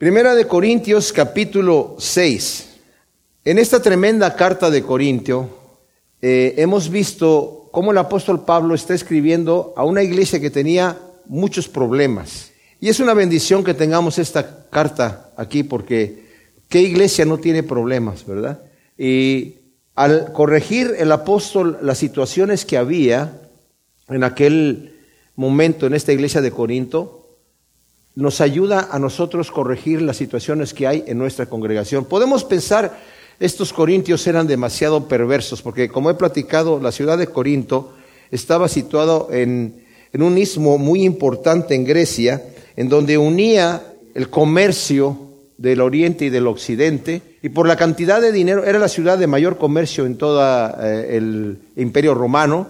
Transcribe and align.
Primera 0.00 0.34
de 0.34 0.46
Corintios 0.46 1.12
capítulo 1.12 1.96
6. 1.98 2.68
En 3.44 3.58
esta 3.58 3.82
tremenda 3.82 4.34
carta 4.34 4.70
de 4.70 4.82
Corintio 4.82 5.50
eh, 6.22 6.54
hemos 6.56 6.88
visto 6.88 7.68
cómo 7.70 7.92
el 7.92 7.98
apóstol 7.98 8.46
Pablo 8.46 8.74
está 8.74 8.94
escribiendo 8.94 9.74
a 9.76 9.84
una 9.84 10.02
iglesia 10.02 10.40
que 10.40 10.48
tenía 10.48 10.98
muchos 11.26 11.68
problemas. 11.68 12.50
Y 12.80 12.88
es 12.88 12.98
una 12.98 13.12
bendición 13.12 13.62
que 13.62 13.74
tengamos 13.74 14.18
esta 14.18 14.70
carta 14.70 15.34
aquí 15.36 15.64
porque 15.64 16.24
¿qué 16.70 16.80
iglesia 16.80 17.26
no 17.26 17.36
tiene 17.36 17.62
problemas, 17.62 18.24
verdad? 18.24 18.62
Y 18.96 19.56
al 19.96 20.32
corregir 20.32 20.94
el 20.96 21.12
apóstol 21.12 21.76
las 21.82 21.98
situaciones 21.98 22.64
que 22.64 22.78
había 22.78 23.38
en 24.08 24.24
aquel 24.24 24.94
momento 25.36 25.86
en 25.86 25.92
esta 25.92 26.14
iglesia 26.14 26.40
de 26.40 26.52
Corinto, 26.52 27.19
nos 28.20 28.40
ayuda 28.40 28.88
a 28.90 28.98
nosotros 28.98 29.50
corregir 29.50 30.02
las 30.02 30.16
situaciones 30.16 30.74
que 30.74 30.86
hay 30.86 31.04
en 31.06 31.18
nuestra 31.18 31.46
congregación. 31.46 32.04
Podemos 32.04 32.44
pensar, 32.44 32.98
estos 33.40 33.72
corintios 33.72 34.26
eran 34.26 34.46
demasiado 34.46 35.08
perversos, 35.08 35.62
porque 35.62 35.88
como 35.88 36.10
he 36.10 36.14
platicado, 36.14 36.78
la 36.80 36.92
ciudad 36.92 37.18
de 37.18 37.26
Corinto 37.26 37.94
estaba 38.30 38.68
situado 38.68 39.28
en, 39.32 39.84
en 40.12 40.22
un 40.22 40.36
istmo 40.36 40.76
muy 40.76 41.02
importante 41.02 41.74
en 41.74 41.84
Grecia, 41.84 42.44
en 42.76 42.88
donde 42.88 43.18
unía 43.18 43.82
el 44.14 44.28
comercio 44.28 45.18
del 45.56 45.80
oriente 45.80 46.26
y 46.26 46.30
del 46.30 46.46
occidente, 46.46 47.22
y 47.42 47.48
por 47.48 47.66
la 47.66 47.76
cantidad 47.76 48.20
de 48.20 48.32
dinero, 48.32 48.64
era 48.64 48.78
la 48.78 48.88
ciudad 48.88 49.18
de 49.18 49.26
mayor 49.26 49.56
comercio 49.56 50.04
en 50.04 50.16
todo 50.16 50.40
eh, 50.80 51.16
el 51.16 51.58
imperio 51.76 52.14
romano, 52.14 52.66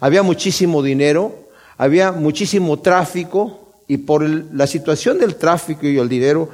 había 0.00 0.22
muchísimo 0.22 0.82
dinero, 0.82 1.48
había 1.76 2.12
muchísimo 2.12 2.80
tráfico, 2.80 3.67
y 3.88 3.96
por 3.96 4.22
la 4.22 4.66
situación 4.66 5.18
del 5.18 5.36
tráfico 5.36 5.86
y 5.86 5.98
el 5.98 6.08
dinero, 6.08 6.50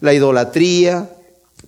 la 0.00 0.12
idolatría, 0.12 1.08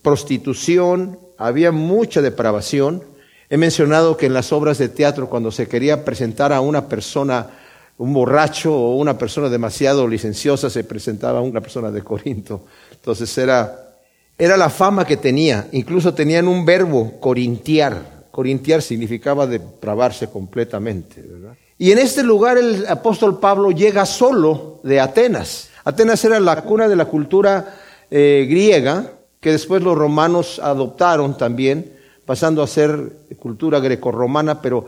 prostitución, 0.03 1.19
había 1.39 1.71
mucha 1.71 2.21
depravación. 2.21 3.03
He 3.49 3.57
mencionado 3.57 4.17
que 4.17 4.27
en 4.27 4.35
las 4.35 4.53
obras 4.53 4.79
de 4.79 4.89
teatro, 4.89 5.31
cuando 5.31 5.53
se 5.53 5.69
quería 5.69 6.05
presentar 6.05 6.53
a 6.53 6.61
una 6.61 6.89
persona, 6.89 7.49
un 7.97 8.13
borracho 8.13 8.75
o 8.75 8.97
una 8.97 9.17
persona 9.17 9.49
demasiado 9.49 10.09
licenciosa, 10.09 10.69
se 10.69 10.83
presentaba 10.83 11.39
a 11.39 11.43
una 11.43 11.61
persona 11.61 11.93
de 11.93 12.03
Corinto. 12.03 12.65
Entonces 12.91 13.39
era, 13.39 13.97
era 14.37 14.57
la 14.57 14.69
fama 14.69 15.07
que 15.07 15.17
tenía. 15.17 15.69
Incluso 15.71 16.13
tenían 16.13 16.49
un 16.49 16.65
verbo, 16.65 17.21
corintiar. 17.21 18.25
Corintiar 18.33 18.83
significaba 18.83 19.47
depravarse 19.47 20.27
completamente. 20.27 21.23
¿verdad? 21.23 21.57
Y 21.79 21.91
en 21.91 21.99
este 21.99 22.23
lugar 22.23 22.57
el 22.57 22.87
apóstol 22.87 23.41
Pablo 23.41 23.71
llega 23.71 24.07
solo 24.07 24.81
de 24.85 25.01
Atenas. 25.01 25.71
Atenas 25.85 26.25
era 26.25 26.39
la 26.39 26.63
cuna 26.63 26.89
de 26.89 26.97
la 26.97 27.07
cultura 27.07 27.75
eh, 28.11 28.47
griega, 28.49 29.13
que 29.41 29.53
después 29.53 29.83
los 29.83 29.99
romanos 29.99 30.61
adoptaron 30.63 31.37
también, 31.37 31.93
pasando 32.25 32.63
a 32.63 32.67
ser 32.67 33.13
cultura 33.39 33.81
grecorromana, 33.81 34.63
pero 34.63 34.87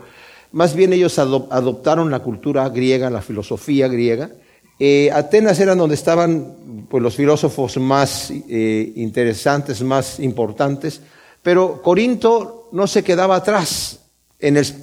más 0.53 0.73
bien 0.73 0.93
ellos 0.93 1.19
adoptaron 1.19 2.09
la 2.09 2.19
cultura 2.19 2.67
griega, 2.69 3.09
la 3.09 3.21
filosofía 3.21 3.87
griega. 3.87 4.31
Eh, 4.79 5.11
Atenas 5.11 5.59
era 5.59 5.75
donde 5.75 5.95
estaban 5.95 6.85
pues, 6.89 7.03
los 7.03 7.15
filósofos 7.15 7.77
más 7.77 8.31
eh, 8.31 8.93
interesantes, 8.95 9.83
más 9.83 10.19
importantes, 10.19 11.01
pero 11.43 11.81
Corinto 11.81 12.69
no 12.71 12.87
se 12.87 13.03
quedaba 13.03 13.35
atrás 13.35 13.99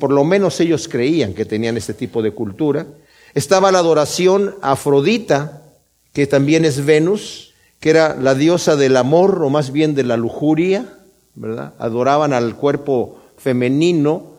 por 0.00 0.10
lo 0.10 0.24
menos 0.24 0.60
ellos 0.60 0.88
creían 0.88 1.32
que 1.32 1.44
tenían 1.44 1.76
este 1.76 1.94
tipo 1.94 2.22
de 2.22 2.32
cultura. 2.32 2.86
Estaba 3.34 3.72
la 3.72 3.78
adoración 3.78 4.54
a 4.62 4.72
Afrodita, 4.72 5.62
que 6.12 6.26
también 6.26 6.64
es 6.64 6.84
Venus, 6.84 7.54
que 7.80 7.90
era 7.90 8.16
la 8.16 8.34
diosa 8.34 8.76
del 8.76 8.96
amor 8.96 9.42
o 9.42 9.50
más 9.50 9.70
bien 9.70 9.94
de 9.94 10.04
la 10.04 10.16
lujuria, 10.16 10.86
¿verdad? 11.34 11.74
Adoraban 11.78 12.32
al 12.32 12.56
cuerpo 12.56 13.18
femenino 13.36 14.34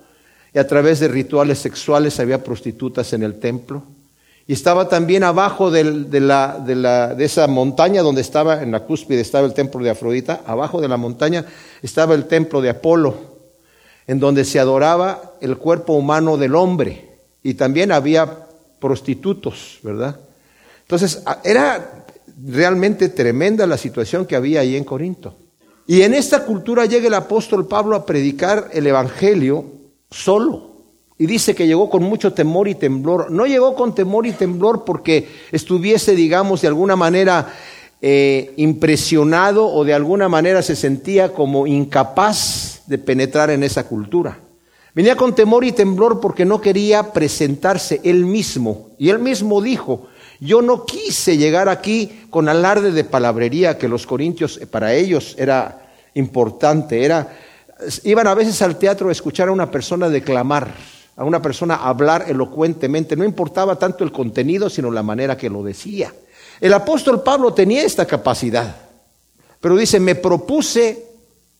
y 0.54 0.60
a 0.60 0.68
través 0.68 1.00
de 1.00 1.10
rituales 1.10 1.60
sexuales 1.60 2.20
había 2.20 2.44
prostitutas 2.44 3.14
en 3.14 3.24
el 3.24 3.40
templo. 3.40 3.84
Y 4.48 4.54
estaba 4.54 4.90
también 4.90 5.24
abajo 5.24 5.72
de, 5.72 5.84
la, 5.84 6.60
de, 6.60 6.76
la, 6.76 7.14
de, 7.16 7.26
esa 7.26 7.48
montaña 7.48 8.02
donde 8.04 8.22
estaba, 8.22 8.62
en 8.62 8.72
la 8.72 8.82
cúspide 8.82 9.20
estaba 9.20 9.48
el 9.48 9.54
templo 9.54 9.84
de 9.84 9.90
Afrodita, 9.90 10.42
abajo 10.46 10.82
de 10.82 10.88
la 10.88 10.98
montaña 10.98 11.46
estaba 11.82 12.14
el 12.14 12.26
templo 12.26 12.62
de 12.62 12.70
Apolo 12.70 13.35
en 14.08 14.20
donde 14.20 14.46
se 14.46 14.60
adoraba 14.60 15.34
el 15.42 15.58
cuerpo 15.58 15.94
humano 15.94 16.38
del 16.38 16.56
hombre 16.56 17.20
y 17.44 17.56
también 17.56 17.92
había 17.92 18.48
prostitutos, 18.80 19.80
¿verdad? 19.84 20.20
Entonces, 20.82 21.24
era 21.44 22.06
realmente 22.44 23.10
tremenda 23.10 23.66
la 23.66 23.78
situación 23.78 24.26
que 24.26 24.36
había 24.36 24.62
ahí 24.62 24.76
en 24.76 24.84
Corinto. 24.84 25.36
Y 25.88 26.02
en 26.02 26.14
esta 26.14 26.46
cultura 26.46 26.86
llega 26.86 27.08
el 27.08 27.14
apóstol 27.14 27.68
Pablo 27.68 27.96
a 27.96 28.06
predicar 28.06 28.70
el 28.74 28.88
Evangelio 28.88 29.66
solo. 30.10 30.76
Y 31.18 31.28
dice 31.28 31.56
que 31.56 31.68
llegó 31.68 31.90
con 31.90 32.04
mucho 32.04 32.34
temor 32.34 32.68
y 32.68 32.76
temblor. 32.76 33.32
No 33.32 33.46
llegó 33.46 33.76
con 33.76 33.96
temor 33.96 34.26
y 34.26 34.34
temblor 34.34 34.84
porque 34.84 35.28
estuviese, 35.52 36.16
digamos, 36.16 36.62
de 36.62 36.68
alguna 36.68 36.96
manera 36.96 37.54
eh, 38.02 38.54
impresionado 38.58 39.68
o 39.68 39.86
de 39.86 39.94
alguna 39.94 40.28
manera 40.28 40.62
se 40.62 40.76
sentía 40.76 41.32
como 41.32 41.68
incapaz 41.68 42.75
de 42.88 42.98
penetrar 42.98 43.50
en 43.50 43.64
esa 43.64 43.86
cultura. 43.86 44.40
Venía 44.96 45.18
con 45.18 45.36
temor 45.36 45.66
y 45.66 45.74
temblor 45.74 46.22
porque 46.22 46.46
no 46.46 46.62
quería 46.62 47.12
presentarse 47.12 48.00
él 48.04 48.26
mismo. 48.26 48.92
Y 48.98 49.10
él 49.10 49.20
mismo 49.20 49.62
dijo, 49.62 50.08
yo 50.40 50.62
no 50.62 50.86
quise 50.86 51.38
llegar 51.38 51.68
aquí 51.68 52.28
con 52.30 52.48
alarde 52.48 52.92
de 52.92 53.04
palabrería 53.04 53.78
que 53.78 53.90
los 53.90 54.06
corintios 54.06 54.58
eh, 54.58 54.68
para 54.68 54.94
ellos 54.94 55.36
era 55.38 55.92
importante. 56.14 57.04
Era, 57.04 57.36
iban 58.04 58.28
a 58.28 58.34
veces 58.34 58.62
al 58.62 58.78
teatro 58.78 59.10
a 59.10 59.12
escuchar 59.12 59.50
a 59.50 59.52
una 59.52 59.70
persona 59.70 60.08
declamar, 60.08 60.74
a 61.18 61.26
una 61.26 61.42
persona 61.42 61.76
hablar 61.76 62.26
elocuentemente. 62.30 63.18
No 63.18 63.26
importaba 63.26 63.78
tanto 63.78 64.06
el 64.06 64.14
contenido, 64.14 64.70
sino 64.70 64.90
la 64.92 65.04
manera 65.04 65.36
que 65.36 65.50
lo 65.50 65.62
decía. 65.62 66.14
El 66.62 66.74
apóstol 66.74 67.22
Pablo 67.22 67.54
tenía 67.54 67.84
esta 67.84 68.06
capacidad. 68.06 68.76
Pero 69.60 69.76
dice, 69.76 70.00
me 70.00 70.16
propuse 70.16 71.05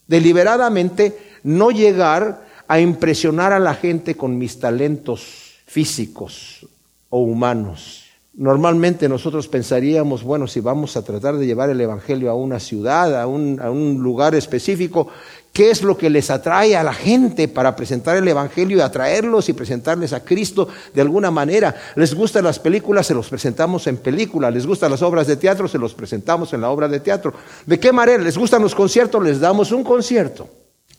Deliberadamente 0.08 1.18
no 1.44 1.72
llegar 1.72 2.46
a 2.68 2.80
impresionar 2.80 3.54
a 3.54 3.60
la 3.60 3.74
gente 3.74 4.16
con 4.16 4.38
mis 4.38 4.60
talentos 4.60 5.54
físicos 5.66 6.68
o 7.10 7.20
humanos. 7.20 8.04
Normalmente 8.34 9.08
nosotros 9.08 9.48
pensaríamos, 9.48 10.24
bueno, 10.24 10.48
si 10.48 10.60
vamos 10.60 10.98
a 10.98 11.04
tratar 11.04 11.38
de 11.38 11.46
llevar 11.46 11.70
el 11.70 11.80
Evangelio 11.80 12.30
a 12.30 12.36
una 12.36 12.60
ciudad, 12.60 13.20
a 13.20 13.28
un, 13.28 13.62
a 13.62 13.72
un, 13.72 14.04
lugar 14.04 14.36
específico, 14.36 15.08
¿qué 15.56 15.72
es 15.72 15.84
lo 15.84 15.98
que 15.98 16.10
les 16.10 16.30
atrae 16.32 16.76
a 16.76 16.84
la 16.84 16.94
gente 16.94 17.48
para 17.48 17.78
presentar 17.78 18.18
el 18.18 18.28
Evangelio 18.28 18.78
y 18.78 18.82
atraerlos 18.82 19.48
y 19.48 19.54
presentarles 19.54 20.12
a 20.12 20.20
Cristo 20.20 20.68
de 20.94 21.00
alguna 21.00 21.32
manera? 21.32 21.74
¿Les 21.96 22.14
gustan 22.14 22.44
las 22.44 22.60
películas? 22.60 23.08
Se 23.08 23.14
los 23.14 23.30
presentamos 23.30 23.88
en 23.88 23.96
película. 23.96 24.52
¿Les 24.52 24.68
gustan 24.68 24.92
las 24.92 25.02
obras 25.02 25.28
de 25.28 25.38
teatro? 25.38 25.70
Se 25.70 25.78
los 25.78 25.94
presentamos 25.94 26.52
en 26.52 26.60
la 26.60 26.70
obra 26.70 26.90
de 26.90 27.00
teatro. 27.00 27.34
¿De 27.66 27.80
qué 27.80 27.94
manera? 27.94 28.22
¿Les 28.22 28.38
gustan 28.38 28.64
los 28.64 28.76
conciertos? 28.76 29.24
Les 29.24 29.40
damos 29.40 29.72
un 29.72 29.86
concierto. 29.86 30.50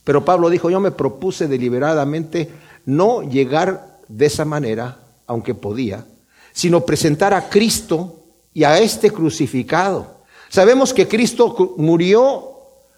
Pero 0.02 0.24
Pablo 0.24 0.48
dijo, 0.48 0.70
yo 0.70 0.80
me 0.80 0.90
propuse 0.90 1.48
deliberadamente 1.48 2.48
no 2.86 3.28
llegar 3.28 3.98
de 4.08 4.24
esa 4.24 4.46
manera, 4.46 5.00
aunque 5.26 5.52
podía, 5.52 6.06
sino 6.54 6.86
presentar 6.86 7.34
a 7.34 7.50
Cristo 7.50 8.22
y 8.54 8.64
a 8.64 8.78
este 8.78 9.10
crucificado. 9.10 10.22
Sabemos 10.48 10.94
que 10.94 11.06
Cristo 11.06 11.74
murió, 11.76 12.55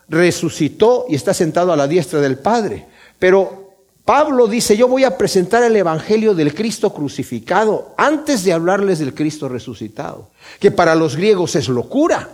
resucitó 0.09 1.07
y 1.09 1.15
está 1.15 1.35
sentado 1.35 1.73
a 1.73 1.77
la 1.77 1.89
diestra 1.89 2.21
del 2.21 2.39
Padre. 2.39 2.87
Pero 3.19 3.69
Pablo 4.09 4.47
dice, 4.47 4.75
yo 4.75 4.89
voy 4.89 5.05
a 5.05 5.19
presentar 5.19 5.63
el 5.63 5.77
Evangelio 5.77 6.35
del 6.35 6.55
Cristo 6.55 6.95
crucificado 6.95 7.95
antes 7.99 8.43
de 8.43 8.55
hablarles 8.55 9.01
del 9.01 9.13
Cristo 9.13 9.51
resucitado, 9.51 10.31
que 10.59 10.71
para 10.71 10.95
los 10.95 11.15
griegos 11.15 11.57
es 11.57 11.69
locura. 11.69 12.27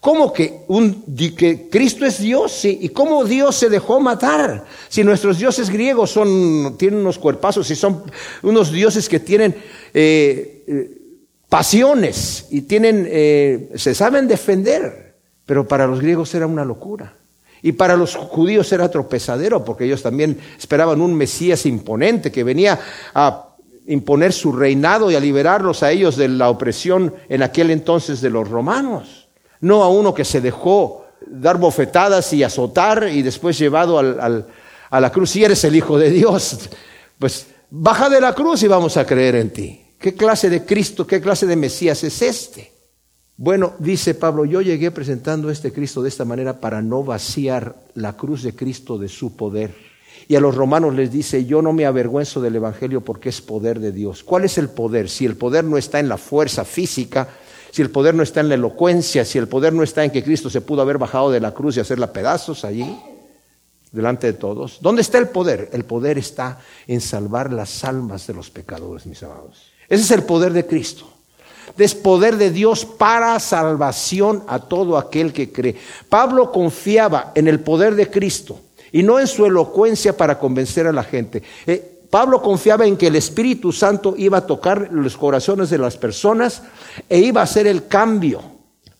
¿Cómo 0.00 0.32
que, 0.32 0.60
un, 0.68 1.04
que 1.36 1.68
Cristo 1.68 2.06
es 2.06 2.18
Dios? 2.20 2.52
Sí. 2.52 2.78
¿Y 2.80 2.88
cómo 2.90 3.26
Dios 3.26 3.56
se 3.56 3.68
dejó 3.68 4.00
matar? 4.00 4.64
Si 4.88 5.04
nuestros 5.04 5.38
dioses 5.38 5.68
griegos 5.68 6.12
son, 6.12 6.76
tienen 6.78 7.00
unos 7.00 7.18
cuerpazos 7.18 7.70
y 7.70 7.74
son 7.74 8.04
unos 8.42 8.72
dioses 8.72 9.06
que 9.06 9.20
tienen 9.20 9.54
eh, 9.92 10.64
eh, 10.66 10.98
pasiones 11.48 12.46
y 12.50 12.62
tienen, 12.62 13.06
eh, 13.10 13.70
se 13.74 13.94
saben 13.94 14.28
defender, 14.28 15.16
pero 15.44 15.68
para 15.68 15.86
los 15.86 16.00
griegos 16.00 16.32
era 16.34 16.46
una 16.46 16.64
locura. 16.64 17.17
Y 17.62 17.72
para 17.72 17.96
los 17.96 18.14
judíos 18.16 18.72
era 18.72 18.90
tropezadero, 18.90 19.64
porque 19.64 19.84
ellos 19.84 20.02
también 20.02 20.38
esperaban 20.58 21.00
un 21.00 21.14
Mesías 21.14 21.66
imponente 21.66 22.30
que 22.30 22.44
venía 22.44 22.78
a 23.14 23.46
imponer 23.86 24.32
su 24.32 24.52
reinado 24.52 25.10
y 25.10 25.16
a 25.16 25.20
liberarlos 25.20 25.82
a 25.82 25.90
ellos 25.90 26.16
de 26.16 26.28
la 26.28 26.50
opresión 26.50 27.14
en 27.28 27.42
aquel 27.42 27.70
entonces 27.70 28.20
de 28.20 28.30
los 28.30 28.48
romanos 28.48 29.28
no 29.60 29.82
a 29.82 29.88
uno 29.88 30.14
que 30.14 30.24
se 30.24 30.40
dejó 30.40 31.06
dar 31.26 31.58
bofetadas 31.58 32.32
y 32.32 32.42
azotar 32.42 33.08
y 33.12 33.22
después 33.22 33.58
llevado 33.58 33.98
a 33.98 35.00
la 35.00 35.12
cruz. 35.12 35.30
Si 35.30 35.44
eres 35.44 35.64
el 35.64 35.76
Hijo 35.76 35.98
de 35.98 36.10
Dios, 36.10 36.68
pues 37.18 37.46
baja 37.70 38.08
de 38.08 38.20
la 38.20 38.34
cruz 38.34 38.62
y 38.62 38.68
vamos 38.68 38.96
a 38.96 39.04
creer 39.04 39.36
en 39.36 39.50
ti. 39.50 39.84
¿Qué 39.98 40.14
clase 40.14 40.48
de 40.48 40.64
Cristo, 40.64 41.06
qué 41.06 41.20
clase 41.20 41.46
de 41.46 41.56
Mesías 41.56 42.02
es 42.04 42.22
este? 42.22 42.72
Bueno, 43.40 43.74
dice 43.78 44.14
Pablo, 44.14 44.44
yo 44.44 44.62
llegué 44.62 44.90
presentando 44.90 45.48
a 45.48 45.52
este 45.52 45.72
Cristo 45.72 46.02
de 46.02 46.08
esta 46.08 46.24
manera 46.24 46.58
para 46.58 46.82
no 46.82 47.04
vaciar 47.04 47.76
la 47.94 48.16
cruz 48.16 48.42
de 48.42 48.52
Cristo 48.56 48.98
de 48.98 49.08
su 49.08 49.36
poder. 49.36 49.76
Y 50.26 50.34
a 50.34 50.40
los 50.40 50.56
romanos 50.56 50.92
les 50.96 51.12
dice, 51.12 51.46
yo 51.46 51.62
no 51.62 51.72
me 51.72 51.86
avergüenzo 51.86 52.40
del 52.40 52.56
Evangelio 52.56 53.04
porque 53.04 53.28
es 53.28 53.40
poder 53.40 53.78
de 53.78 53.92
Dios. 53.92 54.24
¿Cuál 54.24 54.42
es 54.42 54.58
el 54.58 54.68
poder? 54.68 55.08
Si 55.08 55.24
el 55.24 55.36
poder 55.36 55.62
no 55.62 55.78
está 55.78 56.00
en 56.00 56.08
la 56.08 56.16
fuerza 56.16 56.64
física, 56.64 57.28
si 57.70 57.80
el 57.80 57.90
poder 57.90 58.16
no 58.16 58.24
está 58.24 58.40
en 58.40 58.48
la 58.48 58.56
elocuencia, 58.56 59.24
si 59.24 59.38
el 59.38 59.46
poder 59.46 59.72
no 59.72 59.84
está 59.84 60.04
en 60.04 60.10
que 60.10 60.24
Cristo 60.24 60.50
se 60.50 60.60
pudo 60.60 60.82
haber 60.82 60.98
bajado 60.98 61.30
de 61.30 61.38
la 61.38 61.54
cruz 61.54 61.76
y 61.76 61.80
hacerla 61.80 62.12
pedazos 62.12 62.64
allí, 62.64 62.98
delante 63.92 64.26
de 64.26 64.32
todos. 64.32 64.78
¿Dónde 64.82 65.02
está 65.02 65.18
el 65.18 65.28
poder? 65.28 65.70
El 65.72 65.84
poder 65.84 66.18
está 66.18 66.58
en 66.88 67.00
salvar 67.00 67.52
las 67.52 67.84
almas 67.84 68.26
de 68.26 68.34
los 68.34 68.50
pecadores, 68.50 69.06
mis 69.06 69.22
amados. 69.22 69.70
Ese 69.88 70.02
es 70.02 70.10
el 70.10 70.24
poder 70.24 70.52
de 70.52 70.66
Cristo. 70.66 71.17
Es 71.78 71.94
poder 71.94 72.36
de 72.36 72.50
Dios 72.50 72.84
para 72.84 73.38
salvación 73.40 74.42
a 74.48 74.58
todo 74.58 74.98
aquel 74.98 75.32
que 75.32 75.52
cree. 75.52 75.76
Pablo 76.08 76.50
confiaba 76.50 77.32
en 77.34 77.48
el 77.48 77.60
poder 77.60 77.94
de 77.94 78.10
Cristo 78.10 78.60
y 78.92 79.02
no 79.02 79.20
en 79.20 79.26
su 79.26 79.46
elocuencia 79.46 80.16
para 80.16 80.38
convencer 80.38 80.86
a 80.86 80.92
la 80.92 81.04
gente. 81.04 81.42
Eh, 81.66 81.98
Pablo 82.10 82.40
confiaba 82.40 82.86
en 82.86 82.96
que 82.96 83.08
el 83.08 83.16
Espíritu 83.16 83.72
Santo 83.72 84.14
iba 84.16 84.38
a 84.38 84.46
tocar 84.46 84.88
los 84.92 85.16
corazones 85.16 85.68
de 85.70 85.78
las 85.78 85.96
personas 85.96 86.62
e 87.08 87.18
iba 87.18 87.42
a 87.42 87.44
hacer 87.44 87.66
el 87.66 87.86
cambio. 87.86 88.40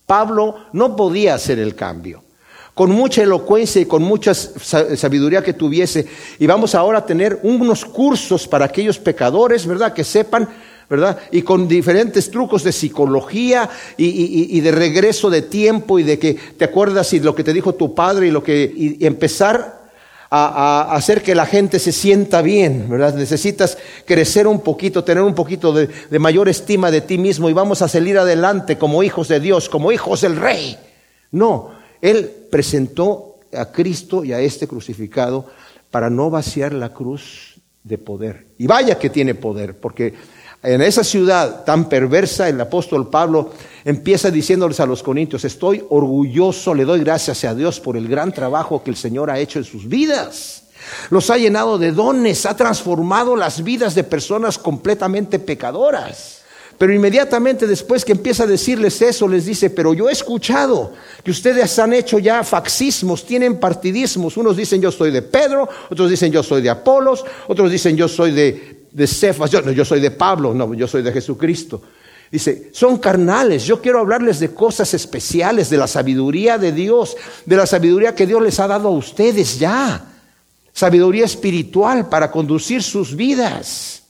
Pablo 0.05 0.55
no 0.73 0.95
podía 0.95 1.35
hacer 1.35 1.59
el 1.59 1.75
cambio. 1.75 2.23
Con 2.75 2.91
mucha 2.91 3.23
elocuencia 3.23 3.81
y 3.81 3.85
con 3.85 4.03
mucha 4.03 4.33
sabiduría 4.33 5.43
que 5.43 5.53
tuviese. 5.53 6.07
Y 6.37 6.47
vamos 6.47 6.75
ahora 6.75 6.99
a 6.99 7.05
tener 7.05 7.39
unos 7.43 7.83
cursos 7.83 8.47
para 8.47 8.65
aquellos 8.65 8.99
pecadores, 8.99 9.65
¿verdad? 9.65 9.91
Que 9.91 10.03
sepan 10.03 10.47
¿verdad? 10.89 11.19
Y 11.31 11.43
con 11.43 11.67
diferentes 11.67 12.31
trucos 12.31 12.63
de 12.63 12.71
psicología 12.71 13.69
y, 13.95 14.59
de 14.59 14.71
regreso 14.71 15.29
de 15.29 15.43
tiempo 15.43 15.99
y 15.99 16.03
de 16.03 16.17
que 16.17 16.33
te 16.33 16.65
acuerdas 16.65 17.13
y 17.13 17.19
lo 17.19 17.35
que 17.35 17.43
te 17.43 17.53
dijo 17.53 17.75
tu 17.75 17.93
padre 17.93 18.27
y 18.27 18.31
lo 18.31 18.43
que 18.43 18.71
y 18.75 19.05
empezar 19.05 19.79
a, 20.31 20.95
hacer 20.95 21.21
que 21.21 21.35
la 21.35 21.45
gente 21.45 21.79
se 21.79 21.91
sienta 21.91 22.41
bien, 22.41 22.87
¿verdad? 22.89 23.15
Necesitas 23.15 23.77
crecer 24.05 24.47
un 24.47 24.61
poquito, 24.61 25.03
tener 25.03 25.23
un 25.23 25.35
poquito 25.35 25.73
de, 25.73 25.87
de 25.87 26.19
mayor 26.19 26.49
estima 26.49 26.91
de 26.91 27.01
ti 27.01 27.17
mismo 27.17 27.49
y 27.49 27.53
vamos 27.53 27.81
a 27.81 27.87
salir 27.87 28.17
adelante 28.17 28.77
como 28.77 29.03
hijos 29.03 29.27
de 29.27 29.39
Dios, 29.39 29.69
como 29.69 29.91
hijos 29.91 30.21
del 30.21 30.35
Rey. 30.35 30.77
No, 31.31 31.71
Él 32.01 32.31
presentó 32.49 33.39
a 33.53 33.71
Cristo 33.71 34.23
y 34.23 34.33
a 34.33 34.39
este 34.39 34.67
crucificado 34.67 35.45
para 35.91 36.09
no 36.09 36.29
vaciar 36.29 36.73
la 36.73 36.93
cruz 36.93 37.59
de 37.83 37.97
poder. 37.97 38.45
Y 38.57 38.67
vaya 38.67 38.99
que 38.99 39.09
tiene 39.09 39.35
poder, 39.35 39.75
porque 39.79 40.13
en 40.61 40.81
esa 40.81 41.03
ciudad 41.03 41.63
tan 41.63 41.87
perversa, 41.87 42.49
el 42.49 42.59
apóstol 42.59 43.09
Pablo 43.09 43.51
empieza 43.85 44.29
diciéndoles 44.29 44.79
a 44.81 44.85
los 44.85 45.01
corintios, 45.01 45.45
estoy 45.45 45.83
orgulloso, 45.89 46.73
le 46.73 46.83
doy 46.83 46.99
gracias 46.99 47.45
a 47.45 47.55
Dios 47.55 47.79
por 47.79 47.95
el 47.95 48.09
gran 48.09 48.33
trabajo 48.33 48.83
que 48.83 48.89
el 48.89 48.97
Señor 48.97 49.31
ha 49.31 49.39
hecho 49.39 49.59
en 49.59 49.65
sus 49.65 49.87
vidas. 49.87 50.63
Los 51.09 51.29
ha 51.29 51.37
llenado 51.37 51.77
de 51.77 51.91
dones, 51.91 52.45
ha 52.45 52.57
transformado 52.57 53.35
las 53.35 53.63
vidas 53.63 53.95
de 53.95 54.03
personas 54.03 54.57
completamente 54.57 55.39
pecadoras. 55.39 56.39
Pero 56.77 56.93
inmediatamente 56.93 57.67
después 57.67 58.05
que 58.05 58.13
empieza 58.13 58.43
a 58.43 58.47
decirles 58.47 59.01
eso, 59.01 59.27
les 59.27 59.45
dice, 59.45 59.69
pero 59.69 59.93
yo 59.93 60.07
he 60.07 60.13
escuchado 60.13 60.93
que 61.23 61.31
ustedes 61.31 61.77
han 61.77 61.93
hecho 61.93 62.19
ya 62.19 62.41
faxismos, 62.43 63.25
tienen 63.25 63.59
partidismos. 63.59 64.37
Unos 64.37 64.55
dicen 64.55 64.81
yo 64.81 64.89
soy 64.89 65.11
de 65.11 65.21
Pedro, 65.21 65.67
otros 65.89 66.09
dicen 66.09 66.31
yo 66.31 66.41
soy 66.41 66.61
de 66.61 66.69
Apolos, 66.69 67.25
otros 67.49 67.69
dicen 67.69 67.97
yo 67.97 68.07
soy 68.07 68.31
de 68.31 68.78
de 68.91 69.07
Cefas, 69.07 69.51
yo, 69.51 69.61
no, 69.61 69.71
yo 69.71 69.85
soy 69.85 69.99
de 69.99 70.11
Pablo, 70.11 70.53
no, 70.53 70.73
yo 70.73 70.87
soy 70.87 71.01
de 71.01 71.11
Jesucristo. 71.11 71.81
Dice, 72.31 72.69
son 72.73 72.97
carnales, 72.97 73.65
yo 73.65 73.81
quiero 73.81 73.99
hablarles 73.99 74.39
de 74.39 74.53
cosas 74.53 74.93
especiales, 74.93 75.69
de 75.69 75.77
la 75.77 75.87
sabiduría 75.87 76.57
de 76.57 76.71
Dios, 76.71 77.17
de 77.45 77.55
la 77.55 77.65
sabiduría 77.65 78.13
que 78.13 78.27
Dios 78.27 78.41
les 78.41 78.59
ha 78.59 78.67
dado 78.67 78.89
a 78.89 78.91
ustedes 78.91 79.57
ya. 79.57 80.05
Sabiduría 80.71 81.25
espiritual 81.25 82.07
para 82.07 82.29
conducir 82.29 82.83
sus 82.83 83.15
vidas. 83.15 84.03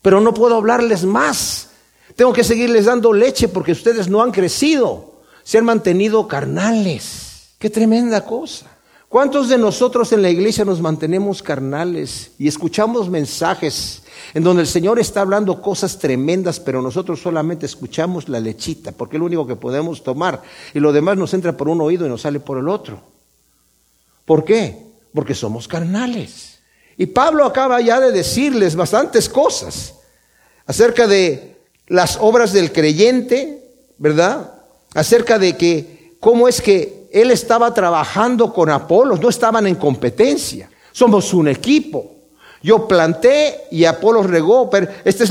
Pero 0.00 0.20
no 0.20 0.32
puedo 0.32 0.56
hablarles 0.56 1.04
más. 1.04 1.68
Tengo 2.16 2.32
que 2.32 2.44
seguirles 2.44 2.86
dando 2.86 3.12
leche 3.12 3.48
porque 3.48 3.72
ustedes 3.72 4.08
no 4.08 4.22
han 4.22 4.32
crecido, 4.32 5.20
se 5.42 5.58
han 5.58 5.66
mantenido 5.66 6.26
carnales. 6.26 7.54
Qué 7.58 7.68
tremenda 7.68 8.24
cosa. 8.24 8.75
¿Cuántos 9.08 9.48
de 9.48 9.56
nosotros 9.56 10.12
en 10.12 10.20
la 10.20 10.30
iglesia 10.30 10.64
nos 10.64 10.80
mantenemos 10.80 11.42
carnales 11.42 12.32
y 12.38 12.48
escuchamos 12.48 13.08
mensajes 13.08 14.02
en 14.34 14.42
donde 14.42 14.62
el 14.62 14.68
Señor 14.68 14.98
está 14.98 15.20
hablando 15.20 15.62
cosas 15.62 15.98
tremendas, 15.98 16.58
pero 16.58 16.82
nosotros 16.82 17.20
solamente 17.20 17.66
escuchamos 17.66 18.28
la 18.28 18.40
lechita, 18.40 18.90
porque 18.90 19.16
es 19.16 19.20
lo 19.20 19.26
único 19.26 19.46
que 19.46 19.54
podemos 19.54 20.02
tomar, 20.02 20.42
y 20.74 20.80
lo 20.80 20.92
demás 20.92 21.16
nos 21.16 21.32
entra 21.34 21.56
por 21.56 21.68
un 21.68 21.80
oído 21.80 22.04
y 22.04 22.08
nos 22.08 22.22
sale 22.22 22.40
por 22.40 22.58
el 22.58 22.68
otro. 22.68 23.00
¿Por 24.24 24.44
qué? 24.44 24.86
Porque 25.14 25.34
somos 25.34 25.68
carnales. 25.68 26.58
Y 26.96 27.06
Pablo 27.06 27.44
acaba 27.44 27.80
ya 27.80 28.00
de 28.00 28.10
decirles 28.10 28.74
bastantes 28.74 29.28
cosas 29.28 29.94
acerca 30.66 31.06
de 31.06 31.56
las 31.86 32.18
obras 32.20 32.52
del 32.52 32.72
creyente, 32.72 33.62
¿verdad? 33.98 34.52
Acerca 34.94 35.38
de 35.38 35.56
que 35.56 36.16
cómo 36.18 36.48
es 36.48 36.60
que 36.60 36.95
él 37.12 37.30
estaba 37.30 37.72
trabajando 37.72 38.52
con 38.52 38.70
Apolos, 38.70 39.20
no 39.20 39.28
estaban 39.28 39.66
en 39.66 39.76
competencia. 39.76 40.68
Somos 40.92 41.32
un 41.34 41.48
equipo. 41.48 42.12
Yo 42.62 42.88
planté 42.88 43.64
y 43.70 43.84
Apolo 43.84 44.22
regó, 44.22 44.70
este 45.04 45.24
es 45.24 45.30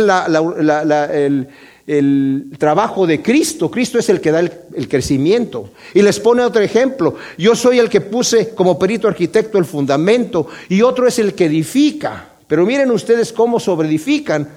el, 1.88 2.58
trabajo 2.58 3.06
de 3.06 3.22
Cristo. 3.22 3.70
Cristo 3.70 4.00
es 4.00 4.10
el 4.10 4.22
que 4.22 4.32
da 4.32 4.40
el, 4.40 4.52
el, 4.74 4.88
crecimiento. 4.88 5.72
Y 5.94 6.02
les 6.02 6.20
pone 6.20 6.44
otro 6.44 6.62
ejemplo. 6.62 7.16
Yo 7.38 7.56
soy 7.56 7.80
el 7.80 7.90
que 7.90 8.02
puse 8.02 8.56
como 8.56 8.80
perito 8.80 9.08
arquitecto 9.08 9.58
el 9.58 9.66
fundamento 9.66 10.48
y 10.70 10.82
otro 10.82 11.08
es 11.08 11.20
el 11.20 11.34
que 11.34 11.46
edifica. 11.46 12.30
Pero 12.48 12.66
miren 12.66 12.92
ustedes 12.92 13.34
cómo 13.34 13.60
sobreedifican, 13.60 14.48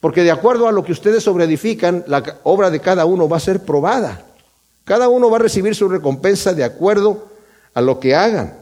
porque 0.00 0.22
de 0.22 0.30
acuerdo 0.30 0.68
a 0.68 0.72
lo 0.72 0.84
que 0.84 0.92
ustedes 0.92 1.22
sobreedifican, 1.22 2.04
la 2.06 2.22
obra 2.42 2.70
de 2.70 2.80
cada 2.80 3.04
uno 3.04 3.28
va 3.28 3.38
a 3.38 3.40
ser 3.40 3.60
probada. 3.64 4.26
Cada 4.84 5.08
uno 5.08 5.30
va 5.30 5.36
a 5.36 5.40
recibir 5.40 5.74
su 5.74 5.88
recompensa 5.88 6.52
de 6.52 6.64
acuerdo 6.64 7.28
a 7.74 7.80
lo 7.80 8.00
que 8.00 8.14
hagan. 8.14 8.58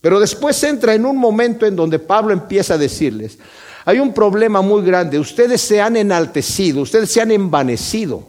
Pero 0.00 0.20
después 0.20 0.62
entra 0.64 0.94
en 0.94 1.06
un 1.06 1.16
momento 1.16 1.64
en 1.64 1.74
donde 1.74 1.98
Pablo 1.98 2.32
empieza 2.32 2.74
a 2.74 2.78
decirles, 2.78 3.38
hay 3.86 3.98
un 3.98 4.12
problema 4.12 4.62
muy 4.62 4.82
grande, 4.82 5.18
ustedes 5.18 5.60
se 5.60 5.80
han 5.80 5.96
enaltecido, 5.96 6.82
ustedes 6.82 7.10
se 7.10 7.20
han 7.20 7.30
envanecido. 7.30 8.22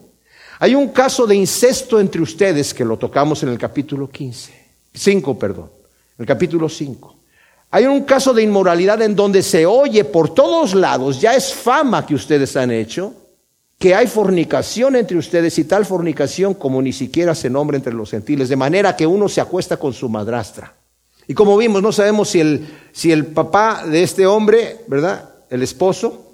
Hay 0.59 0.73
un 0.73 0.89
caso 0.89 1.27
de 1.27 1.35
incesto 1.35 1.99
entre 1.99 2.21
ustedes 2.21 2.73
que 2.73 2.85
lo 2.85 2.97
tocamos 2.97 3.43
en 3.43 3.49
el 3.49 3.57
capítulo 3.57 4.09
15, 4.09 4.53
5, 4.93 5.37
perdón, 5.37 5.69
el 6.17 6.25
capítulo 6.25 6.69
5. 6.69 7.15
Hay 7.71 7.85
un 7.85 8.03
caso 8.03 8.33
de 8.33 8.43
inmoralidad 8.43 9.01
en 9.01 9.15
donde 9.15 9.41
se 9.41 9.65
oye 9.65 10.05
por 10.05 10.33
todos 10.33 10.73
lados, 10.73 11.19
ya 11.19 11.35
es 11.35 11.53
fama 11.53 12.05
que 12.05 12.15
ustedes 12.15 12.55
han 12.55 12.71
hecho, 12.71 13.13
que 13.77 13.93
hay 13.93 14.07
fornicación 14.07 14.95
entre 14.95 15.17
ustedes 15.17 15.57
y 15.59 15.65
tal 15.65 15.85
fornicación 15.85 16.53
como 16.53 16.81
ni 16.81 16.93
siquiera 16.93 17.35
se 17.35 17.49
nombra 17.49 17.77
entre 17.77 17.93
los 17.93 18.11
gentiles, 18.11 18.49
de 18.49 18.55
manera 18.55 18.95
que 18.95 19.05
uno 19.05 19.27
se 19.27 19.41
acuesta 19.41 19.77
con 19.77 19.93
su 19.93 20.09
madrastra. 20.09 20.73
Y 21.27 21.33
como 21.33 21.57
vimos, 21.57 21.81
no 21.81 21.91
sabemos 21.91 22.29
si 22.29 22.39
el, 22.39 22.67
si 22.91 23.11
el 23.11 23.25
papá 23.25 23.83
de 23.85 24.03
este 24.03 24.25
hombre, 24.27 24.81
¿verdad? 24.87 25.29
El 25.49 25.63
esposo, 25.63 26.25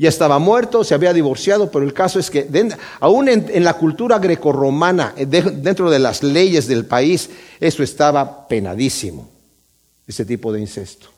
ya 0.00 0.08
estaba 0.08 0.38
muerto, 0.38 0.82
se 0.82 0.94
había 0.94 1.12
divorciado, 1.12 1.70
pero 1.70 1.84
el 1.84 1.92
caso 1.92 2.18
es 2.18 2.30
que 2.30 2.48
aún 3.00 3.28
en, 3.28 3.62
la 3.62 3.74
cultura 3.74 4.18
grecorromana, 4.18 5.12
eh, 5.14 5.26
dentro 5.26 5.90
de 5.90 5.98
las 5.98 6.22
leyes 6.22 6.66
del 6.66 6.86
país, 6.86 7.28
eso 7.60 7.82
estaba 7.82 8.48
penadísimo, 8.48 9.28
ese 10.06 10.24
tipo 10.24 10.54
de 10.54 10.60
incesto. 10.60 11.08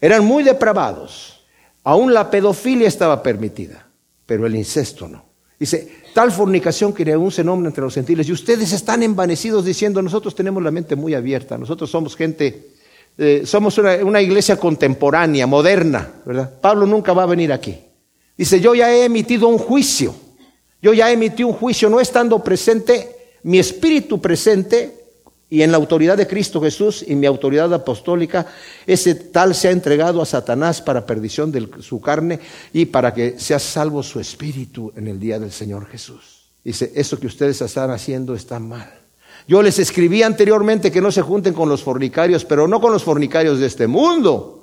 Eran 0.00 0.24
muy 0.24 0.44
depravados. 0.44 1.42
Aún 1.82 2.14
la 2.14 2.30
pedofilia 2.30 2.86
estaba 2.86 3.24
permitida, 3.24 3.88
pero 4.32 4.46
el 4.46 4.56
incesto 4.56 5.06
no. 5.06 5.22
Dice, 5.58 5.86
tal 6.14 6.32
fornicación 6.32 6.94
que 6.94 7.12
aún 7.12 7.30
se 7.30 7.44
nombra 7.44 7.68
entre 7.68 7.84
los 7.84 7.92
gentiles. 7.92 8.26
Y 8.26 8.32
ustedes 8.32 8.72
están 8.72 9.02
envanecidos 9.02 9.62
diciendo, 9.62 10.00
nosotros 10.00 10.34
tenemos 10.34 10.62
la 10.62 10.70
mente 10.70 10.96
muy 10.96 11.12
abierta, 11.12 11.58
nosotros 11.58 11.90
somos 11.90 12.16
gente, 12.16 12.70
eh, 13.18 13.42
somos 13.44 13.76
una, 13.76 14.22
iglesia 14.22 14.56
contemporánea, 14.56 15.46
moderna, 15.46 16.14
¿verdad? 16.24 16.50
Pablo 16.62 16.86
nunca 16.86 17.12
va 17.12 17.24
a 17.24 17.26
venir 17.26 17.52
aquí. 17.52 17.78
Dice, 18.38 18.58
yo 18.58 18.74
ya 18.74 18.90
he 18.90 19.04
emitido 19.04 19.48
un 19.48 19.58
juicio, 19.58 20.14
yo 20.80 20.94
ya 20.94 21.10
emití 21.10 21.44
un 21.44 21.52
juicio, 21.52 21.90
no 21.90 22.00
estando 22.00 22.42
presente, 22.42 23.34
mi 23.42 23.58
espíritu 23.58 24.18
presente 24.18 25.01
y 25.52 25.60
en 25.60 25.70
la 25.70 25.76
autoridad 25.76 26.16
de 26.16 26.26
Cristo 26.26 26.62
Jesús 26.62 27.04
y 27.06 27.14
mi 27.14 27.26
autoridad 27.26 27.74
apostólica, 27.74 28.46
ese 28.86 29.14
tal 29.14 29.54
se 29.54 29.68
ha 29.68 29.70
entregado 29.70 30.22
a 30.22 30.24
Satanás 30.24 30.80
para 30.80 31.04
perdición 31.04 31.52
de 31.52 31.68
su 31.80 32.00
carne 32.00 32.40
y 32.72 32.86
para 32.86 33.12
que 33.12 33.38
sea 33.38 33.58
salvo 33.58 34.02
su 34.02 34.18
espíritu 34.18 34.94
en 34.96 35.08
el 35.08 35.20
día 35.20 35.38
del 35.38 35.52
Señor 35.52 35.88
Jesús. 35.88 36.48
Dice, 36.64 36.90
eso 36.96 37.20
que 37.20 37.26
ustedes 37.26 37.60
están 37.60 37.90
haciendo 37.90 38.34
está 38.34 38.58
mal. 38.58 38.94
Yo 39.46 39.60
les 39.60 39.78
escribí 39.78 40.22
anteriormente 40.22 40.90
que 40.90 41.02
no 41.02 41.12
se 41.12 41.20
junten 41.20 41.52
con 41.52 41.68
los 41.68 41.82
fornicarios, 41.82 42.46
pero 42.46 42.66
no 42.66 42.80
con 42.80 42.90
los 42.90 43.04
fornicarios 43.04 43.58
de 43.58 43.66
este 43.66 43.86
mundo, 43.86 44.61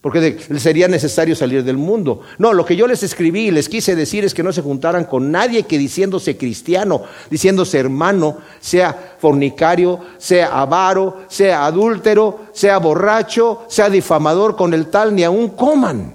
porque 0.00 0.38
sería 0.58 0.86
necesario 0.86 1.34
salir 1.34 1.64
del 1.64 1.76
mundo. 1.76 2.20
No, 2.38 2.52
lo 2.52 2.64
que 2.64 2.76
yo 2.76 2.86
les 2.86 3.02
escribí 3.02 3.48
y 3.48 3.50
les 3.50 3.68
quise 3.68 3.96
decir 3.96 4.24
es 4.24 4.32
que 4.32 4.44
no 4.44 4.52
se 4.52 4.62
juntaran 4.62 5.04
con 5.04 5.32
nadie 5.32 5.64
que 5.64 5.76
diciéndose 5.76 6.36
cristiano, 6.36 7.02
diciéndose 7.30 7.78
hermano, 7.78 8.38
sea 8.60 9.16
fornicario, 9.18 10.00
sea 10.18 10.60
avaro, 10.60 11.22
sea 11.28 11.66
adúltero, 11.66 12.46
sea 12.52 12.78
borracho, 12.78 13.64
sea 13.68 13.90
difamador 13.90 14.54
con 14.56 14.72
el 14.72 14.86
tal, 14.86 15.14
ni 15.14 15.24
aún 15.24 15.48
coman. 15.50 16.14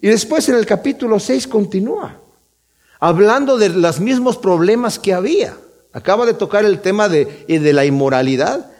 Y 0.00 0.08
después 0.08 0.48
en 0.48 0.56
el 0.56 0.66
capítulo 0.66 1.18
6 1.18 1.48
continúa, 1.48 2.20
hablando 3.00 3.58
de 3.58 3.70
los 3.70 3.98
mismos 4.00 4.36
problemas 4.36 4.98
que 4.98 5.12
había. 5.12 5.56
Acaba 5.92 6.26
de 6.26 6.34
tocar 6.34 6.64
el 6.64 6.80
tema 6.80 7.08
de, 7.08 7.44
de 7.46 7.72
la 7.72 7.84
inmoralidad 7.84 8.70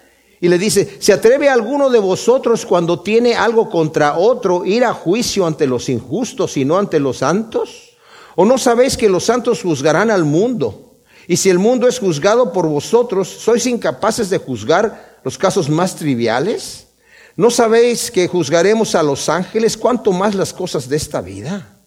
y 0.40 0.48
le 0.48 0.58
dice, 0.58 0.96
¿se 1.00 1.12
atreve 1.12 1.48
alguno 1.48 1.90
de 1.90 1.98
vosotros 1.98 2.66
cuando 2.66 3.00
tiene 3.00 3.34
algo 3.34 3.70
contra 3.70 4.18
otro 4.18 4.64
ir 4.64 4.84
a 4.84 4.92
juicio 4.92 5.46
ante 5.46 5.66
los 5.66 5.88
injustos 5.88 6.56
y 6.56 6.64
no 6.64 6.78
ante 6.78 7.00
los 7.00 7.18
santos? 7.18 7.96
¿O 8.36 8.44
no 8.44 8.58
sabéis 8.58 8.96
que 8.96 9.08
los 9.08 9.24
santos 9.24 9.62
juzgarán 9.62 10.10
al 10.10 10.24
mundo? 10.24 10.98
Y 11.26 11.36
si 11.36 11.50
el 11.50 11.58
mundo 11.58 11.88
es 11.88 11.98
juzgado 11.98 12.52
por 12.52 12.68
vosotros, 12.68 13.28
¿sois 13.28 13.66
incapaces 13.66 14.28
de 14.28 14.38
juzgar 14.38 15.20
los 15.24 15.38
casos 15.38 15.70
más 15.70 15.96
triviales? 15.96 16.88
¿No 17.36 17.50
sabéis 17.50 18.10
que 18.10 18.28
juzgaremos 18.28 18.94
a 18.94 19.02
los 19.02 19.28
ángeles 19.28 19.76
cuanto 19.76 20.12
más 20.12 20.34
las 20.34 20.52
cosas 20.52 20.88
de 20.88 20.96
esta 20.96 21.20
vida? 21.20 21.80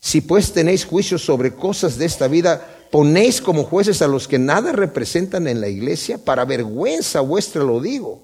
Si 0.00 0.20
pues 0.20 0.52
tenéis 0.52 0.84
juicios 0.84 1.22
sobre 1.22 1.54
cosas 1.54 1.96
de 1.96 2.06
esta 2.06 2.28
vida, 2.28 2.83
ponéis 2.94 3.40
como 3.40 3.64
jueces 3.64 4.02
a 4.02 4.06
los 4.06 4.28
que 4.28 4.38
nada 4.38 4.70
representan 4.70 5.48
en 5.48 5.60
la 5.60 5.66
iglesia, 5.66 6.16
para 6.16 6.44
vergüenza 6.44 7.18
vuestra 7.22 7.64
lo 7.64 7.80
digo. 7.80 8.22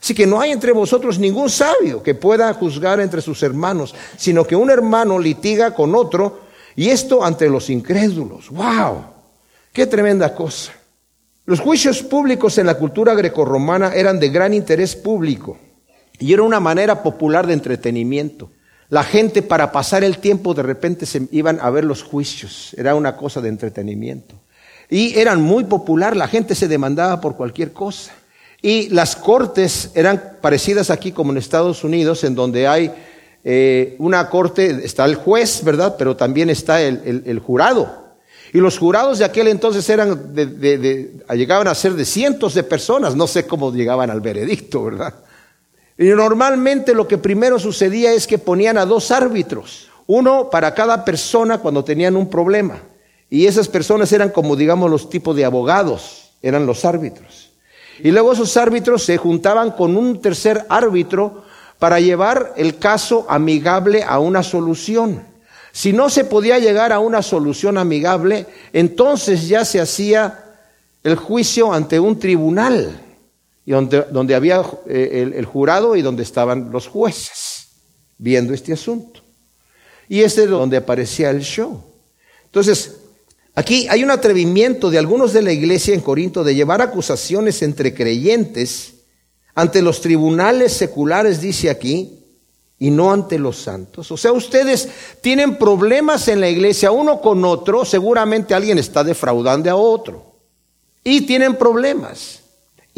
Así 0.00 0.14
que 0.14 0.24
no 0.24 0.40
hay 0.40 0.52
entre 0.52 0.70
vosotros 0.70 1.18
ningún 1.18 1.50
sabio 1.50 2.00
que 2.00 2.14
pueda 2.14 2.54
juzgar 2.54 3.00
entre 3.00 3.20
sus 3.20 3.42
hermanos, 3.42 3.96
sino 4.16 4.44
que 4.44 4.54
un 4.54 4.70
hermano 4.70 5.18
litiga 5.18 5.74
con 5.74 5.96
otro, 5.96 6.42
y 6.76 6.90
esto 6.90 7.24
ante 7.24 7.48
los 7.48 7.70
incrédulos. 7.70 8.50
¡Wow! 8.50 9.02
¡Qué 9.72 9.84
tremenda 9.84 10.32
cosa! 10.32 10.74
Los 11.44 11.58
juicios 11.58 12.00
públicos 12.04 12.56
en 12.58 12.66
la 12.66 12.78
cultura 12.78 13.16
grecorromana 13.16 13.94
eran 13.96 14.20
de 14.20 14.28
gran 14.28 14.54
interés 14.54 14.94
público 14.94 15.58
y 16.20 16.32
era 16.32 16.44
una 16.44 16.60
manera 16.60 17.02
popular 17.02 17.48
de 17.48 17.54
entretenimiento. 17.54 18.48
La 18.90 19.04
gente 19.04 19.42
para 19.42 19.70
pasar 19.70 20.02
el 20.02 20.18
tiempo 20.18 20.54
de 20.54 20.62
repente 20.62 21.04
se 21.04 21.28
iban 21.30 21.58
a 21.60 21.68
ver 21.68 21.84
los 21.84 22.02
juicios, 22.02 22.74
era 22.78 22.94
una 22.94 23.16
cosa 23.16 23.40
de 23.40 23.50
entretenimiento. 23.50 24.34
Y 24.88 25.18
eran 25.18 25.42
muy 25.42 25.64
popular, 25.64 26.16
la 26.16 26.28
gente 26.28 26.54
se 26.54 26.68
demandaba 26.68 27.20
por 27.20 27.36
cualquier 27.36 27.72
cosa. 27.72 28.12
Y 28.62 28.88
las 28.88 29.14
cortes 29.14 29.90
eran 29.94 30.38
parecidas 30.40 30.90
aquí 30.90 31.12
como 31.12 31.32
en 31.32 31.38
Estados 31.38 31.84
Unidos, 31.84 32.24
en 32.24 32.34
donde 32.34 32.66
hay 32.66 32.90
eh, 33.44 33.94
una 33.98 34.28
corte, 34.30 34.84
está 34.84 35.04
el 35.04 35.16
juez, 35.16 35.62
¿verdad? 35.62 35.96
Pero 35.98 36.16
también 36.16 36.48
está 36.48 36.80
el, 36.80 37.38
jurado. 37.44 38.08
Y 38.54 38.58
los 38.58 38.78
jurados 38.78 39.18
de 39.18 39.26
aquel 39.26 39.48
entonces 39.48 39.88
eran 39.90 40.34
llegaban 40.34 41.68
a 41.68 41.74
ser 41.74 41.92
de 41.92 42.06
cientos 42.06 42.54
de 42.54 42.62
personas, 42.62 43.14
no 43.14 43.26
sé 43.26 43.46
cómo 43.46 43.70
llegaban 43.70 44.10
al 44.10 44.22
veredicto, 44.22 44.84
¿verdad? 44.84 45.14
Y 45.98 46.04
normalmente 46.04 46.94
lo 46.94 47.08
que 47.08 47.18
primero 47.18 47.58
sucedía 47.58 48.12
es 48.12 48.28
que 48.28 48.38
ponían 48.38 48.78
a 48.78 48.86
dos 48.86 49.10
árbitros, 49.10 49.88
uno 50.06 50.48
para 50.48 50.72
cada 50.72 51.04
persona 51.04 51.58
cuando 51.58 51.82
tenían 51.82 52.16
un 52.16 52.30
problema. 52.30 52.78
Y 53.28 53.46
esas 53.46 53.66
personas 53.66 54.12
eran 54.12 54.30
como, 54.30 54.54
digamos, 54.54 54.88
los 54.88 55.10
tipos 55.10 55.34
de 55.34 55.44
abogados, 55.44 56.30
eran 56.40 56.66
los 56.66 56.84
árbitros. 56.84 57.50
Y 57.98 58.12
luego 58.12 58.32
esos 58.32 58.56
árbitros 58.56 59.02
se 59.02 59.16
juntaban 59.16 59.72
con 59.72 59.96
un 59.96 60.22
tercer 60.22 60.64
árbitro 60.68 61.42
para 61.80 61.98
llevar 61.98 62.54
el 62.56 62.78
caso 62.78 63.26
amigable 63.28 64.04
a 64.04 64.20
una 64.20 64.44
solución. 64.44 65.24
Si 65.72 65.92
no 65.92 66.10
se 66.10 66.24
podía 66.24 66.60
llegar 66.60 66.92
a 66.92 67.00
una 67.00 67.22
solución 67.22 67.76
amigable, 67.76 68.46
entonces 68.72 69.48
ya 69.48 69.64
se 69.64 69.80
hacía 69.80 70.44
el 71.02 71.16
juicio 71.16 71.72
ante 71.72 71.98
un 71.98 72.20
tribunal 72.20 73.00
y 73.68 73.72
donde, 73.72 74.34
había 74.34 74.62
eh, 74.86 75.30
el, 75.36 75.44
jurado 75.44 75.94
y 75.94 76.00
donde 76.00 76.22
estaban 76.22 76.70
los 76.72 76.88
jueces 76.88 77.68
viendo 78.16 78.54
este 78.54 78.72
asunto. 78.72 79.20
Y 80.08 80.22
este 80.22 80.44
es 80.44 80.48
donde 80.48 80.78
aparecía 80.78 81.28
el 81.28 81.42
show. 81.42 81.84
Entonces, 82.46 82.96
aquí 83.54 83.86
hay 83.90 84.02
un 84.02 84.10
atrevimiento 84.10 84.88
de 84.88 84.96
algunos 84.96 85.34
de 85.34 85.42
la 85.42 85.52
iglesia 85.52 85.92
en 85.92 86.00
Corinto 86.00 86.44
de 86.44 86.54
llevar 86.54 86.80
acusaciones 86.80 87.60
entre 87.60 87.92
creyentes 87.92 88.94
ante 89.54 89.82
los 89.82 90.00
tribunales 90.00 90.72
seculares, 90.72 91.42
dice 91.42 91.68
aquí, 91.68 92.24
y 92.78 92.90
no 92.90 93.12
ante 93.12 93.38
los 93.38 93.58
santos. 93.58 94.10
O 94.10 94.16
sea, 94.16 94.32
ustedes 94.32 94.88
tienen 95.20 95.58
problemas 95.58 96.26
en 96.28 96.40
la 96.40 96.48
iglesia 96.48 96.90
uno 96.90 97.20
con 97.20 97.44
otro, 97.44 97.84
seguramente 97.84 98.54
alguien 98.54 98.78
está 98.78 99.04
defraudando 99.04 99.70
a 99.70 99.74
otro. 99.74 100.38
Y 101.04 101.26
tienen 101.26 101.56
problemas 101.56 102.37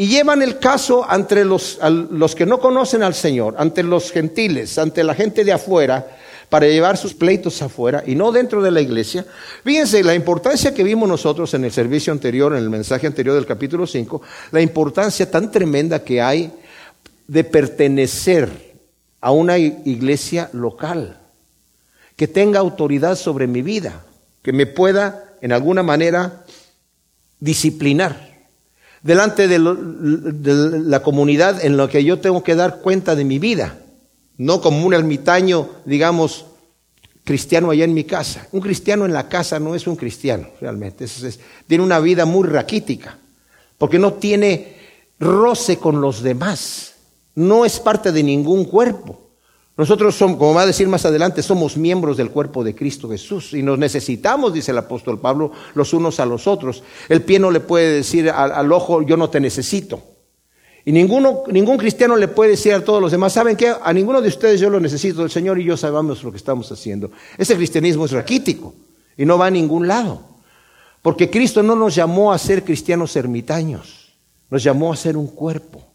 y 0.01 0.07
llevan 0.07 0.41
el 0.41 0.59
caso 0.59 1.05
ante 1.07 1.45
los, 1.45 1.79
los 2.11 2.35
que 2.35 2.47
no 2.47 2.59
conocen 2.59 3.03
al 3.03 3.13
Señor, 3.13 3.57
ante 3.59 3.83
los 3.83 4.11
gentiles, 4.11 4.79
ante 4.79 5.05
la 5.05 5.15
gente 5.15 5.45
de 5.45 5.53
afuera, 5.53 6.17
para 6.49 6.67
llevar 6.67 6.97
sus 6.97 7.13
pleitos 7.13 7.61
afuera 7.61 8.03
y 8.07 8.15
no 8.15 8.33
dentro 8.33 8.63
de 8.63 8.71
la 8.71 8.81
iglesia. 8.81 9.27
Fíjense 9.63 10.03
la 10.03 10.15
importancia 10.15 10.73
que 10.73 10.85
vimos 10.85 11.07
nosotros 11.07 11.53
en 11.53 11.67
el 11.67 11.71
servicio 11.71 12.15
anterior, 12.15 12.55
en 12.55 12.63
el 12.63 12.71
mensaje 12.71 13.07
anterior 13.07 13.35
del 13.35 13.45
capítulo 13.45 13.87
5, 13.87 14.23
la 14.53 14.63
importancia 14.63 15.31
tan 15.31 15.51
tremenda 15.51 16.03
que 16.03 16.23
hay 16.23 16.51
de 17.29 17.45
pertenecer 17.45 18.49
a 19.21 19.33
una 19.33 19.59
iglesia 19.59 20.49
local, 20.55 21.21
que 22.17 22.27
tenga 22.27 22.59
autoridad 22.59 23.17
sobre 23.17 23.47
mi 23.47 23.61
vida, 23.61 24.03
que 24.41 24.55
me 24.55 24.65
pueda 24.65 25.35
en 25.43 25.53
alguna 25.53 25.83
manera 25.83 26.47
disciplinar 27.39 28.30
delante 29.03 29.49
de, 29.49 29.59
la 29.59 31.03
comunidad 31.03 31.65
en 31.65 31.77
la 31.77 31.89
que 31.89 32.05
yo 32.05 32.19
tengo 32.19 32.43
que 32.43 32.55
dar 32.55 32.81
cuenta 32.81 33.15
de 33.15 33.25
mi 33.25 33.39
vida, 33.39 33.79
no 34.37 34.61
como 34.61 34.85
un 34.87 34.95
ermitaño, 34.95 35.69
digamos, 35.85 36.47
cristiano 37.25 37.71
allá 37.71 37.85
en 37.85 37.95
mi 37.95 38.05
casa. 38.05 38.47
Un 38.53 38.61
cristiano 38.61 39.05
en 39.05 39.13
la 39.13 39.29
casa 39.29 39.59
no 39.59 39.75
es 39.75 39.87
un 39.87 39.97
cristiano, 39.97 40.49
realmente. 40.61 41.07
tiene 41.67 41.85
una 41.85 42.01
vida 42.01 42.25
muy 42.25 42.47
raquítica, 42.47 43.19
porque 43.79 43.99
no 43.99 44.15
tiene 44.15 44.77
roce 45.19 45.79
con 45.79 46.01
los 46.01 46.23
demás, 46.23 46.95
no 47.35 47.65
es 47.65 47.79
parte 47.81 48.13
de 48.13 48.23
ningún 48.23 48.65
cuerpo. 48.65 49.30
Nosotros 49.77 50.15
somos, 50.15 50.37
como 50.37 50.55
va 50.55 50.63
a 50.63 50.67
decir 50.67 50.89
más 50.89 51.07
adelante, 51.07 51.43
somos 51.43 51.77
miembros 51.77 52.17
del 52.17 52.31
cuerpo 52.31 52.63
de 52.63 52.75
Cristo 52.75 53.09
Jesús 53.09 53.55
y 53.55 53.63
nos 53.63 53.79
necesitamos, 53.79 54.53
dice 54.53 54.73
el 54.73 54.79
apóstol 54.79 55.19
Pablo, 55.19 55.53
los 55.75 55.95
unos 55.95 56.21
a 56.21 56.27
los 56.27 56.47
otros. 56.47 56.83
El 57.09 57.23
pie 57.23 57.39
no 57.39 57.51
le 57.51 57.61
puede 57.61 57.95
decir 57.95 58.29
al, 58.29 58.71
ojo, 58.73 59.03
yo 59.03 59.17
no 59.17 59.31
te 59.31 59.41
necesito. 59.41 60.03
Y 60.85 60.93
ninguno, 60.93 61.45
ningún 61.51 61.77
cristiano 61.77 62.17
le 62.17 62.29
puede 62.29 62.53
decir 62.53 62.75
a 62.75 62.85
todos 62.85 63.01
los 63.01 63.13
demás, 63.13 63.33
¿saben 63.33 63.57
qué? 63.57 63.73
A 63.83 63.93
ninguno 63.93 64.21
de 64.21 64.29
ustedes 64.29 64.61
yo 64.61 64.71
lo 64.71 64.81
necesito, 64.81 65.23
el 65.23 65.31
Señor 65.31 65.59
y 65.59 65.65
yo 65.65 65.77
sabemos 65.77 66.23
lo 66.23 66.31
que 66.31 66.39
estamos 66.39 66.71
haciendo. 66.73 67.11
Ese 67.39 67.57
cristianismo 67.57 68.07
es 68.07 68.13
raquítico 68.13 68.75
y 69.17 69.25
no 69.25 69.39
va 69.39 69.47
a 69.47 69.51
ningún 69.51 69.87
lado. 69.87 70.23
Porque 71.03 71.31
Cristo 71.31 71.63
no 71.63 71.75
nos 71.75 71.95
llamó 71.95 72.33
a 72.33 72.39
ser 72.39 72.65
cristianos 72.65 73.17
ermitaños, 73.17 74.15
nos 74.51 74.63
llamó 74.63 74.93
a 74.93 74.97
ser 74.97 75.17
un 75.17 75.29
cuerpo. 75.29 75.90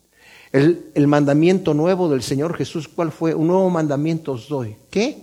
El, 0.56 1.08
mandamiento 1.08 1.74
nuevo 1.74 2.08
del 2.08 2.24
Señor 2.24 2.56
Jesús, 2.56 2.88
¿cuál 2.88 3.12
fue? 3.12 3.36
Un 3.36 3.48
nuevo 3.48 3.70
mandamiento 3.70 4.32
os 4.32 4.48
doy. 4.48 4.78
¿Qué? 4.90 5.18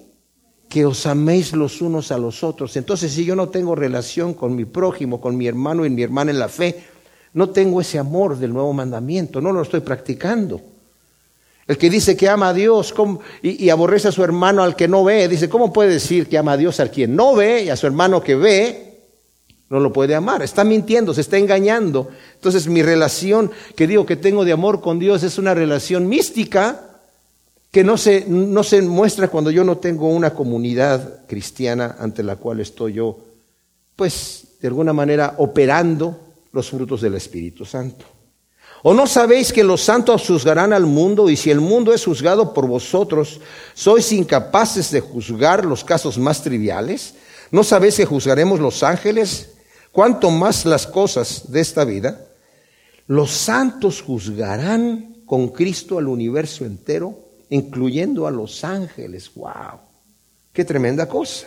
Que 0.68 0.84
os 0.84 1.06
améis 1.06 1.54
los 1.54 1.80
unos 1.80 2.12
a 2.12 2.18
los 2.18 2.44
otros. 2.44 2.76
Entonces, 2.76 3.12
si 3.12 3.24
yo 3.24 3.34
no 3.34 3.48
tengo 3.48 3.74
relación 3.74 4.34
con 4.34 4.54
mi 4.54 4.66
prójimo, 4.66 5.22
con 5.22 5.38
mi 5.38 5.46
hermano 5.46 5.86
y 5.86 5.90
mi 5.90 6.02
hermana 6.02 6.32
en 6.32 6.38
la 6.38 6.50
fe, 6.50 6.84
no 7.32 7.48
tengo 7.48 7.80
ese 7.80 7.98
amor 7.98 8.36
del 8.36 8.52
nuevo 8.52 8.74
mandamiento, 8.74 9.40
no 9.40 9.52
lo 9.52 9.62
estoy 9.62 9.80
practicando. 9.80 10.60
El 11.66 11.78
que 11.78 11.88
dice 11.88 12.14
que 12.14 12.28
ama 12.28 12.50
a 12.50 12.52
Dios 12.52 12.92
y, 13.40 13.64
y, 13.64 13.70
aborrece 13.70 14.08
a 14.08 14.12
su 14.12 14.22
hermano 14.22 14.62
al 14.62 14.76
que 14.76 14.86
no 14.86 15.02
ve, 15.02 15.28
dice, 15.28 15.48
¿cómo 15.48 15.72
puede 15.72 15.94
decir 15.94 16.28
que 16.28 16.36
ama 16.36 16.52
a 16.52 16.56
Dios 16.58 16.78
al 16.78 16.90
quien 16.90 17.16
no 17.16 17.34
ve 17.34 17.62
y 17.62 17.68
a 17.70 17.76
su 17.76 17.86
hermano 17.86 18.22
que 18.22 18.34
ve? 18.34 18.91
No 19.72 19.80
lo 19.80 19.90
puede 19.90 20.14
amar. 20.14 20.42
Está 20.42 20.64
mintiendo, 20.64 21.14
se 21.14 21.22
está 21.22 21.38
engañando. 21.38 22.10
Entonces 22.34 22.66
mi 22.66 22.82
relación 22.82 23.50
que 23.74 23.86
digo 23.86 24.04
que 24.04 24.16
tengo 24.16 24.44
de 24.44 24.52
amor 24.52 24.82
con 24.82 24.98
Dios 24.98 25.22
es 25.22 25.38
una 25.38 25.54
relación 25.54 26.10
mística 26.10 26.82
que 27.70 27.82
no 27.82 27.96
se, 27.96 28.26
no 28.28 28.64
se 28.64 28.82
muestra 28.82 29.28
cuando 29.28 29.50
yo 29.50 29.64
no 29.64 29.78
tengo 29.78 30.08
una 30.08 30.34
comunidad 30.34 31.26
cristiana 31.26 31.96
ante 31.98 32.22
la 32.22 32.36
cual 32.36 32.60
estoy 32.60 32.92
yo, 32.92 33.18
pues 33.96 34.44
de 34.60 34.68
alguna 34.68 34.92
manera 34.92 35.36
operando 35.38 36.20
los 36.52 36.68
frutos 36.68 37.00
del 37.00 37.14
Espíritu 37.14 37.64
Santo. 37.64 38.04
¿O 38.82 38.92
no 38.92 39.06
sabéis 39.06 39.54
que 39.54 39.64
los 39.64 39.80
santos 39.80 40.26
juzgarán 40.26 40.74
al 40.74 40.84
mundo 40.84 41.30
y 41.30 41.36
si 41.36 41.50
el 41.50 41.62
mundo 41.62 41.94
es 41.94 42.04
juzgado 42.04 42.52
por 42.52 42.66
vosotros, 42.66 43.40
sois 43.72 44.12
incapaces 44.12 44.90
de 44.90 45.00
juzgar 45.00 45.64
los 45.64 45.82
casos 45.82 46.18
más 46.18 46.42
triviales? 46.42 47.14
¿No 47.50 47.64
sabéis 47.64 47.96
que 47.96 48.04
juzgaremos 48.04 48.60
los 48.60 48.82
ángeles? 48.82 49.51
Cuanto 49.92 50.30
más 50.30 50.64
las 50.64 50.86
cosas 50.86 51.52
de 51.52 51.60
esta 51.60 51.84
vida, 51.84 52.26
los 53.06 53.30
santos 53.30 54.02
juzgarán 54.02 55.22
con 55.26 55.48
Cristo 55.48 55.98
al 55.98 56.08
universo 56.08 56.64
entero 56.64 57.22
incluyendo 57.52 58.26
a 58.26 58.30
los 58.30 58.64
ángeles. 58.64 59.30
¡Wow! 59.34 59.80
¡Qué 60.52 60.64
tremenda 60.64 61.06
cosa! 61.06 61.46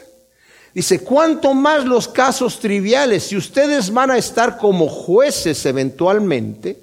Dice, 0.74 1.04
¿cuánto 1.04 1.54
más 1.54 1.86
los 1.86 2.08
casos 2.08 2.60
triviales? 2.60 3.24
Si 3.24 3.36
ustedes 3.36 3.92
van 3.92 4.12
a 4.12 4.18
estar 4.18 4.58
como 4.58 4.88
jueces 4.88 5.66
eventualmente, 5.66 6.80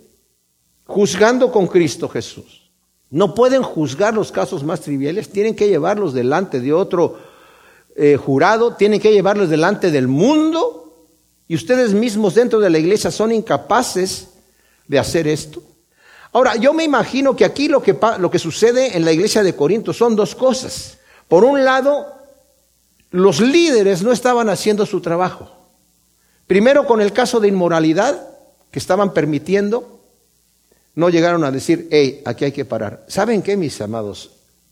juzgando 0.87 1.53
con 1.53 1.69
Cristo 1.69 2.09
Jesús. 2.09 2.71
No 3.11 3.35
pueden 3.35 3.63
juzgar 3.63 4.15
los 4.15 4.33
casos 4.33 4.65
más 4.65 4.81
triviales, 4.81 5.29
tienen 5.29 5.55
que 5.55 5.69
llevarlos 5.69 6.15
delante 6.15 6.61
de 6.61 6.73
otro 6.73 7.19
eh, 7.95 8.17
jurado, 8.17 8.75
tienen 8.75 8.99
que 8.99 9.13
llevarlos 9.13 9.51
delante 9.51 9.91
del 9.91 10.09
mundo 10.09 10.82
y 11.53 11.55
ustedes 11.55 11.93
mismos 11.93 12.35
dentro 12.35 12.61
de 12.61 12.71
la 12.71 12.79
iglesia 12.79 13.11
son 13.11 13.31
incapaces 13.31 14.29
de 14.89 14.99
hacer 14.99 15.29
esto. 15.29 15.63
Ahora, 16.33 16.57
yo 16.57 16.73
me 16.73 16.83
imagino 16.83 17.37
que 17.37 17.45
aquí 17.45 17.69
lo 17.69 17.83
que, 17.83 17.95
lo 18.21 18.31
que 18.31 18.39
sucede 18.39 18.97
en 18.97 19.05
la 19.05 19.13
iglesia 19.13 19.43
de 19.43 19.55
Corinto 19.55 19.93
son 19.93 20.17
dos 20.17 20.35
cosas. 20.35 20.97
Por 21.29 21.45
un 21.45 21.63
lado, 21.63 22.11
los 23.11 23.41
líderes 23.41 24.03
no 24.03 24.13
estaban 24.13 24.49
haciendo 24.49 24.87
su 24.87 25.03
trabajo. 25.03 25.55
Primero 26.47 26.87
con 26.87 27.03
el 27.03 27.13
caso 27.13 27.39
de 27.39 27.49
inmoralidad 27.49 28.31
que 28.71 28.79
estaban 28.79 29.13
permitiendo, 29.13 30.01
no 30.95 31.11
llegaron 31.11 31.45
a 31.45 31.51
decir, 31.51 31.87
hey, 31.91 32.23
aquí 32.25 32.47
hay 32.47 32.53
que 32.53 32.65
parar. 32.65 33.05
¿Saben 33.09 33.43
qué, 33.43 33.59
mis 33.59 33.79
amados? 33.83 34.31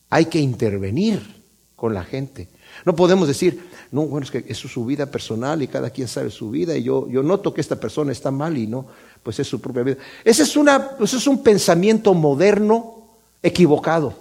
Hay 0.09 0.25
que 0.25 0.39
intervenir 0.39 1.43
con 1.77 1.93
la 1.93 2.05
gente. 2.05 2.49
No 2.85 2.97
podemos 2.97 3.29
decir, 3.29 3.61
no, 3.91 4.03
bueno, 4.07 4.25
es 4.25 4.31
que 4.31 4.45
es 4.47 4.59
su 4.59 4.85
vida 4.85 5.07
personal 5.07 5.63
y 5.63 5.69
cada 5.69 5.91
quien 5.91 6.09
sabe 6.09 6.31
su 6.31 6.51
vida 6.51 6.77
y 6.77 6.83
yo, 6.83 7.09
yo 7.09 7.23
noto 7.23 7.53
que 7.53 7.61
esta 7.61 7.79
persona 7.79 8.13
está 8.13 8.31
mal 8.31 8.57
y 8.57 8.67
no, 8.67 8.87
pues 9.23 9.39
es 9.39 9.49
su 9.49 9.61
propia 9.61 9.83
vida. 9.83 9.97
Ese 10.25 10.45
es, 10.45 10.57
una, 10.57 10.93
ese 11.01 11.17
es 11.17 11.27
un 11.27 11.43
pensamiento 11.43 12.15
moderno 12.15 13.09
equivocado. 13.43 14.15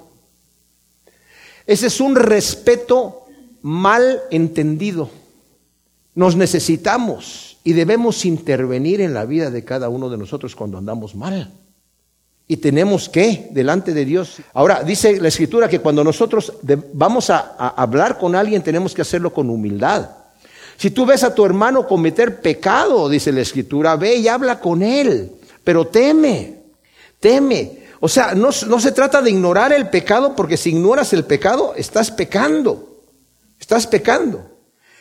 Ese 1.66 1.88
es 1.88 2.02
un 2.02 2.16
respeto 2.16 3.28
mal 3.62 4.22
entendido. 4.32 5.10
Nos 6.16 6.36
necesitamos 6.36 7.60
y 7.64 7.74
debemos 7.74 8.26
intervenir 8.26 9.02
en 9.02 9.14
la 9.14 9.26
vida 9.26 9.52
de 9.52 9.64
cada 9.64 9.90
uno 9.90 10.10
de 10.10 10.18
nosotros 10.18 10.56
cuando 10.56 10.78
andamos 10.78 11.16
mal. 11.16 11.54
Y 12.52 12.58
tenemos 12.58 13.10
que, 13.10 13.48
delante 13.52 13.94
de 13.94 14.04
Dios. 14.06 14.38
Ahora, 14.56 14.82
dice 14.82 15.22
la 15.22 15.28
escritura 15.28 15.70
que 15.70 15.82
cuando 15.82 16.04
nosotros 16.04 16.52
vamos 16.94 17.30
a, 17.30 17.38
hablar 17.78 18.18
con 18.18 18.36
alguien, 18.36 18.64
tenemos 18.64 18.96
que 18.96 19.04
hacerlo 19.04 19.32
con 19.32 19.52
humildad. 19.52 20.10
Si 20.76 20.90
tú 20.90 21.06
ves 21.06 21.24
a 21.24 21.36
tu 21.36 21.46
hermano 21.46 21.86
cometer 21.86 22.42
pecado, 22.42 23.08
dice 23.08 23.32
la 23.32 23.42
escritura, 23.42 23.96
ve 23.98 24.16
y 24.16 24.28
habla 24.28 24.60
con 24.60 24.82
él, 24.82 25.32
pero 25.64 25.86
teme, 25.86 26.56
teme. 27.20 27.84
O 28.00 28.10
sea, 28.10 28.34
no, 28.34 28.50
no 28.66 28.80
se 28.80 28.94
trata 28.94 29.22
de 29.22 29.30
ignorar 29.30 29.72
el 29.72 29.88
pecado, 29.92 30.36
porque 30.36 30.58
si 30.58 30.72
ignoras 30.72 31.14
el 31.14 31.26
pecado, 31.26 31.76
estás 31.76 32.10
pecando. 32.10 33.04
Estás 33.60 33.86
pecando. 33.86 34.44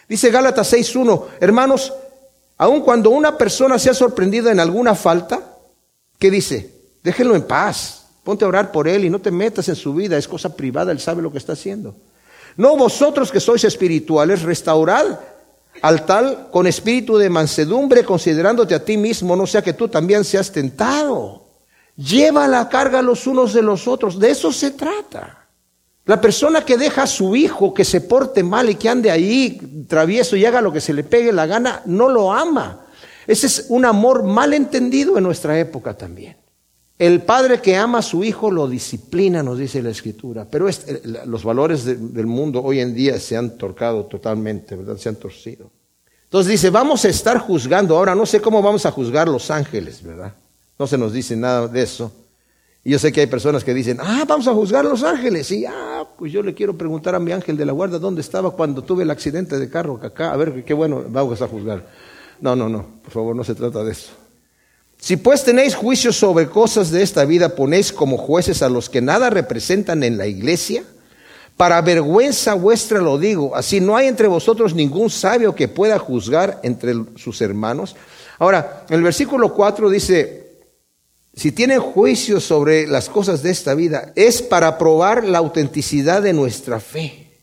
Dice 0.07 0.31
Gálatas 0.31 0.71
6.1, 0.75 1.25
hermanos, 1.41 1.95
aun 2.59 2.83
cuando 2.83 3.09
una 3.09 3.39
persona 3.39 3.79
se 3.79 3.89
ha 3.89 3.95
sorprendido 3.95 4.51
en 4.51 4.61
alguna 4.61 4.95
falta, 4.95 5.57
¿qué 6.19 6.31
dice? 6.31 6.78
Déjenlo 7.03 7.35
en 7.35 7.43
paz. 7.43 8.07
Ponte 8.23 8.45
a 8.45 8.49
orar 8.49 8.73
por 8.73 8.89
él 8.89 9.05
y 9.05 9.11
no 9.11 9.21
te 9.21 9.31
metas 9.31 9.69
en 9.69 9.77
su 9.77 9.95
vida. 9.95 10.17
Es 10.17 10.29
cosa 10.29 10.55
privada, 10.55 10.93
él 10.93 11.01
sabe 11.01 11.23
lo 11.23 11.33
que 11.33 11.39
está 11.39 11.55
haciendo. 11.55 11.95
No 12.57 12.77
vosotros 12.77 13.31
que 13.31 13.41
sois 13.41 13.65
espirituales, 13.65 14.43
restaurad 14.43 15.19
al 15.81 16.05
tal 16.05 16.49
con 16.51 16.67
espíritu 16.67 17.17
de 17.17 17.31
mansedumbre, 17.31 18.05
considerándote 18.05 18.75
a 18.75 18.85
ti 18.85 18.97
mismo, 18.97 19.37
no 19.37 19.47
sea 19.47 19.63
que 19.63 19.73
tú 19.73 19.89
también 19.89 20.25
seas 20.25 20.51
tentado. 20.51 21.47
Lleva 21.97 22.47
la 22.49 22.69
carga 22.69 23.03
los 23.03 23.27
unos 23.27 23.53
de 23.53 23.63
los 23.63 23.89
otros. 23.89 24.19
De 24.19 24.31
eso 24.31 24.53
se 24.53 24.73
trata. 24.73 25.49
La 26.05 26.21
persona 26.21 26.65
que 26.65 26.79
deja 26.79 27.03
a 27.03 27.07
su 27.07 27.37
hijo 27.37 27.75
que 27.75 27.85
se 27.85 28.01
porte 28.01 28.43
mal 28.43 28.71
y 28.71 28.77
que 28.77 28.89
ande 28.89 29.11
ahí 29.11 29.87
travieso 29.89 30.37
y 30.37 30.45
haga 30.47 30.63
lo 30.63 30.73
que 30.73 30.81
se 30.81 30.95
le 30.95 31.05
pegue 31.05 31.33
la 31.33 31.47
gana, 31.47 31.83
no 31.85 32.09
lo 32.09 32.33
ama. 32.33 32.87
Ese 33.27 33.47
es 33.47 33.67
un 33.69 33.85
amor 33.85 34.23
mal 34.23 34.55
entendido 34.55 35.19
en 35.19 35.25
nuestra 35.25 35.59
época 35.59 35.95
también. 35.95 36.37
El 36.99 37.23
padre 37.23 37.61
que 37.61 37.77
ama 37.77 37.99
a 37.99 38.03
su 38.03 38.25
hijo 38.25 38.51
lo 38.51 38.67
disciplina, 38.67 39.43
nos 39.43 39.59
dice 39.59 39.81
la 39.83 39.91
escritura, 39.91 40.49
pero 40.51 40.69
los 41.27 41.45
valores 41.45 41.85
del 41.85 42.27
mundo 42.27 42.61
hoy 42.61 42.81
en 42.81 42.93
día 42.93 43.21
se 43.21 43.37
han 43.37 43.57
torcado 43.57 44.07
totalmente, 44.07 44.75
¿verdad? 44.75 44.97
Se 44.97 45.09
han 45.09 45.15
torcido. 45.17 45.71
Entonces 46.25 46.51
dice, 46.51 46.71
vamos 46.71 47.05
a 47.05 47.09
estar 47.09 47.39
juzgando. 47.39 47.97
Ahora 47.97 48.17
no 48.17 48.27
sé 48.27 48.41
cómo 48.41 48.61
vamos 48.61 48.85
a 48.85 48.91
juzgar 48.91 49.29
los 49.29 49.51
ángeles, 49.51 50.03
¿verdad? 50.03 50.35
No 50.77 50.89
se 50.89 50.99
nos 50.99 51.13
dice 51.13 51.37
nada 51.37 51.69
de 51.69 51.83
eso. 51.83 52.13
Y 52.83 52.91
yo 52.91 52.99
sé 52.99 53.13
que 53.13 53.21
hay 53.21 53.27
personas 53.29 53.63
que 53.63 53.73
dicen, 53.73 53.99
ah, 54.01 54.25
vamos 54.27 54.49
a 54.49 54.53
juzgar 54.53 54.85
a 54.85 54.89
los 54.89 55.05
ángeles. 55.05 55.51
Y, 55.53 55.67
ah, 55.67 56.05
pues 56.19 56.33
yo 56.33 56.43
le 56.43 56.53
quiero 56.53 56.77
preguntar 56.77 57.15
a 57.15 57.21
mi 57.21 57.31
ángel 57.31 57.57
de 57.57 57.65
la 57.65 57.73
guarda 57.73 58.01
dónde 58.01 58.23
estaba 58.23 58.51
cuando 58.51 58.83
tuve 58.83 59.05
el 59.05 59.11
accidente 59.11 59.59
de 59.59 59.71
carro 59.71 60.01
acá. 60.03 60.33
A 60.33 60.37
ver, 60.37 60.65
qué 60.65 60.75
bueno, 60.75 61.05
vamos 61.09 61.41
a 61.41 61.47
juzgar. 61.47 61.87
No, 62.41 62.57
no, 62.57 62.69
no, 62.69 63.01
por 63.03 63.13
favor, 63.13 63.37
no 63.37 63.45
se 63.45 63.55
trata 63.55 63.85
de 63.85 63.93
eso. 63.93 64.11
Si 65.09 65.17
pues 65.17 65.43
tenéis 65.43 65.75
juicios 65.75 66.19
sobre 66.19 66.51
cosas 66.51 66.91
de 66.91 67.03
esta 67.03 67.25
vida, 67.25 67.55
ponéis 67.55 67.95
como 67.95 68.19
jueces 68.19 68.61
a 68.61 68.69
los 68.69 68.91
que 68.91 69.01
nada 69.01 69.31
representan 69.31 70.03
en 70.03 70.19
la 70.19 70.27
iglesia. 70.27 70.85
Para 71.57 71.81
vergüenza 71.81 72.53
vuestra 72.53 73.01
lo 73.01 73.17
digo, 73.17 73.57
así 73.57 73.81
no 73.81 73.97
hay 73.97 74.07
entre 74.07 74.29
vosotros 74.29 74.75
ningún 74.75 75.09
sabio 75.09 75.55
que 75.55 75.67
pueda 75.67 75.99
juzgar 75.99 76.61
entre 76.63 76.93
sus 77.17 77.41
hermanos. 77.41 77.97
Ahora, 78.39 78.85
el 78.91 79.03
versículo 79.03 79.55
4 79.55 79.89
dice, 79.89 80.51
si 81.33 81.53
tienen 81.53 81.81
juicios 81.81 82.45
sobre 82.45 82.87
las 82.87 83.09
cosas 83.09 83.43
de 83.43 83.51
esta 83.51 83.73
vida, 83.73 84.13
es 84.15 84.43
para 84.43 84.77
probar 84.77 85.25
la 85.25 85.39
autenticidad 85.39 86.21
de 86.21 86.35
nuestra 86.35 86.81
fe. 86.81 87.41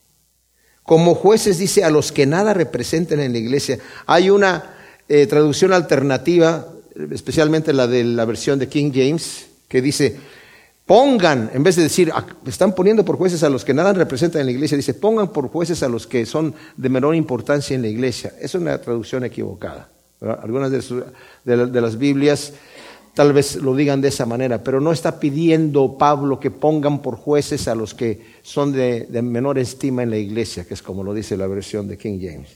Como 0.84 1.16
jueces 1.16 1.58
dice, 1.58 1.84
a 1.84 1.90
los 1.90 2.12
que 2.12 2.28
nada 2.28 2.54
representan 2.54 3.22
en 3.22 3.32
la 3.34 3.40
iglesia. 3.40 3.80
Hay 4.06 4.30
una 4.30 4.76
eh, 5.10 5.26
traducción 5.26 5.74
alternativa 5.74 6.75
especialmente 7.12 7.74
la 7.74 7.88
de 7.88 8.04
la 8.04 8.26
versión 8.26 8.60
de 8.60 8.68
King 8.68 8.92
James, 8.94 9.48
que 9.68 9.82
dice, 9.82 10.18
pongan, 10.86 11.50
en 11.54 11.64
vez 11.64 11.76
de 11.76 11.84
decir, 11.84 12.12
ah, 12.14 12.26
están 12.46 12.74
poniendo 12.74 13.04
por 13.04 13.18
jueces 13.18 13.44
a 13.44 13.50
los 13.50 13.66
que 13.66 13.74
nada 13.74 13.94
representan 13.94 14.42
en 14.42 14.48
la 14.48 14.52
iglesia, 14.52 14.78
dice, 14.78 14.94
pongan 14.94 15.32
por 15.32 15.50
jueces 15.50 15.84
a 15.84 15.90
los 15.90 16.08
que 16.08 16.26
son 16.26 16.54
de 16.78 16.90
menor 16.90 17.16
importancia 17.16 17.76
en 17.76 17.82
la 17.82 17.88
iglesia. 17.88 18.34
Es 18.40 18.56
una 18.56 18.80
traducción 18.80 19.24
equivocada. 19.24 19.90
Algunas 20.22 20.72
de, 20.72 21.82
las 21.82 21.98
Biblias 21.98 22.54
tal 23.14 23.34
vez 23.34 23.58
lo 23.58 23.76
digan 23.76 24.02
de 24.02 24.10
esa 24.10 24.26
manera, 24.26 24.64
pero 24.64 24.80
no 24.80 24.92
está 24.92 25.20
pidiendo 25.20 25.98
Pablo 25.98 26.40
que 26.40 26.52
pongan 26.52 27.02
por 27.02 27.16
jueces 27.16 27.68
a 27.68 27.76
los 27.76 27.94
que 27.94 28.22
son 28.42 28.72
de, 28.72 29.08
de 29.10 29.22
menor 29.22 29.58
estima 29.58 30.04
en 30.04 30.10
la 30.10 30.18
iglesia, 30.18 30.66
que 30.66 30.74
es 30.74 30.82
como 30.82 31.04
lo 31.04 31.14
dice 31.14 31.38
la 31.38 31.48
versión 31.48 31.88
de 31.88 31.98
King 31.98 32.20
James, 32.22 32.50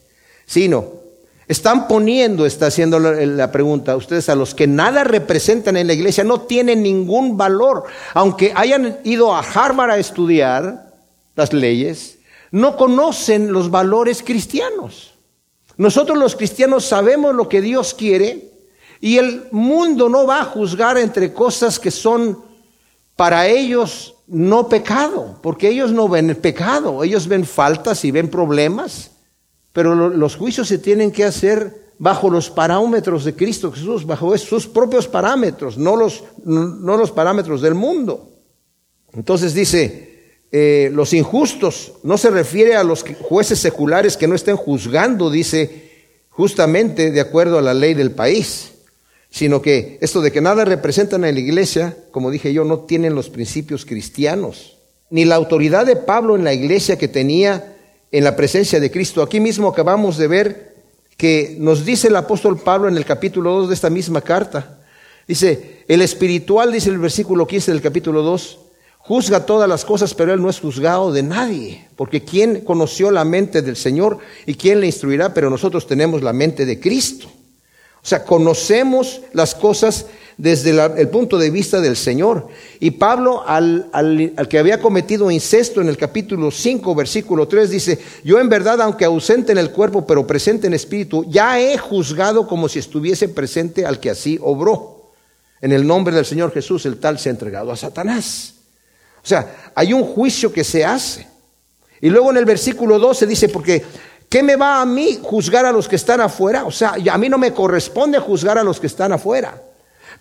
sino 0.45 1.08
están 1.49 1.87
poniendo, 1.87 2.45
está 2.45 2.67
haciendo 2.67 2.99
la 2.99 3.51
pregunta, 3.51 3.95
ustedes 3.95 4.29
a 4.29 4.35
los 4.35 4.53
que 4.53 4.67
nada 4.67 5.03
representan 5.03 5.77
en 5.77 5.87
la 5.87 5.93
iglesia 5.93 6.23
no 6.23 6.41
tienen 6.41 6.83
ningún 6.83 7.37
valor, 7.37 7.85
aunque 8.13 8.53
hayan 8.55 8.99
ido 9.03 9.33
a 9.33 9.39
Harvard 9.39 9.89
a 9.89 9.97
estudiar 9.97 10.93
las 11.35 11.51
leyes, 11.51 12.19
no 12.51 12.77
conocen 12.77 13.51
los 13.51 13.71
valores 13.71 14.21
cristianos. 14.21 15.15
Nosotros 15.75 16.19
los 16.19 16.35
cristianos 16.35 16.85
sabemos 16.85 17.33
lo 17.33 17.49
que 17.49 17.61
Dios 17.61 17.95
quiere 17.95 18.51
y 19.01 19.17
el 19.17 19.47
mundo 19.49 20.07
no 20.07 20.27
va 20.27 20.41
a 20.41 20.45
juzgar 20.45 20.99
entre 20.99 21.33
cosas 21.33 21.79
que 21.79 21.89
son 21.89 22.43
para 23.15 23.47
ellos 23.47 24.13
no 24.27 24.69
pecado, 24.69 25.39
porque 25.41 25.69
ellos 25.69 25.91
no 25.91 26.07
ven 26.07 26.29
el 26.29 26.37
pecado, 26.37 27.03
ellos 27.03 27.27
ven 27.27 27.43
faltas 27.43 28.05
y 28.05 28.11
ven 28.11 28.29
problemas. 28.29 29.09
Pero 29.79 29.95
los 29.95 30.35
juicios 30.35 30.67
se 30.67 30.77
tienen 30.77 31.09
que 31.09 31.23
hacer 31.23 31.93
bajo 31.97 32.29
los 32.29 32.49
parámetros 32.49 33.23
de 33.23 33.33
Cristo 33.33 33.71
Jesús, 33.71 34.05
bajo 34.05 34.37
sus 34.37 34.67
propios 34.67 35.07
parámetros, 35.07 35.77
no 35.77 35.95
los, 35.95 36.21
no 36.43 36.97
los 36.97 37.11
parámetros 37.11 37.61
del 37.61 37.75
mundo. 37.75 38.29
Entonces 39.13 39.53
dice, 39.53 40.41
eh, 40.51 40.89
los 40.91 41.13
injustos 41.13 41.93
no 42.03 42.17
se 42.17 42.29
refiere 42.29 42.75
a 42.75 42.83
los 42.83 43.05
jueces 43.21 43.59
seculares 43.59 44.17
que 44.17 44.27
no 44.27 44.35
estén 44.35 44.57
juzgando, 44.57 45.31
dice, 45.31 45.91
justamente 46.27 47.11
de 47.11 47.21
acuerdo 47.21 47.57
a 47.57 47.61
la 47.61 47.73
ley 47.73 47.93
del 47.93 48.11
país, 48.11 48.73
sino 49.29 49.61
que 49.61 49.97
esto 50.01 50.19
de 50.19 50.33
que 50.33 50.41
nada 50.41 50.65
representan 50.65 51.23
en 51.23 51.35
la 51.35 51.39
iglesia, 51.39 51.95
como 52.11 52.31
dije 52.31 52.51
yo, 52.51 52.65
no 52.65 52.79
tienen 52.79 53.15
los 53.15 53.29
principios 53.29 53.85
cristianos, 53.85 54.77
ni 55.09 55.23
la 55.23 55.35
autoridad 55.35 55.85
de 55.85 55.95
Pablo 55.95 56.35
en 56.35 56.43
la 56.43 56.53
iglesia 56.53 56.97
que 56.97 57.07
tenía 57.07 57.77
en 58.11 58.23
la 58.23 58.35
presencia 58.35 58.79
de 58.79 58.91
Cristo. 58.91 59.21
Aquí 59.21 59.39
mismo 59.39 59.67
acabamos 59.67 60.17
de 60.17 60.27
ver 60.27 60.75
que 61.17 61.55
nos 61.59 61.85
dice 61.85 62.07
el 62.07 62.15
apóstol 62.15 62.59
Pablo 62.59 62.87
en 62.87 62.97
el 62.97 63.05
capítulo 63.05 63.51
2 63.51 63.69
de 63.69 63.75
esta 63.75 63.89
misma 63.89 64.21
carta. 64.21 64.79
Dice, 65.27 65.83
el 65.87 66.01
espiritual, 66.01 66.71
dice 66.71 66.89
el 66.89 66.97
versículo 66.97 67.45
15 67.45 67.71
del 67.71 67.81
capítulo 67.81 68.23
2, 68.23 68.59
juzga 68.97 69.45
todas 69.45 69.67
las 69.67 69.85
cosas, 69.85 70.13
pero 70.13 70.33
él 70.33 70.41
no 70.41 70.49
es 70.49 70.59
juzgado 70.59 71.11
de 71.11 71.23
nadie, 71.23 71.87
porque 71.95 72.23
¿quién 72.23 72.61
conoció 72.61 73.11
la 73.11 73.25
mente 73.25 73.61
del 73.61 73.75
Señor 73.75 74.19
y 74.45 74.55
quién 74.55 74.79
le 74.79 74.87
instruirá? 74.87 75.33
Pero 75.33 75.49
nosotros 75.49 75.85
tenemos 75.87 76.23
la 76.23 76.33
mente 76.33 76.65
de 76.65 76.79
Cristo. 76.79 77.27
O 78.01 78.07
sea, 78.07 78.23
conocemos 78.23 79.21
las 79.33 79.53
cosas 79.53 80.05
desde 80.39 80.69
el 80.69 81.09
punto 81.09 81.37
de 81.37 81.49
vista 81.49 81.81
del 81.81 81.97
Señor. 81.97 82.47
Y 82.79 82.91
Pablo, 82.91 83.43
al, 83.45 83.89
al, 83.91 84.47
que 84.47 84.57
había 84.57 84.79
cometido 84.79 85.29
incesto 85.29 85.81
en 85.81 85.89
el 85.89 85.97
capítulo 85.97 86.49
5, 86.49 86.95
versículo 86.95 87.45
3, 87.45 87.69
dice, 87.69 87.99
yo 88.23 88.39
en 88.39 88.47
verdad, 88.47 88.81
aunque 88.81 89.03
ausente 89.03 89.51
en 89.51 89.57
el 89.57 89.71
cuerpo, 89.71 90.07
pero 90.07 90.25
presente 90.25 90.67
en 90.67 90.73
espíritu, 90.73 91.25
ya 91.29 91.59
he 91.59 91.77
juzgado 91.77 92.47
como 92.47 92.69
si 92.69 92.79
estuviese 92.79 93.27
presente 93.27 93.85
al 93.85 93.99
que 93.99 94.11
así 94.11 94.39
obró. 94.41 95.11
En 95.59 95.73
el 95.73 95.85
nombre 95.85 96.15
del 96.15 96.25
Señor 96.25 96.53
Jesús, 96.53 96.85
el 96.85 97.01
tal 97.01 97.19
se 97.19 97.27
ha 97.27 97.31
entregado 97.33 97.69
a 97.73 97.75
Satanás. 97.75 98.53
O 99.21 99.27
sea, 99.27 99.71
hay 99.75 99.91
un 99.91 100.03
juicio 100.03 100.53
que 100.53 100.63
se 100.63 100.85
hace. 100.85 101.27
Y 101.99 102.09
luego 102.09 102.31
en 102.31 102.37
el 102.37 102.45
versículo 102.45 102.97
12 102.97 103.27
dice, 103.27 103.49
porque 103.49 103.83
¿qué 104.29 104.43
me 104.43 104.55
va 104.55 104.81
a 104.81 104.85
mí 104.85 105.19
juzgar 105.21 105.65
a 105.65 105.71
los 105.71 105.87
que 105.87 105.95
están 105.95 106.21
afuera? 106.21 106.65
O 106.65 106.71
sea, 106.71 106.95
a 107.11 107.17
mí 107.17 107.27
no 107.27 107.37
me 107.37 107.53
corresponde 107.53 108.19
juzgar 108.19 108.57
a 108.57 108.63
los 108.63 108.79
que 108.79 108.87
están 108.87 109.11
afuera. 109.11 109.61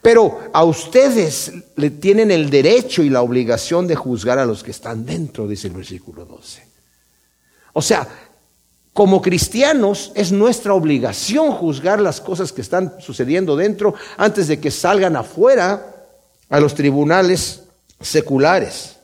Pero 0.00 0.50
a 0.52 0.64
ustedes 0.64 1.52
le 1.76 1.90
tienen 1.90 2.30
el 2.30 2.50
derecho 2.50 3.02
y 3.02 3.10
la 3.10 3.22
obligación 3.22 3.86
de 3.86 3.96
juzgar 3.96 4.38
a 4.38 4.46
los 4.46 4.62
que 4.62 4.70
están 4.70 5.04
dentro, 5.04 5.46
dice 5.46 5.68
el 5.68 5.74
versículo 5.74 6.24
12. 6.24 6.66
O 7.72 7.82
sea, 7.82 8.08
como 8.92 9.22
cristianos 9.22 10.12
es 10.14 10.32
nuestra 10.32 10.74
obligación 10.74 11.52
juzgar 11.52 12.00
las 12.00 12.20
cosas 12.20 12.52
que 12.52 12.62
están 12.62 12.94
sucediendo 13.00 13.56
dentro 13.56 13.94
antes 14.16 14.48
de 14.48 14.58
que 14.60 14.70
salgan 14.70 15.16
afuera 15.16 15.94
a 16.48 16.60
los 16.60 16.74
tribunales 16.74 17.64
seculares. 18.00 18.97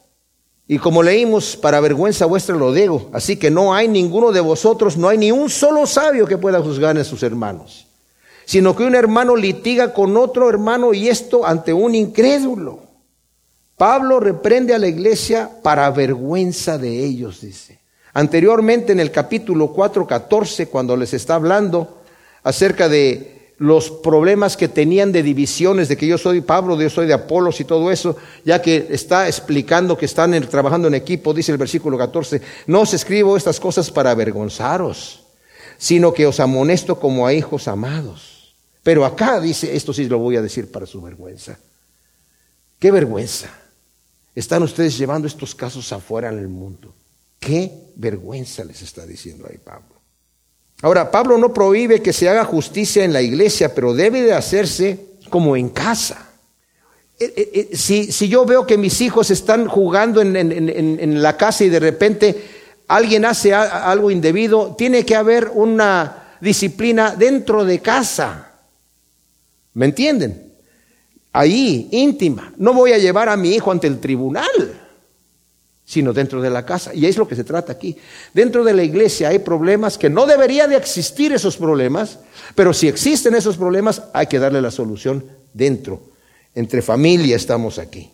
Y 0.66 0.78
como 0.78 1.02
leímos, 1.02 1.56
para 1.56 1.80
vergüenza 1.80 2.26
vuestra 2.26 2.56
lo 2.56 2.72
digo, 2.72 3.10
así 3.12 3.36
que 3.36 3.50
no 3.50 3.74
hay 3.74 3.88
ninguno 3.88 4.32
de 4.32 4.40
vosotros, 4.40 4.96
no 4.96 5.08
hay 5.08 5.18
ni 5.18 5.30
un 5.30 5.50
solo 5.50 5.86
sabio 5.86 6.26
que 6.26 6.38
pueda 6.38 6.60
juzgar 6.60 6.96
a 6.96 7.04
sus 7.04 7.22
hermanos 7.22 7.86
sino 8.44 8.76
que 8.76 8.84
un 8.84 8.94
hermano 8.94 9.36
litiga 9.36 9.92
con 9.92 10.16
otro 10.16 10.48
hermano 10.48 10.92
y 10.92 11.08
esto 11.08 11.46
ante 11.46 11.72
un 11.72 11.94
incrédulo. 11.94 12.82
Pablo 13.76 14.20
reprende 14.20 14.74
a 14.74 14.78
la 14.78 14.86
iglesia 14.86 15.50
para 15.62 15.90
vergüenza 15.90 16.78
de 16.78 17.04
ellos, 17.04 17.40
dice. 17.40 17.80
Anteriormente 18.12 18.92
en 18.92 19.00
el 19.00 19.10
capítulo 19.10 19.74
4.14, 19.74 20.68
cuando 20.68 20.96
les 20.96 21.14
está 21.14 21.34
hablando 21.34 22.02
acerca 22.44 22.88
de 22.88 23.33
los 23.58 23.90
problemas 23.90 24.56
que 24.56 24.68
tenían 24.68 25.12
de 25.12 25.22
divisiones, 25.22 25.88
de 25.88 25.96
que 25.96 26.06
yo 26.06 26.18
soy 26.18 26.40
Pablo, 26.40 26.80
yo 26.80 26.90
soy 26.90 27.06
de 27.06 27.14
Apolos 27.14 27.60
y 27.60 27.64
todo 27.64 27.90
eso, 27.90 28.16
ya 28.44 28.60
que 28.60 28.88
está 28.90 29.28
explicando 29.28 29.96
que 29.96 30.06
están 30.06 30.38
trabajando 30.48 30.88
en 30.88 30.94
equipo, 30.94 31.32
dice 31.32 31.52
el 31.52 31.58
versículo 31.58 31.96
14, 31.96 32.40
no 32.66 32.80
os 32.80 32.94
escribo 32.94 33.36
estas 33.36 33.60
cosas 33.60 33.90
para 33.90 34.10
avergonzaros, 34.10 35.24
sino 35.78 36.12
que 36.12 36.26
os 36.26 36.40
amonesto 36.40 36.98
como 36.98 37.26
a 37.26 37.32
hijos 37.32 37.68
amados. 37.68 38.54
Pero 38.82 39.04
acá 39.04 39.40
dice, 39.40 39.74
esto 39.74 39.92
sí 39.92 40.06
lo 40.06 40.18
voy 40.18 40.36
a 40.36 40.42
decir 40.42 40.70
para 40.70 40.86
su 40.86 41.00
vergüenza. 41.00 41.58
Qué 42.78 42.90
vergüenza. 42.90 43.48
Están 44.34 44.62
ustedes 44.62 44.98
llevando 44.98 45.28
estos 45.28 45.54
casos 45.54 45.92
afuera 45.92 46.28
en 46.28 46.38
el 46.38 46.48
mundo. 46.48 46.94
Qué 47.38 47.70
vergüenza 47.96 48.64
les 48.64 48.82
está 48.82 49.06
diciendo 49.06 49.46
ahí 49.48 49.58
Pablo. 49.58 49.93
Ahora, 50.84 51.10
Pablo 51.10 51.38
no 51.38 51.54
prohíbe 51.54 52.02
que 52.02 52.12
se 52.12 52.28
haga 52.28 52.44
justicia 52.44 53.04
en 53.04 53.14
la 53.14 53.22
iglesia, 53.22 53.74
pero 53.74 53.94
debe 53.94 54.20
de 54.20 54.34
hacerse 54.34 55.00
como 55.30 55.56
en 55.56 55.70
casa. 55.70 56.28
Eh, 57.18 57.32
eh, 57.34 57.50
eh, 57.54 57.68
si, 57.74 58.12
si 58.12 58.28
yo 58.28 58.44
veo 58.44 58.66
que 58.66 58.76
mis 58.76 59.00
hijos 59.00 59.30
están 59.30 59.66
jugando 59.66 60.20
en, 60.20 60.36
en 60.36 61.22
la 61.22 61.38
casa 61.38 61.64
y 61.64 61.70
de 61.70 61.80
repente 61.80 62.44
alguien 62.86 63.24
hace 63.24 63.54
algo 63.54 64.10
indebido, 64.10 64.74
tiene 64.76 65.06
que 65.06 65.16
haber 65.16 65.52
una 65.54 66.36
disciplina 66.42 67.16
dentro 67.16 67.64
de 67.64 67.78
casa. 67.78 68.52
¿Me 69.72 69.86
entienden? 69.86 70.52
Ahí, 71.32 71.88
íntima. 71.92 72.52
No 72.58 72.74
voy 72.74 72.92
a 72.92 72.98
llevar 72.98 73.30
a 73.30 73.38
mi 73.38 73.54
hijo 73.54 73.72
ante 73.72 73.86
el 73.86 74.00
tribunal, 74.00 74.83
sino 75.84 76.12
dentro 76.12 76.40
de 76.40 76.50
la 76.50 76.64
casa. 76.64 76.94
Y 76.94 77.06
es 77.06 77.16
lo 77.16 77.28
que 77.28 77.36
se 77.36 77.44
trata 77.44 77.72
aquí. 77.72 77.96
Dentro 78.32 78.64
de 78.64 78.72
la 78.72 78.82
iglesia 78.82 79.28
hay 79.28 79.38
problemas 79.40 79.98
que 79.98 80.10
no 80.10 80.26
debería 80.26 80.66
de 80.66 80.76
existir 80.76 81.32
esos 81.32 81.56
problemas, 81.56 82.18
pero 82.54 82.72
si 82.72 82.88
existen 82.88 83.34
esos 83.34 83.56
problemas 83.56 84.02
hay 84.12 84.26
que 84.26 84.38
darle 84.38 84.62
la 84.62 84.70
solución 84.70 85.24
dentro. 85.52 86.00
Entre 86.54 86.82
familia 86.82 87.36
estamos 87.36 87.78
aquí. 87.78 88.10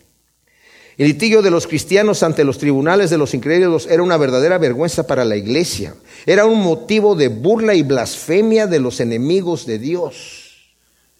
El 0.97 1.07
litigio 1.07 1.41
de 1.41 1.51
los 1.51 1.67
cristianos 1.67 2.21
ante 2.21 2.43
los 2.43 2.57
tribunales 2.57 3.09
de 3.09 3.17
los 3.17 3.33
incrédulos 3.33 3.87
era 3.87 4.03
una 4.03 4.17
verdadera 4.17 4.57
vergüenza 4.57 5.07
para 5.07 5.23
la 5.23 5.37
iglesia. 5.37 5.95
Era 6.25 6.45
un 6.45 6.61
motivo 6.61 7.15
de 7.15 7.29
burla 7.29 7.73
y 7.73 7.83
blasfemia 7.83 8.67
de 8.67 8.79
los 8.79 8.99
enemigos 8.99 9.65
de 9.65 9.79
Dios. 9.79 10.73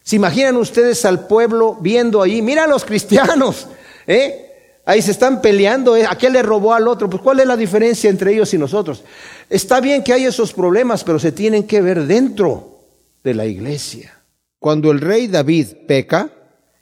¿Se 0.04 0.18
imaginan 0.18 0.58
ustedes 0.58 1.06
al 1.06 1.28
pueblo 1.28 1.78
viendo 1.80 2.22
ahí? 2.22 2.42
Mira 2.42 2.66
a 2.66 2.68
los 2.68 2.84
cristianos, 2.84 3.68
¿eh? 4.08 4.51
Ahí 4.86 5.02
se 5.02 5.12
están 5.12 5.42
peleando, 5.42 5.96
¿eh? 5.96 6.06
¿a 6.10 6.18
qué 6.18 6.30
le 6.30 6.42
robó 6.42 6.74
al 6.74 6.88
otro? 6.88 7.10
Pues 7.10 7.22
¿cuál 7.22 7.40
es 7.40 7.46
la 7.46 7.56
diferencia 7.56 8.10
entre 8.10 8.34
ellos 8.34 8.54
y 8.54 8.58
nosotros? 8.58 9.04
Está 9.50 9.80
bien 9.80 10.04
que 10.04 10.14
hay 10.14 10.26
esos 10.26 10.54
problemas, 10.54 11.04
pero 11.04 11.20
se 11.20 11.32
tienen 11.32 11.64
que 11.64 11.82
ver 11.82 12.08
dentro 12.08 12.80
de 13.24 13.34
la 13.34 13.46
iglesia. 13.46 14.18
Cuando 14.60 14.92
el 14.92 15.00
rey 15.00 15.28
David 15.28 15.68
peca 15.88 16.30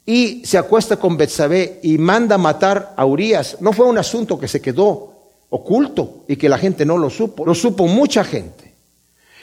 y 0.05 0.41
se 0.45 0.57
acuesta 0.57 0.97
con 0.97 1.17
Betsabé 1.17 1.79
y 1.83 1.97
manda 1.97 2.37
matar 2.37 2.93
a 2.95 3.05
Urias, 3.05 3.57
no 3.59 3.73
fue 3.73 3.85
un 3.85 3.97
asunto 3.97 4.39
que 4.39 4.47
se 4.47 4.61
quedó 4.61 5.13
oculto 5.49 6.25
y 6.27 6.35
que 6.35 6.49
la 6.49 6.57
gente 6.57 6.85
no 6.85 6.97
lo 6.97 7.09
supo, 7.09 7.45
lo 7.45 7.55
supo 7.55 7.87
mucha 7.87 8.23
gente. 8.23 8.75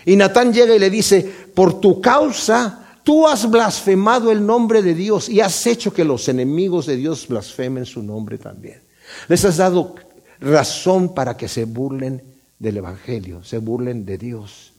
Y 0.04 0.16
Natán 0.16 0.52
llega 0.52 0.74
y 0.74 0.78
le 0.78 0.88
dice, 0.88 1.22
por 1.54 1.80
tu 1.80 2.00
causa 2.00 2.85
Tú 3.06 3.28
has 3.28 3.48
blasfemado 3.48 4.32
el 4.32 4.44
nombre 4.44 4.82
de 4.82 4.92
Dios 4.92 5.28
y 5.28 5.40
has 5.40 5.64
hecho 5.68 5.94
que 5.94 6.04
los 6.04 6.28
enemigos 6.28 6.86
de 6.86 6.96
Dios 6.96 7.28
blasfemen 7.28 7.86
su 7.86 8.02
nombre 8.02 8.36
también. 8.36 8.82
Les 9.28 9.44
has 9.44 9.58
dado 9.58 9.94
razón 10.40 11.14
para 11.14 11.36
que 11.36 11.46
se 11.46 11.66
burlen 11.66 12.20
del 12.58 12.78
Evangelio, 12.78 13.44
se 13.44 13.58
burlen 13.58 14.04
de 14.04 14.18
Dios. 14.18 14.72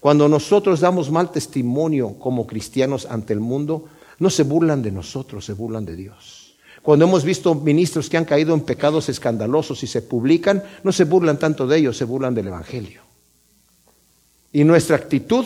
Cuando 0.00 0.30
nosotros 0.30 0.80
damos 0.80 1.10
mal 1.10 1.30
testimonio 1.30 2.18
como 2.18 2.46
cristianos 2.46 3.06
ante 3.10 3.34
el 3.34 3.40
mundo, 3.40 3.84
no 4.18 4.30
se 4.30 4.44
burlan 4.44 4.80
de 4.80 4.90
nosotros, 4.90 5.44
se 5.44 5.52
burlan 5.52 5.84
de 5.84 5.96
Dios. 5.96 6.56
Cuando 6.80 7.04
hemos 7.04 7.22
visto 7.22 7.54
ministros 7.54 8.08
que 8.08 8.16
han 8.16 8.24
caído 8.24 8.54
en 8.54 8.62
pecados 8.62 9.10
escandalosos 9.10 9.82
y 9.82 9.86
se 9.86 10.00
publican, 10.00 10.64
no 10.84 10.90
se 10.90 11.04
burlan 11.04 11.38
tanto 11.38 11.66
de 11.66 11.76
ellos, 11.76 11.98
se 11.98 12.04
burlan 12.04 12.34
del 12.34 12.46
Evangelio. 12.46 13.02
Y 14.54 14.64
nuestra 14.64 14.96
actitud 14.96 15.44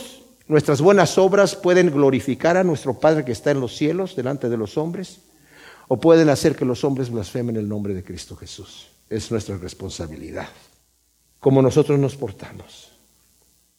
Nuestras 0.49 0.81
buenas 0.81 1.19
obras 1.19 1.55
pueden 1.55 1.91
glorificar 1.91 2.57
a 2.57 2.65
nuestro 2.65 2.99
Padre 2.99 3.23
que 3.23 3.33
está 3.33 3.51
en 3.51 3.61
los 3.61 3.77
cielos 3.77 4.17
delante 4.17 4.49
de 4.49 4.57
los 4.57 4.79
hombres 4.79 5.19
o 5.89 6.01
pueden 6.01 6.31
hacer 6.31 6.57
que 6.57 6.65
los 6.65 6.85
hombres 6.85 7.11
blasfemen 7.11 7.57
el 7.57 7.69
nombre 7.69 7.93
de 7.93 8.03
Cristo 8.03 8.35
Jesús. 8.35 8.89
Es 9.11 9.31
nuestra 9.31 9.59
responsabilidad, 9.59 10.49
como 11.39 11.61
nosotros 11.61 11.99
nos 11.99 12.17
portamos. 12.17 12.93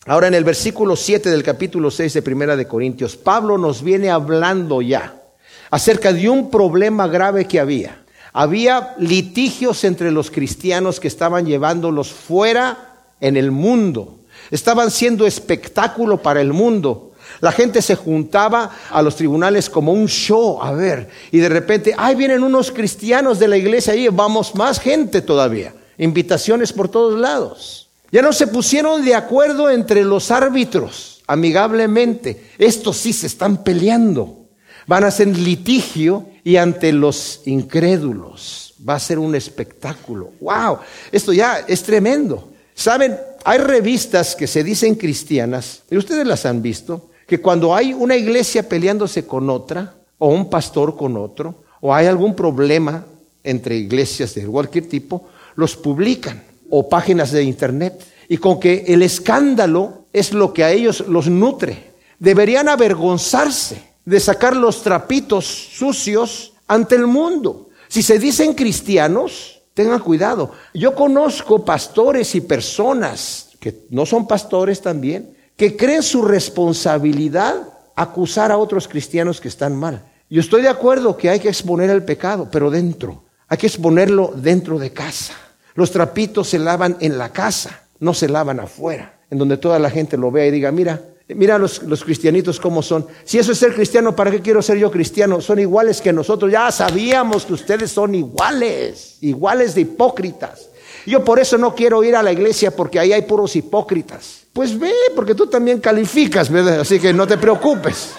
Ahora 0.05 0.27
en 0.27 0.35
el 0.35 0.43
versículo 0.43 0.95
7 0.95 1.31
del 1.31 1.41
capítulo 1.41 1.89
6 1.89 2.13
de 2.13 2.21
Primera 2.21 2.55
de 2.55 2.67
Corintios, 2.67 3.15
Pablo 3.15 3.57
nos 3.57 3.81
viene 3.81 4.11
hablando 4.11 4.83
ya 4.83 5.23
acerca 5.71 6.13
de 6.13 6.29
un 6.29 6.51
problema 6.51 7.07
grave 7.07 7.45
que 7.45 7.59
había. 7.59 8.05
Había 8.31 8.93
litigios 8.99 9.83
entre 9.83 10.11
los 10.11 10.29
cristianos 10.29 10.99
que 10.99 11.07
estaban 11.07 11.47
llevándolos 11.47 12.13
fuera 12.13 13.07
en 13.19 13.37
el 13.37 13.49
mundo 13.49 14.18
Estaban 14.51 14.91
siendo 14.91 15.25
espectáculo 15.25 16.21
para 16.21 16.41
el 16.41 16.53
mundo. 16.53 17.11
La 17.41 17.51
gente 17.51 17.81
se 17.81 17.95
juntaba 17.95 18.71
a 18.89 19.01
los 19.01 19.15
tribunales 19.15 19.69
como 19.69 19.93
un 19.93 20.07
show, 20.07 20.61
a 20.61 20.71
ver, 20.71 21.09
y 21.31 21.37
de 21.37 21.49
repente, 21.49 21.93
ay, 21.97 22.15
vienen 22.15 22.43
unos 22.43 22.71
cristianos 22.71 23.39
de 23.39 23.47
la 23.47 23.57
iglesia 23.57 23.93
ahí, 23.93 24.07
vamos 24.07 24.55
más 24.55 24.79
gente 24.79 25.21
todavía. 25.21 25.73
Invitaciones 25.97 26.73
por 26.73 26.89
todos 26.89 27.19
lados. 27.19 27.89
Ya 28.11 28.21
no 28.21 28.33
se 28.33 28.47
pusieron 28.47 29.05
de 29.05 29.13
acuerdo 29.15 29.69
entre 29.69 30.03
los 30.03 30.31
árbitros, 30.31 31.21
amigablemente. 31.27 32.51
Estos 32.57 32.97
sí 32.97 33.13
se 33.13 33.27
están 33.27 33.63
peleando. 33.63 34.47
Van 34.87 35.03
a 35.03 35.07
hacer 35.07 35.27
litigio 35.27 36.27
y 36.43 36.55
ante 36.55 36.91
los 36.91 37.41
incrédulos. 37.45 38.73
Va 38.87 38.95
a 38.95 38.99
ser 38.99 39.19
un 39.19 39.35
espectáculo. 39.35 40.31
¡Wow! 40.41 40.79
Esto 41.11 41.31
ya 41.31 41.63
es 41.67 41.83
tremendo. 41.83 42.49
¿Saben? 42.79 43.19
hay 43.43 43.57
revistas 43.57 44.37
que 44.37 44.47
se 44.47 44.63
dicen 44.63 44.95
cristianas, 44.95 45.83
y 45.91 45.97
ustedes 45.97 46.25
las 46.25 46.45
han 46.45 46.61
visto, 46.61 47.09
que 47.27 47.41
cuando 47.41 47.75
hay 47.75 47.93
una 47.93 48.15
iglesia 48.15 48.69
peleándose 48.69 49.25
con 49.25 49.49
otra, 49.49 49.95
o 50.17 50.29
un 50.29 50.49
pastor 50.49 50.95
con 50.95 51.17
otro, 51.17 51.55
o 51.81 51.93
hay 51.93 52.07
algún 52.07 52.35
problema 52.35 53.05
entre 53.43 53.75
iglesias 53.75 54.33
de 54.33 54.45
cualquier 54.45 54.87
tipo, 54.87 55.27
los 55.55 55.75
publican, 55.75 56.41
o 56.69 56.87
páginas 56.87 57.33
de 57.33 57.43
internet, 57.43 58.01
y 58.29 58.37
con 58.37 58.61
que 58.61 58.85
el 58.87 59.01
escándalo 59.01 60.05
es 60.13 60.31
lo 60.31 60.53
que 60.53 60.63
a 60.63 60.71
ellos 60.71 61.03
los 61.05 61.27
nutre. 61.27 61.91
Deberían 62.17 62.69
avergonzarse 62.69 63.81
de 64.05 64.21
sacar 64.21 64.55
los 64.55 64.83
trapitos 64.83 65.45
sucios 65.45 66.53
ante 66.65 66.95
el 66.95 67.07
mundo. 67.07 67.71
Si 67.89 68.01
se 68.03 68.19
dicen 68.19 68.53
cristianos, 68.53 69.58
Tengan 69.79 70.01
cuidado. 70.01 70.51
Yo 70.73 70.93
conozco 70.93 71.63
pastores 71.63 72.35
y 72.35 72.41
personas 72.41 73.51
que 73.61 73.85
no 73.91 74.05
son 74.05 74.27
pastores 74.27 74.81
también, 74.81 75.37
que 75.55 75.77
creen 75.77 76.03
su 76.03 76.21
responsabilidad 76.21 77.55
acusar 77.95 78.51
a 78.51 78.57
otros 78.57 78.89
cristianos 78.89 79.39
que 79.39 79.47
están 79.47 79.77
mal. 79.77 80.03
Yo 80.29 80.41
estoy 80.41 80.63
de 80.63 80.67
acuerdo 80.67 81.15
que 81.15 81.29
hay 81.29 81.39
que 81.39 81.47
exponer 81.47 81.89
el 81.91 82.03
pecado, 82.03 82.49
pero 82.51 82.69
dentro. 82.69 83.23
Hay 83.47 83.57
que 83.57 83.67
exponerlo 83.67 84.33
dentro 84.35 84.79
de 84.79 84.91
casa. 84.91 85.33
Los 85.75 85.91
trapitos 85.91 86.49
se 86.49 86.59
lavan 86.59 86.97
en 86.99 87.17
la 87.17 87.29
casa, 87.29 87.83
no 88.01 88.13
se 88.13 88.27
lavan 88.27 88.59
afuera, 88.59 89.19
en 89.31 89.37
donde 89.37 89.55
toda 89.55 89.79
la 89.79 89.89
gente 89.89 90.17
lo 90.17 90.29
vea 90.29 90.47
y 90.47 90.51
diga, 90.51 90.73
mira, 90.73 91.01
mira 91.29 91.57
los, 91.57 91.83
los 91.83 92.03
cristianitos 92.03 92.59
cómo 92.59 92.81
son. 92.81 93.05
Si 93.23 93.37
eso 93.37 93.51
es 93.51 93.57
ser 93.57 93.73
cristiano, 93.73 94.15
¿para 94.15 94.31
qué 94.31 94.41
quiero 94.41 94.61
ser 94.61 94.77
yo 94.77 94.91
cristiano? 94.91 95.41
Son 95.41 95.59
iguales 95.59 96.01
que 96.01 96.11
nosotros. 96.11 96.51
Ya 96.51 96.71
sabíamos 96.71 97.45
que 97.45 97.53
ustedes 97.53 97.91
son 97.91 98.15
iguales, 98.15 99.17
iguales 99.21 99.75
de 99.75 99.81
hipócritas. 99.81 100.69
Yo 101.05 101.23
por 101.23 101.39
eso 101.39 101.57
no 101.57 101.73
quiero 101.73 102.03
ir 102.03 102.15
a 102.15 102.23
la 102.23 102.31
iglesia 102.31 102.71
porque 102.71 102.99
ahí 102.99 103.13
hay 103.13 103.23
puros 103.23 103.55
hipócritas. 103.55 104.41
Pues 104.53 104.77
ve, 104.77 104.91
porque 105.15 105.35
tú 105.35 105.47
también 105.47 105.79
calificas, 105.79 106.49
¿verdad? 106.49 106.81
Así 106.81 106.99
que 106.99 107.13
no 107.13 107.25
te 107.25 107.37
preocupes. 107.37 108.11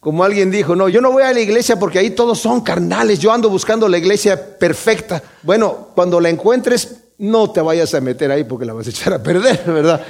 Como 0.00 0.24
alguien 0.24 0.50
dijo, 0.50 0.74
no, 0.74 0.88
yo 0.88 1.00
no 1.00 1.12
voy 1.12 1.22
a 1.22 1.32
la 1.32 1.40
iglesia 1.40 1.78
porque 1.78 1.98
ahí 1.98 2.10
todos 2.10 2.38
son 2.38 2.62
carnales, 2.62 3.18
yo 3.18 3.32
ando 3.32 3.50
buscando 3.50 3.86
la 3.86 3.98
iglesia 3.98 4.58
perfecta. 4.58 5.22
Bueno, 5.42 5.88
cuando 5.94 6.20
la 6.20 6.30
encuentres, 6.30 6.96
no 7.18 7.50
te 7.50 7.60
vayas 7.60 7.92
a 7.94 8.00
meter 8.00 8.30
ahí 8.30 8.44
porque 8.44 8.64
la 8.64 8.72
vas 8.72 8.86
a 8.86 8.90
echar 8.90 9.12
a 9.12 9.22
perder, 9.22 9.62
¿verdad? 9.66 10.00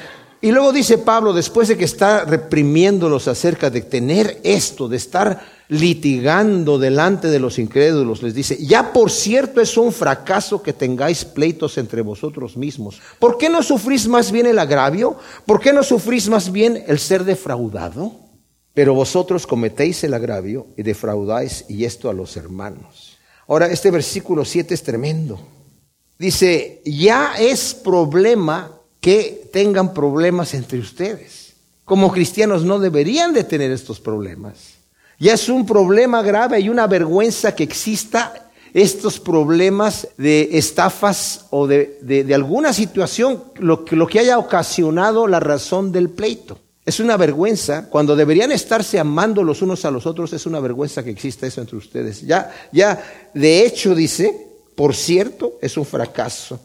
Y 0.42 0.53
luego 0.53 0.72
dice 0.72 0.96
Pablo, 0.96 1.35
después 1.35 1.68
de 1.68 1.76
que 1.76 1.85
está 1.85 2.24
reprimiéndolos 2.24 3.29
acerca 3.29 3.68
de 3.68 3.83
tener 3.83 4.40
esto, 4.42 4.88
de 4.88 4.96
estar 4.96 5.44
litigando 5.68 6.79
delante 6.79 7.29
de 7.29 7.38
los 7.38 7.59
incrédulos, 7.59 8.22
les 8.22 8.35
dice, 8.35 8.57
ya 8.59 8.92
por 8.92 9.11
cierto 9.11 9.61
es 9.61 9.76
un 9.76 9.92
fracaso 9.92 10.62
que 10.62 10.72
tengáis 10.72 11.26
pleitos 11.26 11.76
entre 11.76 12.00
vosotros 12.00 12.57
mismos. 12.57 13.03
¿Por 13.18 13.37
qué 13.37 13.50
no 13.50 13.62
sufrís 13.62 14.09
más 14.09 14.33
bien 14.33 14.46
el 14.46 14.59
agravio? 14.59 15.18
¿Por 15.44 15.61
qué 15.61 15.74
no 15.74 15.83
sufrís 15.83 16.29
más 16.31 16.50
bien 16.50 16.85
el 16.87 16.98
ser 16.98 17.24
defraudado? 17.24 18.12
Pero 18.72 18.94
vosotros 18.94 19.46
cometéis 19.46 20.03
el 20.05 20.14
agravio 20.14 20.68
y 20.74 20.83
defraudáis 20.83 21.66
y 21.68 21.85
esto 21.85 22.09
a 22.09 22.14
los 22.14 22.37
hermanos. 22.38 23.18
Ahora, 23.46 23.66
este 23.66 23.90
versículo 23.90 24.44
7 24.44 24.72
es 24.72 24.83
tremendo. 24.83 25.38
Dice, 26.18 26.81
ya 26.85 27.35
es 27.38 27.74
problema 27.74 28.80
que 29.01 29.49
tengan 29.53 29.95
problemas 29.95 30.55
entre 30.55 30.79
ustedes. 30.79 31.55
Como 31.85 32.13
cristianos 32.13 32.65
no 32.65 32.79
deberían 32.79 33.33
de 33.33 33.45
tener 33.45 33.71
estos 33.71 33.99
problemas. 34.01 34.75
Ya 35.19 35.35
es 35.35 35.49
un 35.49 35.67
problema 35.67 36.23
grave 36.23 36.61
y 36.61 36.69
una 36.69 36.87
vergüenza 36.87 37.55
que 37.55 37.65
exista 37.65 38.51
estos 38.73 39.19
problemas 39.19 40.09
de 40.17 40.51
estafas 40.53 41.47
o 41.51 41.67
de, 41.67 41.99
de, 42.03 42.35
alguna 42.35 42.73
situación, 42.73 43.43
lo, 43.57 43.85
lo 43.91 44.07
que 44.07 44.21
haya 44.21 44.39
ocasionado 44.39 45.27
la 45.27 45.41
razón 45.41 45.91
del 45.93 46.09
pleito. 46.09 46.59
Es 46.87 47.01
una 47.01 47.17
vergüenza, 47.17 47.89
cuando 47.91 48.17
deberían 48.17 48.53
estarse 48.53 48.99
amando 48.99 49.43
los 49.43 49.61
unos 49.61 49.85
a 49.85 49.91
los 49.91 50.07
otros, 50.07 50.33
es 50.33 50.47
una 50.47 50.61
vergüenza 50.61 51.03
que 51.05 51.11
exista 51.11 51.47
eso 51.47 51.61
entre 51.61 51.77
ustedes. 51.77 52.23
Ya, 52.23 52.51
ya, 52.73 53.03
de 53.35 53.67
hecho 53.67 53.95
dice, 53.95 54.49
por 54.75 54.95
cierto, 54.95 55.59
es 55.61 55.77
un 55.77 55.85
fracaso. 55.85 56.59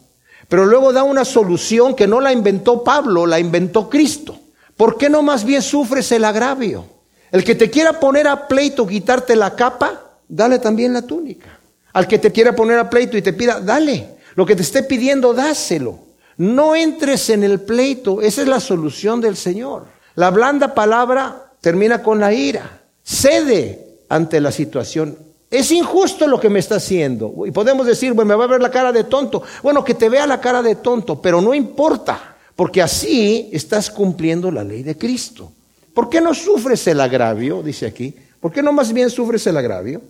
Pero 0.48 0.64
luego 0.64 0.92
da 0.92 1.02
una 1.02 1.24
solución 1.24 1.94
que 1.94 2.06
no 2.06 2.20
la 2.20 2.32
inventó 2.32 2.84
Pablo, 2.84 3.26
la 3.26 3.40
inventó 3.40 3.88
Cristo. 3.88 4.38
¿Por 4.76 4.96
qué 4.96 5.08
no 5.10 5.22
más 5.22 5.44
bien 5.44 5.62
sufres 5.62 6.12
el 6.12 6.24
agravio? 6.24 6.84
El 7.32 7.42
que 7.42 7.54
te 7.54 7.70
quiera 7.70 7.98
poner 7.98 8.28
a 8.28 8.46
pleito, 8.46 8.86
quitarte 8.86 9.34
la 9.34 9.56
capa, 9.56 10.18
dale 10.28 10.58
también 10.58 10.92
la 10.92 11.02
túnica. 11.02 11.58
Al 11.92 12.06
que 12.06 12.18
te 12.18 12.30
quiera 12.30 12.54
poner 12.54 12.78
a 12.78 12.88
pleito 12.90 13.16
y 13.16 13.22
te 13.22 13.32
pida, 13.32 13.60
dale. 13.60 14.16
Lo 14.34 14.46
que 14.46 14.54
te 14.54 14.62
esté 14.62 14.82
pidiendo, 14.82 15.34
dáselo. 15.34 15.98
No 16.36 16.76
entres 16.76 17.30
en 17.30 17.42
el 17.42 17.60
pleito, 17.60 18.20
esa 18.20 18.42
es 18.42 18.48
la 18.48 18.60
solución 18.60 19.20
del 19.20 19.36
Señor. 19.36 19.86
La 20.14 20.30
blanda 20.30 20.74
palabra 20.74 21.52
termina 21.60 22.02
con 22.02 22.20
la 22.20 22.32
ira. 22.32 22.82
Cede 23.02 23.98
ante 24.08 24.40
la 24.40 24.52
situación. 24.52 25.16
Es 25.50 25.70
injusto 25.70 26.26
lo 26.26 26.40
que 26.40 26.50
me 26.50 26.58
está 26.58 26.76
haciendo. 26.76 27.46
Y 27.46 27.50
podemos 27.50 27.86
decir, 27.86 28.12
bueno, 28.12 28.28
me 28.28 28.34
va 28.34 28.44
a 28.44 28.48
ver 28.48 28.60
la 28.60 28.70
cara 28.70 28.92
de 28.92 29.04
tonto. 29.04 29.42
Bueno, 29.62 29.84
que 29.84 29.94
te 29.94 30.08
vea 30.08 30.26
la 30.26 30.40
cara 30.40 30.62
de 30.62 30.76
tonto, 30.76 31.20
pero 31.20 31.40
no 31.40 31.54
importa, 31.54 32.36
porque 32.56 32.82
así 32.82 33.48
estás 33.52 33.90
cumpliendo 33.90 34.50
la 34.50 34.64
ley 34.64 34.82
de 34.82 34.98
Cristo. 34.98 35.52
¿Por 35.94 36.10
qué 36.10 36.20
no 36.20 36.34
sufres 36.34 36.86
el 36.88 37.00
agravio? 37.00 37.62
Dice 37.62 37.86
aquí. 37.86 38.14
¿Por 38.40 38.52
qué 38.52 38.62
no 38.62 38.72
más 38.72 38.92
bien 38.92 39.08
sufres 39.08 39.46
el 39.46 39.56
agravio? 39.56 40.02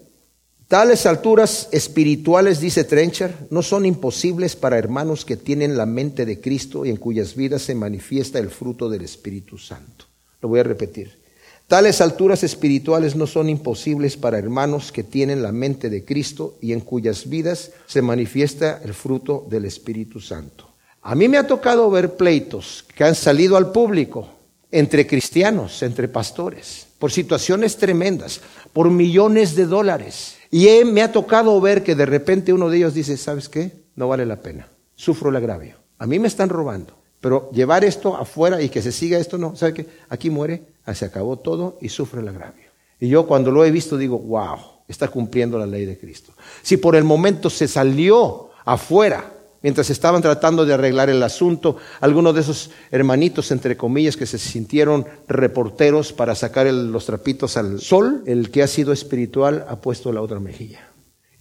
Tales 0.69 1.07
alturas 1.07 1.69
espirituales, 1.71 2.59
dice 2.59 2.83
Trencher, 2.83 3.33
no 3.51 3.63
son 3.63 3.87
imposibles 3.87 4.57
para 4.57 4.79
hermanos 4.79 5.25
que 5.25 5.37
tienen 5.37 5.77
la 5.77 5.87
mente 5.87 6.27
de 6.27 6.41
Cristo 6.41 6.85
y 6.85 6.91
en 6.91 6.97
cuyas 6.97 7.37
vidas 7.37 7.63
se 7.63 7.77
manifiesta 7.77 8.41
el 8.41 8.51
fruto 8.51 8.89
del 8.89 9.05
Espíritu 9.05 9.59
Santo. 9.59 10.07
Lo 10.43 10.49
voy 10.49 10.59
a 10.59 10.65
repetir. 10.65 11.26
Tales 11.69 12.01
alturas 12.01 12.45
espirituales 12.45 13.17
no 13.17 13.27
son 13.27 13.49
imposibles 13.49 14.17
para 14.17 14.39
hermanos 14.39 14.93
que 14.93 15.03
tienen 15.03 15.43
la 15.43 15.51
mente 15.51 15.91
de 15.91 16.05
Cristo 16.05 16.57
y 16.61 16.73
en 16.73 16.81
cuyas 16.81 17.29
vidas 17.29 17.73
se 17.87 18.03
manifiesta 18.03 18.81
el 18.85 18.95
fruto 18.95 19.45
del 19.51 19.65
Espíritu 19.65 20.21
Santo. 20.21 20.69
A 21.03 21.17
mí 21.17 21.29
me 21.29 21.39
ha 21.39 21.47
tocado 21.47 21.91
ver 21.91 22.15
pleitos 22.15 22.85
que 22.95 23.03
han 23.03 23.17
salido 23.17 23.57
al 23.57 23.73
público 23.73 24.29
entre 24.71 25.09
cristianos, 25.09 25.83
entre 25.83 26.07
pastores, 26.07 26.87
por 27.01 27.11
situaciones 27.11 27.77
tremendas, 27.77 28.41
por 28.73 28.89
millones 28.89 29.57
de 29.57 29.67
dólares. 29.67 30.37
Y 30.53 30.69
me 30.85 31.03
ha 31.03 31.11
tocado 31.11 31.61
ver 31.61 31.83
que 31.83 31.97
de 31.97 32.07
repente 32.07 32.53
uno 32.53 32.71
de 32.71 32.77
ellos 32.77 32.95
dice, 32.95 33.17
¿sabes 33.17 33.49
qué? 33.49 33.73
No 33.97 34.07
vale 34.07 34.25
la 34.25 34.41
pena. 34.41 34.69
Sufro 34.95 35.31
el 35.31 35.37
agravio. 35.37 35.77
A 35.99 36.07
mí 36.07 36.21
me 36.21 36.29
están 36.29 36.49
robando. 36.49 36.95
Pero 37.21 37.51
llevar 37.53 37.85
esto 37.85 38.17
afuera 38.17 38.63
y 38.63 38.69
que 38.69 38.83
se 38.83 38.93
siga 38.93 39.19
esto, 39.19 39.37
no. 39.37 39.57
¿Sabe 39.57 39.75
qué? 39.75 39.87
Aquí 40.09 40.31
muere, 40.31 40.63
se 40.95 41.05
acabó 41.05 41.39
todo 41.39 41.79
y 41.81 41.89
sufre 41.89 42.21
el 42.21 42.29
agravio. 42.29 42.67
Y 43.01 43.09
yo 43.09 43.27
cuando 43.27 43.51
lo 43.51 43.65
he 43.65 43.71
visto 43.71 43.97
digo, 43.97 44.19
wow, 44.19 44.59
está 44.89 45.09
cumpliendo 45.09 45.59
la 45.59 45.67
ley 45.67 45.85
de 45.85 45.99
Cristo. 45.99 46.33
Si 46.63 46.77
por 46.77 46.97
el 46.97 47.05
momento 47.05 47.51
se 47.51 47.69
salió 47.69 48.51
afuera, 48.65 49.33
mientras 49.63 49.91
estaban 49.91 50.23
tratando 50.23 50.65
de 50.65 50.75
arreglar 50.75 51.11
el 51.11 51.23
asunto, 51.23 51.77
algunos 52.01 52.35
de 52.35 52.41
esos 52.41 52.71
hermanitos, 52.91 53.51
entre 53.51 53.77
comillas, 53.77 54.17
que 54.17 54.27
se 54.27 54.39
sintieron 54.39 55.07
reporteros 55.29 56.13
para 56.13 56.35
sacar 56.35 56.67
los 56.67 57.07
trapitos 57.07 57.57
al 57.57 57.81
sol, 57.81 58.23
el 58.27 58.51
que 58.51 58.63
ha 58.63 58.69
sido 58.69 58.93
espiritual 58.93 59.67
ha 59.69 59.77
puesto 59.77 60.13
la 60.13 60.23
otra 60.23 60.41
mejilla. 60.41 60.89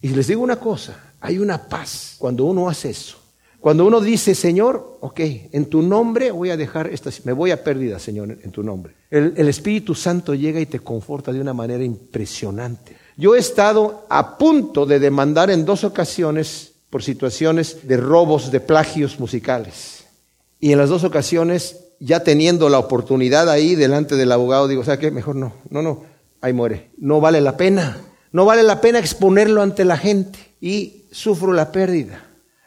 Y 0.01 0.09
les 0.09 0.27
digo 0.27 0.41
una 0.41 0.57
cosa, 0.57 1.13
hay 1.21 1.39
una 1.39 1.67
paz 1.67 2.15
cuando 2.17 2.45
uno 2.45 2.69
hace 2.69 2.89
eso. 2.89 3.24
Cuando 3.65 3.83
uno 3.87 3.99
dice, 3.99 4.35
Señor, 4.35 4.99
ok, 4.99 5.19
en 5.51 5.65
tu 5.65 5.81
nombre 5.81 6.29
voy 6.29 6.51
a 6.51 6.55
dejar 6.55 6.85
esta, 6.85 7.09
me 7.23 7.33
voy 7.33 7.49
a 7.49 7.63
pérdida, 7.63 7.97
Señor, 7.97 8.37
en 8.43 8.51
tu 8.51 8.61
nombre. 8.61 8.93
El, 9.09 9.33
el, 9.35 9.47
Espíritu 9.47 9.95
Santo 9.95 10.35
llega 10.35 10.59
y 10.59 10.67
te 10.67 10.81
conforta 10.81 11.33
de 11.33 11.41
una 11.41 11.51
manera 11.51 11.83
impresionante. 11.83 12.95
Yo 13.17 13.33
he 13.33 13.39
estado 13.39 14.05
a 14.07 14.37
punto 14.37 14.85
de 14.85 14.99
demandar 14.99 15.49
en 15.49 15.65
dos 15.65 15.83
ocasiones 15.83 16.73
por 16.91 17.01
situaciones 17.01 17.87
de 17.87 17.97
robos, 17.97 18.51
de 18.51 18.59
plagios 18.59 19.19
musicales. 19.19 20.05
Y 20.59 20.71
en 20.71 20.77
las 20.77 20.89
dos 20.89 21.03
ocasiones, 21.03 21.87
ya 21.99 22.19
teniendo 22.19 22.69
la 22.69 22.77
oportunidad 22.77 23.49
ahí 23.49 23.73
delante 23.73 24.15
del 24.15 24.31
abogado, 24.31 24.67
digo, 24.67 24.83
¿sabes 24.83 24.99
qué? 24.99 25.09
Mejor 25.09 25.37
no, 25.37 25.53
no, 25.71 25.81
no, 25.81 26.03
ahí 26.39 26.53
muere. 26.53 26.91
No 26.99 27.19
vale 27.19 27.41
la 27.41 27.57
pena. 27.57 27.97
No 28.31 28.45
vale 28.45 28.61
la 28.61 28.79
pena 28.79 28.99
exponerlo 28.99 29.63
ante 29.63 29.85
la 29.85 29.97
gente 29.97 30.37
y 30.61 31.05
sufro 31.09 31.51
la 31.51 31.71
pérdida. 31.71 32.24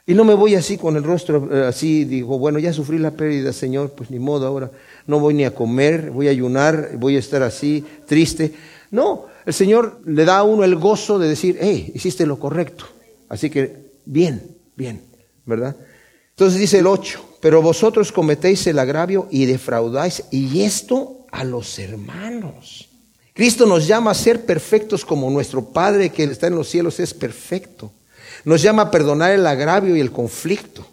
Y 0.08 0.14
no 0.14 0.24
me 0.24 0.32
voy 0.32 0.54
así 0.54 0.78
con 0.78 0.96
el 0.96 1.04
rostro 1.04 1.50
eh, 1.52 1.66
así, 1.66 2.06
digo, 2.06 2.38
bueno, 2.38 2.58
ya 2.58 2.72
sufrí 2.72 2.96
la 2.96 3.10
pérdida, 3.10 3.52
Señor, 3.52 3.90
pues 3.90 4.10
ni 4.10 4.18
modo 4.18 4.46
ahora, 4.46 4.70
no 5.06 5.20
voy 5.20 5.34
ni 5.34 5.44
a 5.44 5.54
comer, 5.54 6.10
voy 6.10 6.28
a 6.28 6.30
ayunar, 6.30 6.92
voy 6.96 7.16
a 7.16 7.18
estar 7.18 7.42
así, 7.42 7.84
triste. 8.06 8.54
No, 8.90 9.26
el 9.44 9.52
Señor 9.52 10.00
le 10.06 10.24
da 10.24 10.38
a 10.38 10.44
uno 10.44 10.64
el 10.64 10.76
gozo 10.76 11.18
de 11.18 11.28
decir, 11.28 11.58
hey, 11.60 11.92
hiciste 11.94 12.24
lo 12.24 12.38
correcto. 12.38 12.86
Así 13.28 13.50
que, 13.50 13.90
bien, 14.06 14.56
bien, 14.76 15.02
¿verdad? 15.44 15.76
Entonces 16.30 16.58
dice 16.58 16.78
el 16.78 16.86
8, 16.86 17.36
pero 17.42 17.60
vosotros 17.60 18.10
cometéis 18.10 18.66
el 18.66 18.78
agravio 18.78 19.28
y 19.30 19.44
defraudáis, 19.44 20.24
y 20.30 20.62
esto 20.62 21.26
a 21.30 21.44
los 21.44 21.78
hermanos. 21.78 22.88
Cristo 23.34 23.66
nos 23.66 23.86
llama 23.86 24.12
a 24.12 24.14
ser 24.14 24.46
perfectos 24.46 25.04
como 25.04 25.30
nuestro 25.30 25.66
Padre 25.66 26.08
que 26.08 26.24
está 26.24 26.46
en 26.46 26.54
los 26.54 26.66
cielos 26.66 26.98
es 26.98 27.12
perfecto. 27.12 27.92
Nos 28.48 28.62
llama 28.62 28.84
a 28.84 28.90
perdonar 28.90 29.32
el 29.32 29.46
agravio 29.46 29.94
y 29.94 30.00
el 30.00 30.10
conflicto. 30.10 30.86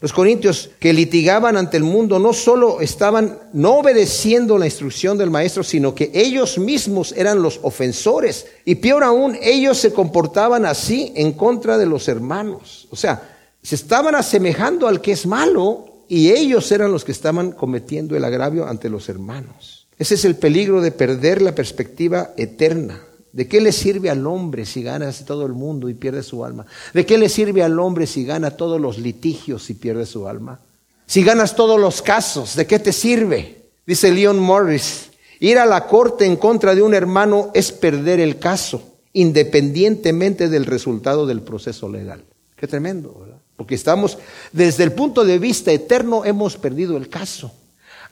Los 0.00 0.14
corintios 0.14 0.70
que 0.80 0.94
litigaban 0.94 1.58
ante 1.58 1.76
el 1.76 1.82
mundo 1.82 2.18
no 2.18 2.32
solo 2.32 2.80
estaban 2.80 3.38
no 3.52 3.80
obedeciendo 3.80 4.56
la 4.56 4.64
instrucción 4.64 5.18
del 5.18 5.30
maestro, 5.30 5.62
sino 5.62 5.94
que 5.94 6.10
ellos 6.14 6.56
mismos 6.56 7.12
eran 7.12 7.42
los 7.42 7.60
ofensores. 7.62 8.46
Y 8.64 8.76
peor 8.76 9.04
aún, 9.04 9.36
ellos 9.42 9.76
se 9.76 9.92
comportaban 9.92 10.64
así 10.64 11.12
en 11.16 11.32
contra 11.32 11.76
de 11.76 11.84
los 11.84 12.08
hermanos. 12.08 12.88
O 12.90 12.96
sea, 12.96 13.36
se 13.62 13.74
estaban 13.74 14.14
asemejando 14.14 14.88
al 14.88 15.02
que 15.02 15.12
es 15.12 15.26
malo 15.26 16.04
y 16.08 16.30
ellos 16.30 16.72
eran 16.72 16.92
los 16.92 17.04
que 17.04 17.12
estaban 17.12 17.52
cometiendo 17.52 18.16
el 18.16 18.24
agravio 18.24 18.66
ante 18.66 18.88
los 18.88 19.10
hermanos. 19.10 19.86
Ese 19.98 20.14
es 20.14 20.24
el 20.24 20.36
peligro 20.36 20.80
de 20.80 20.92
perder 20.92 21.42
la 21.42 21.54
perspectiva 21.54 22.32
eterna. 22.38 23.02
¿De 23.36 23.46
qué 23.46 23.60
le 23.60 23.70
sirve 23.70 24.08
al 24.08 24.26
hombre 24.26 24.64
si 24.64 24.82
gana 24.82 25.12
todo 25.12 25.44
el 25.44 25.52
mundo 25.52 25.90
y 25.90 25.94
pierde 25.94 26.22
su 26.22 26.42
alma? 26.42 26.64
¿De 26.94 27.04
qué 27.04 27.18
le 27.18 27.28
sirve 27.28 27.62
al 27.62 27.78
hombre 27.78 28.06
si 28.06 28.24
gana 28.24 28.52
todos 28.52 28.80
los 28.80 28.96
litigios 28.96 29.68
y 29.68 29.74
pierde 29.74 30.06
su 30.06 30.26
alma? 30.26 30.58
Si 31.04 31.22
ganas 31.22 31.54
todos 31.54 31.78
los 31.78 32.00
casos, 32.00 32.56
¿de 32.56 32.66
qué 32.66 32.78
te 32.78 32.94
sirve? 32.94 33.68
Dice 33.86 34.10
Leon 34.10 34.38
Morris, 34.38 35.10
Ir 35.38 35.58
a 35.58 35.66
la 35.66 35.86
corte 35.86 36.24
en 36.24 36.36
contra 36.36 36.74
de 36.74 36.80
un 36.80 36.94
hermano 36.94 37.50
es 37.52 37.72
perder 37.72 38.20
el 38.20 38.38
caso, 38.38 38.82
independientemente 39.12 40.48
del 40.48 40.64
resultado 40.64 41.26
del 41.26 41.42
proceso 41.42 41.90
legal. 41.90 42.24
Qué 42.56 42.66
tremendo, 42.66 43.18
¿verdad? 43.20 43.36
Porque 43.54 43.74
estamos, 43.74 44.16
desde 44.50 44.82
el 44.82 44.92
punto 44.92 45.26
de 45.26 45.38
vista 45.38 45.72
eterno, 45.72 46.24
hemos 46.24 46.56
perdido 46.56 46.96
el 46.96 47.10
caso. 47.10 47.52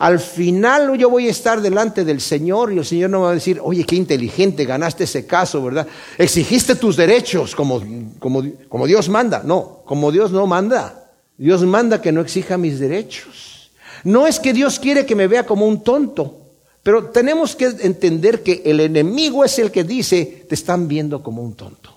Al 0.05 0.21
final 0.21 0.99
yo 0.99 1.09
voy 1.09 1.29
a 1.29 1.31
estar 1.31 1.63
delante 1.63 2.05
del 2.05 2.21
Señor 2.21 2.71
y 2.71 2.77
el 2.77 2.85
Señor 2.85 3.09
no 3.09 3.23
va 3.23 3.31
a 3.31 3.35
decir, 3.35 3.59
oye, 3.63 3.85
qué 3.85 3.97
inteligente, 3.97 4.67
ganaste 4.67 5.05
ese 5.05 5.27
caso, 5.27 5.65
¿verdad? 5.65 5.87
Exigiste 6.19 6.75
tus 6.75 6.95
derechos 6.95 7.57
como, 7.57 7.83
como, 8.19 8.43
como 8.69 8.87
Dios 8.87 9.09
manda. 9.09 9.41
No, 9.43 9.81
como 9.87 10.13
Dios 10.13 10.31
no 10.31 10.47
manda. 10.47 11.11
Dios 11.39 11.63
manda 11.63 12.03
que 12.03 12.13
no 12.13 12.21
exija 12.21 12.59
mis 12.59 12.79
derechos. 12.79 13.71
No 14.05 14.27
es 14.27 14.39
que 14.39 14.53
Dios 14.53 14.79
quiere 14.79 15.07
que 15.07 15.15
me 15.15 15.27
vea 15.27 15.47
como 15.47 15.67
un 15.67 15.83
tonto, 15.83 16.51
pero 16.83 17.07
tenemos 17.07 17.57
que 17.57 17.65
entender 17.65 18.43
que 18.43 18.61
el 18.67 18.81
enemigo 18.81 19.43
es 19.43 19.59
el 19.59 19.71
que 19.71 19.85
dice, 19.85 20.45
te 20.47 20.55
están 20.55 20.87
viendo 20.87 21.23
como 21.23 21.41
un 21.41 21.55
tonto. 21.55 21.97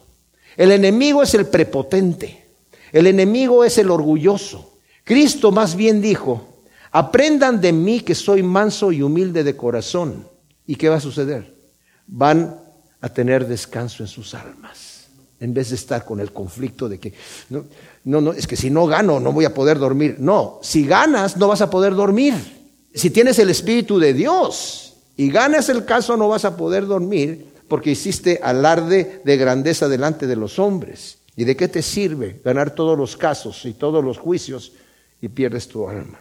El 0.55 0.71
enemigo 0.71 1.23
es 1.23 1.33
el 1.33 1.47
prepotente. 1.47 2.45
El 2.93 3.05
enemigo 3.05 3.65
es 3.65 3.77
el 3.77 3.91
orgulloso. 3.91 4.77
Cristo 5.03 5.51
más 5.51 5.75
bien 5.75 6.01
dijo, 6.01 6.56
aprendan 6.91 7.61
de 7.61 7.73
mí 7.73 8.01
que 8.01 8.15
soy 8.15 8.43
manso 8.43 8.91
y 8.91 9.01
humilde 9.01 9.43
de 9.43 9.55
corazón. 9.55 10.27
¿Y 10.65 10.75
qué 10.75 10.89
va 10.89 10.97
a 10.97 11.01
suceder? 11.01 11.55
Van 12.07 12.59
a 13.01 13.09
tener 13.09 13.47
descanso 13.47 14.03
en 14.03 14.07
sus 14.07 14.33
almas, 14.33 15.07
en 15.39 15.53
vez 15.53 15.69
de 15.69 15.75
estar 15.75 16.03
con 16.03 16.19
el 16.19 16.33
conflicto 16.33 16.89
de 16.89 16.99
que, 16.99 17.13
no, 17.49 17.65
no, 18.03 18.21
no, 18.21 18.33
es 18.33 18.47
que 18.47 18.55
si 18.55 18.69
no 18.69 18.87
gano 18.87 19.19
no 19.19 19.31
voy 19.31 19.45
a 19.45 19.53
poder 19.53 19.79
dormir. 19.79 20.17
No, 20.19 20.59
si 20.61 20.85
ganas 20.85 21.37
no 21.37 21.47
vas 21.47 21.61
a 21.61 21.69
poder 21.69 21.93
dormir. 21.93 22.33
Si 22.93 23.09
tienes 23.09 23.37
el 23.39 23.49
Espíritu 23.49 23.99
de 23.99 24.13
Dios 24.13 24.95
y 25.15 25.29
ganas 25.29 25.69
el 25.69 25.85
caso 25.85 26.17
no 26.17 26.27
vas 26.27 26.45
a 26.45 26.57
poder 26.57 26.87
dormir 26.87 27.45
porque 27.67 27.91
hiciste 27.91 28.39
alarde 28.41 29.21
de 29.23 29.37
grandeza 29.37 29.87
delante 29.87 30.25
de 30.25 30.35
los 30.35 30.57
hombres. 30.57 31.19
¿Y 31.35 31.43
de 31.43 31.55
qué 31.55 31.67
te 31.67 31.83
sirve 31.83 32.41
ganar 32.43 32.71
todos 32.71 32.97
los 32.97 33.15
casos 33.15 33.63
y 33.65 33.73
todos 33.73 34.03
los 34.03 34.17
juicios 34.17 34.71
y 35.21 35.27
pierdes 35.27 35.67
tu 35.67 35.87
alma? 35.87 36.19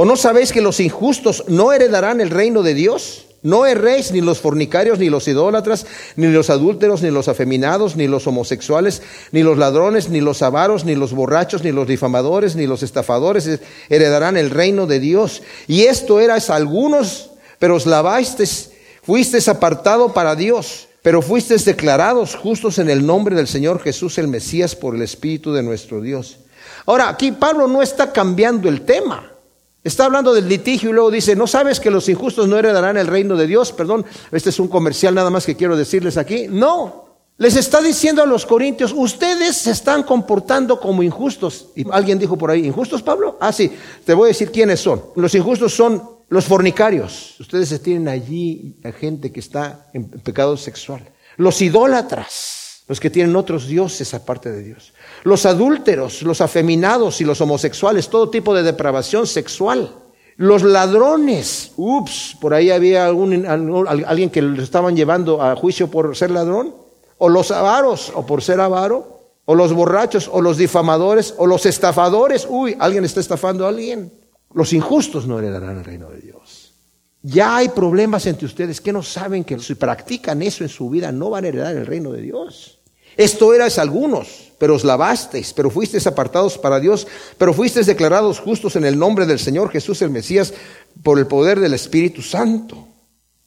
¿O 0.00 0.04
no 0.04 0.14
sabéis 0.14 0.52
que 0.52 0.60
los 0.60 0.78
injustos 0.78 1.42
no 1.48 1.72
heredarán 1.72 2.20
el 2.20 2.30
reino 2.30 2.62
de 2.62 2.72
Dios? 2.72 3.26
No 3.42 3.66
erréis 3.66 4.12
ni 4.12 4.20
los 4.20 4.38
fornicarios, 4.38 5.00
ni 5.00 5.10
los 5.10 5.26
idólatras, 5.26 5.86
ni 6.14 6.28
los 6.28 6.50
adúlteros, 6.50 7.02
ni 7.02 7.10
los 7.10 7.26
afeminados, 7.26 7.96
ni 7.96 8.06
los 8.06 8.28
homosexuales, 8.28 9.02
ni 9.32 9.42
los 9.42 9.58
ladrones, 9.58 10.08
ni 10.08 10.20
los 10.20 10.40
avaros, 10.42 10.84
ni 10.84 10.94
los 10.94 11.14
borrachos, 11.14 11.64
ni 11.64 11.72
los 11.72 11.88
difamadores, 11.88 12.54
ni 12.54 12.68
los 12.68 12.84
estafadores 12.84 13.58
heredarán 13.88 14.36
el 14.36 14.50
reino 14.50 14.86
de 14.86 15.00
Dios. 15.00 15.42
Y 15.66 15.82
esto 15.86 16.20
eras 16.20 16.48
algunos, 16.48 17.30
pero 17.58 17.74
os 17.74 17.84
lavasteis, 17.84 18.70
fuisteis 19.02 19.48
apartado 19.48 20.14
para 20.14 20.36
Dios 20.36 20.84
pero 21.02 21.22
fuisteis 21.22 21.64
declarados 21.64 22.36
justos 22.36 22.78
en 22.78 22.90
el 22.90 23.06
nombre 23.06 23.34
del 23.34 23.48
Señor 23.48 23.80
Jesús 23.80 24.18
el 24.18 24.28
Mesías 24.28 24.76
por 24.76 24.94
el 24.94 25.02
Espíritu 25.02 25.54
de 25.54 25.62
nuestro 25.62 26.00
Dios. 26.00 26.38
Ahora, 26.86 27.08
aquí 27.08 27.32
Pablo 27.32 27.66
no 27.66 27.80
está 27.80 28.12
cambiando 28.12 28.68
el 28.68 28.82
tema. 28.82 29.37
Está 29.84 30.06
hablando 30.06 30.34
del 30.34 30.48
litigio 30.48 30.90
y 30.90 30.92
luego 30.92 31.10
dice, 31.10 31.36
¿no 31.36 31.46
sabes 31.46 31.80
que 31.80 31.90
los 31.90 32.08
injustos 32.08 32.48
no 32.48 32.58
heredarán 32.58 32.96
el 32.96 33.06
reino 33.06 33.36
de 33.36 33.46
Dios? 33.46 33.72
Perdón, 33.72 34.04
este 34.32 34.50
es 34.50 34.58
un 34.58 34.68
comercial 34.68 35.14
nada 35.14 35.30
más 35.30 35.46
que 35.46 35.56
quiero 35.56 35.76
decirles 35.76 36.16
aquí. 36.16 36.46
No, 36.48 37.08
les 37.38 37.54
está 37.54 37.80
diciendo 37.80 38.20
a 38.20 38.26
los 38.26 38.44
corintios, 38.44 38.92
ustedes 38.92 39.56
se 39.56 39.70
están 39.70 40.02
comportando 40.02 40.80
como 40.80 41.04
injustos. 41.04 41.68
Y 41.76 41.84
alguien 41.92 42.18
dijo 42.18 42.36
por 42.36 42.50
ahí, 42.50 42.66
¿injustos, 42.66 43.02
Pablo? 43.02 43.38
Ah, 43.40 43.52
sí, 43.52 43.72
te 44.04 44.12
voy 44.14 44.26
a 44.26 44.28
decir 44.28 44.50
quiénes 44.50 44.80
son. 44.80 45.00
Los 45.14 45.34
injustos 45.36 45.72
son 45.72 46.02
los 46.28 46.44
fornicarios. 46.44 47.38
Ustedes 47.38 47.80
tienen 47.80 48.08
allí 48.08 48.80
a 48.84 48.90
gente 48.90 49.30
que 49.30 49.38
está 49.38 49.88
en 49.94 50.08
pecado 50.08 50.56
sexual. 50.56 51.08
Los 51.36 51.62
idólatras, 51.62 52.57
los 52.88 52.98
que 52.98 53.10
tienen 53.10 53.36
otros 53.36 53.68
dioses 53.68 54.14
aparte 54.14 54.50
de 54.50 54.62
Dios. 54.62 54.94
Los 55.22 55.46
adúlteros, 55.46 56.22
los 56.22 56.40
afeminados 56.40 57.20
y 57.20 57.24
los 57.24 57.40
homosexuales, 57.40 58.08
todo 58.08 58.30
tipo 58.30 58.54
de 58.54 58.62
depravación 58.62 59.26
sexual. 59.26 59.94
Los 60.36 60.62
ladrones, 60.62 61.72
ups, 61.76 62.36
por 62.40 62.54
ahí 62.54 62.70
había 62.70 63.06
alguien 63.06 64.30
que 64.30 64.40
lo 64.40 64.62
estaban 64.62 64.96
llevando 64.96 65.42
a 65.42 65.54
juicio 65.54 65.90
por 65.90 66.16
ser 66.16 66.30
ladrón 66.30 66.74
o 67.18 67.28
los 67.28 67.50
avaros, 67.50 68.12
o 68.14 68.24
por 68.24 68.42
ser 68.42 68.60
avaro, 68.60 69.18
o 69.44 69.54
los 69.54 69.72
borrachos, 69.72 70.30
o 70.32 70.40
los 70.40 70.56
difamadores, 70.56 71.34
o 71.36 71.46
los 71.46 71.66
estafadores. 71.66 72.46
Uy, 72.48 72.76
alguien 72.78 73.04
está 73.04 73.20
estafando 73.20 73.66
a 73.66 73.68
alguien. 73.68 74.12
Los 74.54 74.72
injustos 74.72 75.26
no 75.26 75.38
heredarán 75.38 75.78
el 75.78 75.84
reino 75.84 76.08
de 76.10 76.20
Dios. 76.20 76.74
Ya 77.22 77.56
hay 77.56 77.68
problemas 77.70 78.26
entre 78.26 78.46
ustedes 78.46 78.80
que 78.80 78.92
no 78.92 79.02
saben 79.02 79.44
que 79.44 79.58
si 79.58 79.74
practican 79.74 80.40
eso 80.42 80.62
en 80.62 80.70
su 80.70 80.88
vida 80.88 81.10
no 81.10 81.30
van 81.30 81.44
a 81.44 81.48
heredar 81.48 81.76
el 81.76 81.86
reino 81.86 82.12
de 82.12 82.22
Dios. 82.22 82.77
Esto 83.18 83.52
eras 83.52 83.78
algunos, 83.78 84.52
pero 84.56 84.74
os 84.74 84.84
lavasteis, 84.84 85.52
pero 85.52 85.68
fuisteis 85.68 86.06
apartados 86.06 86.56
para 86.56 86.80
Dios, 86.80 87.06
pero 87.36 87.52
fuisteis 87.52 87.84
declarados 87.84 88.40
justos 88.40 88.76
en 88.76 88.86
el 88.86 88.98
nombre 88.98 89.26
del 89.26 89.38
Señor 89.38 89.70
Jesús 89.70 90.00
el 90.00 90.08
Mesías 90.08 90.54
por 91.02 91.18
el 91.18 91.26
poder 91.26 91.60
del 91.60 91.74
Espíritu 91.74 92.22
Santo. 92.22 92.88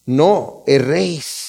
No 0.05 0.63
erréis 0.67 1.41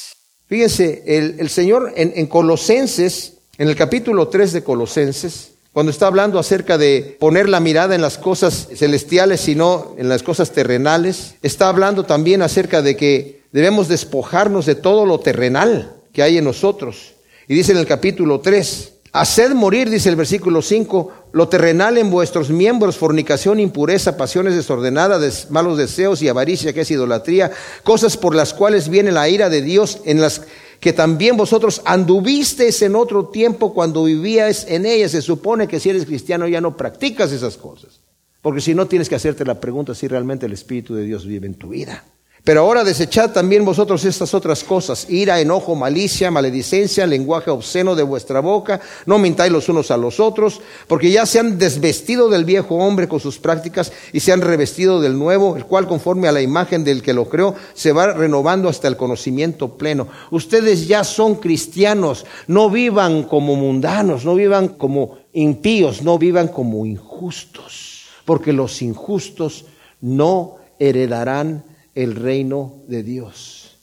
Fíjense, 0.52 1.02
el, 1.06 1.48
Señor 1.48 1.94
en, 1.96 2.12
en 2.14 2.26
Colosenses, 2.26 3.38
en 3.56 3.68
el 3.70 3.74
capítulo 3.74 4.28
3 4.28 4.52
de 4.52 4.62
Colosenses, 4.62 5.52
cuando 5.72 5.90
está 5.90 6.08
hablando 6.08 6.38
acerca 6.38 6.76
de 6.76 7.16
poner 7.18 7.48
la 7.48 7.58
mirada 7.58 7.94
en 7.94 8.02
las 8.02 8.18
cosas 8.18 8.68
celestiales 8.74 9.48
y 9.48 9.54
no 9.54 9.94
en 9.96 10.10
las 10.10 10.22
cosas 10.22 10.50
terrenales, 10.50 11.36
está 11.40 11.70
hablando 11.70 12.04
también 12.04 12.42
acerca 12.42 12.82
de 12.82 12.98
que 12.98 13.44
debemos 13.52 13.88
despojarnos 13.88 14.66
de 14.66 14.74
todo 14.74 15.06
lo 15.06 15.20
terrenal 15.20 15.96
que 16.12 16.22
hay 16.22 16.36
en 16.36 16.44
nosotros. 16.44 17.11
Y 17.48 17.54
dice 17.54 17.72
en 17.72 17.78
el 17.78 17.86
capítulo 17.86 18.40
3, 18.40 18.92
Haced 19.14 19.52
morir, 19.52 19.90
dice 19.90 20.08
el 20.08 20.16
versículo 20.16 20.62
5, 20.62 21.12
lo 21.32 21.48
terrenal 21.48 21.98
en 21.98 22.10
vuestros 22.10 22.48
miembros, 22.48 22.96
fornicación, 22.96 23.60
impureza, 23.60 24.16
pasiones 24.16 24.56
desordenadas, 24.56 25.50
malos 25.50 25.76
deseos 25.76 26.22
y 26.22 26.28
avaricia, 26.28 26.72
que 26.72 26.80
es 26.80 26.90
idolatría, 26.90 27.50
cosas 27.84 28.16
por 28.16 28.34
las 28.34 28.54
cuales 28.54 28.88
viene 28.88 29.12
la 29.12 29.28
ira 29.28 29.50
de 29.50 29.60
Dios, 29.60 30.00
en 30.06 30.22
las 30.22 30.42
que 30.80 30.94
también 30.94 31.36
vosotros 31.36 31.82
anduvisteis 31.84 32.80
en 32.80 32.96
otro 32.96 33.26
tiempo 33.26 33.74
cuando 33.74 34.04
vivíais 34.04 34.64
en 34.66 34.86
ellas. 34.86 35.12
Se 35.12 35.20
supone 35.20 35.68
que 35.68 35.78
si 35.78 35.90
eres 35.90 36.06
cristiano 36.06 36.48
ya 36.48 36.62
no 36.62 36.76
practicas 36.76 37.32
esas 37.32 37.58
cosas. 37.58 38.00
Porque 38.40 38.60
si 38.60 38.74
no 38.74 38.86
tienes 38.86 39.08
que 39.08 39.14
hacerte 39.14 39.44
la 39.44 39.60
pregunta 39.60 39.94
si 39.94 40.08
realmente 40.08 40.46
el 40.46 40.52
Espíritu 40.52 40.94
de 40.94 41.04
Dios 41.04 41.24
vive 41.26 41.46
en 41.46 41.54
tu 41.54 41.68
vida. 41.68 42.02
Pero 42.44 42.62
ahora 42.62 42.82
desechad 42.82 43.30
también 43.30 43.64
vosotros 43.64 44.04
estas 44.04 44.34
otras 44.34 44.64
cosas, 44.64 45.06
ira, 45.08 45.40
enojo, 45.40 45.76
malicia, 45.76 46.28
maledicencia, 46.32 47.06
lenguaje 47.06 47.52
obsceno 47.52 47.94
de 47.94 48.02
vuestra 48.02 48.40
boca, 48.40 48.80
no 49.06 49.20
mintáis 49.20 49.52
los 49.52 49.68
unos 49.68 49.92
a 49.92 49.96
los 49.96 50.18
otros, 50.18 50.60
porque 50.88 51.12
ya 51.12 51.24
se 51.24 51.38
han 51.38 51.56
desvestido 51.56 52.28
del 52.28 52.44
viejo 52.44 52.74
hombre 52.74 53.06
con 53.06 53.20
sus 53.20 53.38
prácticas 53.38 53.92
y 54.12 54.18
se 54.18 54.32
han 54.32 54.40
revestido 54.40 55.00
del 55.00 55.16
nuevo, 55.16 55.56
el 55.56 55.66
cual 55.66 55.86
conforme 55.86 56.26
a 56.26 56.32
la 56.32 56.42
imagen 56.42 56.82
del 56.82 57.00
que 57.00 57.12
lo 57.12 57.28
creó, 57.28 57.54
se 57.74 57.92
va 57.92 58.12
renovando 58.12 58.68
hasta 58.68 58.88
el 58.88 58.96
conocimiento 58.96 59.78
pleno. 59.78 60.08
Ustedes 60.32 60.88
ya 60.88 61.04
son 61.04 61.36
cristianos, 61.36 62.26
no 62.48 62.70
vivan 62.70 63.22
como 63.22 63.54
mundanos, 63.54 64.24
no 64.24 64.34
vivan 64.34 64.66
como 64.66 65.18
impíos, 65.32 66.02
no 66.02 66.18
vivan 66.18 66.48
como 66.48 66.86
injustos, 66.86 68.06
porque 68.24 68.52
los 68.52 68.82
injustos 68.82 69.64
no 70.00 70.56
heredarán 70.80 71.70
el 71.94 72.14
reino 72.14 72.82
de 72.88 73.02
Dios. 73.02 73.76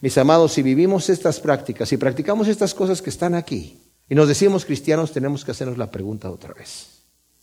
Mis 0.00 0.18
amados, 0.18 0.52
si 0.52 0.62
vivimos 0.62 1.08
estas 1.08 1.40
prácticas, 1.40 1.88
si 1.88 1.96
practicamos 1.96 2.48
estas 2.48 2.74
cosas 2.74 3.00
que 3.00 3.10
están 3.10 3.34
aquí, 3.34 3.78
y 4.08 4.14
nos 4.14 4.28
decimos 4.28 4.64
cristianos, 4.64 5.12
tenemos 5.12 5.44
que 5.44 5.52
hacernos 5.52 5.78
la 5.78 5.90
pregunta 5.90 6.30
otra 6.30 6.52
vez. 6.52 6.88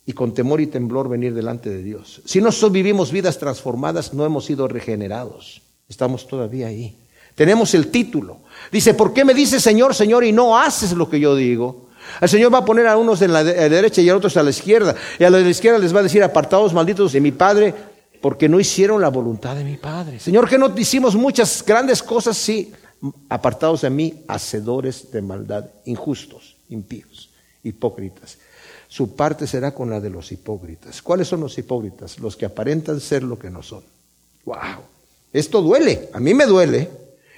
Y 0.05 0.13
con 0.13 0.33
temor 0.33 0.61
y 0.61 0.67
temblor 0.67 1.09
venir 1.09 1.33
delante 1.33 1.69
de 1.69 1.81
Dios. 1.81 2.21
Si 2.25 2.41
no 2.41 2.49
vivimos 2.69 3.11
vidas 3.11 3.39
transformadas, 3.39 4.13
no 4.13 4.25
hemos 4.25 4.45
sido 4.45 4.67
regenerados. 4.67 5.61
Estamos 5.87 6.27
todavía 6.27 6.67
ahí. 6.67 6.97
Tenemos 7.35 7.73
el 7.73 7.87
título. 7.87 8.39
Dice, 8.71 8.93
¿por 8.93 9.13
qué 9.13 9.25
me 9.25 9.33
dices 9.33 9.63
Señor, 9.63 9.95
Señor 9.95 10.23
y 10.23 10.31
no 10.31 10.57
haces 10.57 10.93
lo 10.93 11.09
que 11.09 11.19
yo 11.19 11.35
digo? 11.35 11.89
El 12.19 12.29
Señor 12.29 12.53
va 12.53 12.59
a 12.59 12.65
poner 12.65 12.87
a 12.87 12.97
unos 12.97 13.21
en 13.21 13.31
la 13.31 13.43
derecha 13.43 14.01
y 14.01 14.09
a 14.09 14.15
otros 14.15 14.35
a 14.37 14.43
la 14.43 14.49
izquierda. 14.49 14.95
Y 15.19 15.23
a 15.23 15.29
los 15.29 15.39
de 15.39 15.45
la 15.45 15.51
izquierda 15.51 15.79
les 15.79 15.95
va 15.95 15.99
a 15.99 16.03
decir, 16.03 16.23
apartados 16.23 16.73
malditos 16.73 17.13
de 17.13 17.21
mi 17.21 17.31
Padre, 17.31 17.73
porque 18.21 18.47
no 18.47 18.59
hicieron 18.59 19.01
la 19.01 19.09
voluntad 19.09 19.55
de 19.55 19.63
mi 19.63 19.77
Padre. 19.77 20.19
Señor, 20.19 20.47
que 20.47 20.57
no 20.57 20.73
hicimos 20.77 21.15
muchas 21.15 21.65
grandes 21.65 22.03
cosas, 22.03 22.37
sí, 22.37 22.71
apartados 23.29 23.81
de 23.81 23.89
mí, 23.89 24.23
hacedores 24.27 25.11
de 25.11 25.21
maldad, 25.21 25.65
injustos, 25.85 26.55
impíos, 26.69 27.31
hipócritas. 27.63 28.37
Su 28.87 29.15
parte 29.15 29.47
será 29.47 29.73
con 29.73 29.89
la 29.89 29.99
de 29.99 30.09
los 30.09 30.31
hipócritas. 30.31 31.01
¿Cuáles 31.01 31.27
son 31.27 31.39
los 31.39 31.57
hipócritas? 31.57 32.19
Los 32.19 32.35
que 32.35 32.45
aparentan 32.45 32.99
ser 32.99 33.23
lo 33.23 33.39
que 33.39 33.49
no 33.49 33.63
son. 33.63 33.83
¡Wow! 34.45 34.83
Esto 35.33 35.61
duele, 35.61 36.09
a 36.13 36.19
mí 36.19 36.33
me 36.33 36.45
duele. 36.45 36.89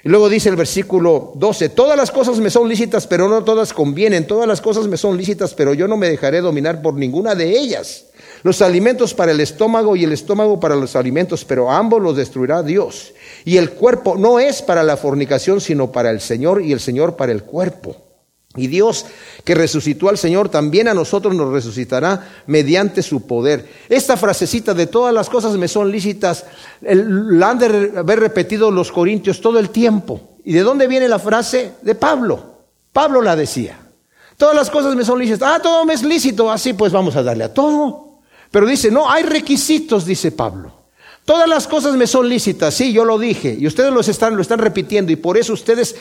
Y 0.02 0.08
luego 0.10 0.28
dice 0.28 0.50
el 0.50 0.56
versículo 0.56 1.32
12, 1.36 1.70
todas 1.70 1.96
las 1.96 2.10
cosas 2.10 2.38
me 2.38 2.50
son 2.50 2.68
lícitas, 2.68 3.06
pero 3.06 3.26
no 3.26 3.42
todas 3.42 3.72
convienen, 3.72 4.26
todas 4.26 4.46
las 4.46 4.60
cosas 4.60 4.86
me 4.86 4.98
son 4.98 5.16
lícitas, 5.16 5.54
pero 5.54 5.72
yo 5.72 5.88
no 5.88 5.96
me 5.96 6.10
dejaré 6.10 6.42
dominar 6.42 6.82
por 6.82 6.94
ninguna 6.94 7.34
de 7.34 7.58
ellas. 7.58 8.06
Los 8.44 8.60
alimentos 8.60 9.14
para 9.14 9.32
el 9.32 9.40
estómago 9.40 9.96
y 9.96 10.04
el 10.04 10.12
estómago 10.12 10.60
para 10.60 10.76
los 10.76 10.96
alimentos, 10.96 11.46
pero 11.46 11.70
ambos 11.70 12.02
los 12.02 12.14
destruirá 12.14 12.62
Dios. 12.62 13.14
Y 13.46 13.56
el 13.56 13.70
cuerpo 13.70 14.16
no 14.18 14.38
es 14.38 14.60
para 14.60 14.82
la 14.82 14.98
fornicación, 14.98 15.62
sino 15.62 15.90
para 15.90 16.10
el 16.10 16.20
Señor 16.20 16.60
y 16.60 16.72
el 16.72 16.78
Señor 16.78 17.16
para 17.16 17.32
el 17.32 17.44
cuerpo. 17.44 17.96
Y 18.54 18.66
Dios 18.66 19.06
que 19.44 19.54
resucitó 19.54 20.10
al 20.10 20.18
Señor 20.18 20.50
también 20.50 20.88
a 20.88 20.94
nosotros 20.94 21.34
nos 21.34 21.54
resucitará 21.54 22.44
mediante 22.46 23.02
su 23.02 23.26
poder. 23.26 23.66
Esta 23.88 24.14
frasecita 24.18 24.74
de 24.74 24.88
todas 24.88 25.14
las 25.14 25.30
cosas 25.30 25.56
me 25.56 25.66
son 25.66 25.90
lícitas, 25.90 26.44
la 26.82 27.48
han 27.48 27.58
de 27.58 27.92
haber 27.96 28.20
repetido 28.20 28.70
los 28.70 28.92
corintios 28.92 29.40
todo 29.40 29.58
el 29.58 29.70
tiempo. 29.70 30.20
¿Y 30.44 30.52
de 30.52 30.60
dónde 30.60 30.86
viene 30.86 31.08
la 31.08 31.18
frase? 31.18 31.72
De 31.80 31.94
Pablo. 31.94 32.58
Pablo 32.92 33.22
la 33.22 33.36
decía. 33.36 33.78
Todas 34.36 34.54
las 34.54 34.68
cosas 34.68 34.94
me 34.94 35.04
son 35.06 35.18
lícitas. 35.18 35.50
Ah, 35.50 35.60
todo 35.62 35.86
me 35.86 35.94
es 35.94 36.02
lícito. 36.02 36.52
Así 36.52 36.74
pues 36.74 36.92
vamos 36.92 37.16
a 37.16 37.22
darle 37.22 37.44
a 37.44 37.54
todo. 37.54 38.03
Pero 38.54 38.68
dice, 38.68 38.88
no, 38.92 39.10
hay 39.10 39.24
requisitos, 39.24 40.06
dice 40.06 40.30
Pablo. 40.30 40.70
Todas 41.24 41.48
las 41.48 41.66
cosas 41.66 41.96
me 41.96 42.06
son 42.06 42.28
lícitas, 42.28 42.72
sí, 42.72 42.92
yo 42.92 43.04
lo 43.04 43.18
dije, 43.18 43.56
y 43.58 43.66
ustedes 43.66 43.92
los 43.92 44.06
están, 44.06 44.36
lo 44.36 44.42
están 44.42 44.60
repitiendo, 44.60 45.10
y 45.10 45.16
por 45.16 45.36
eso 45.36 45.54
ustedes 45.54 45.96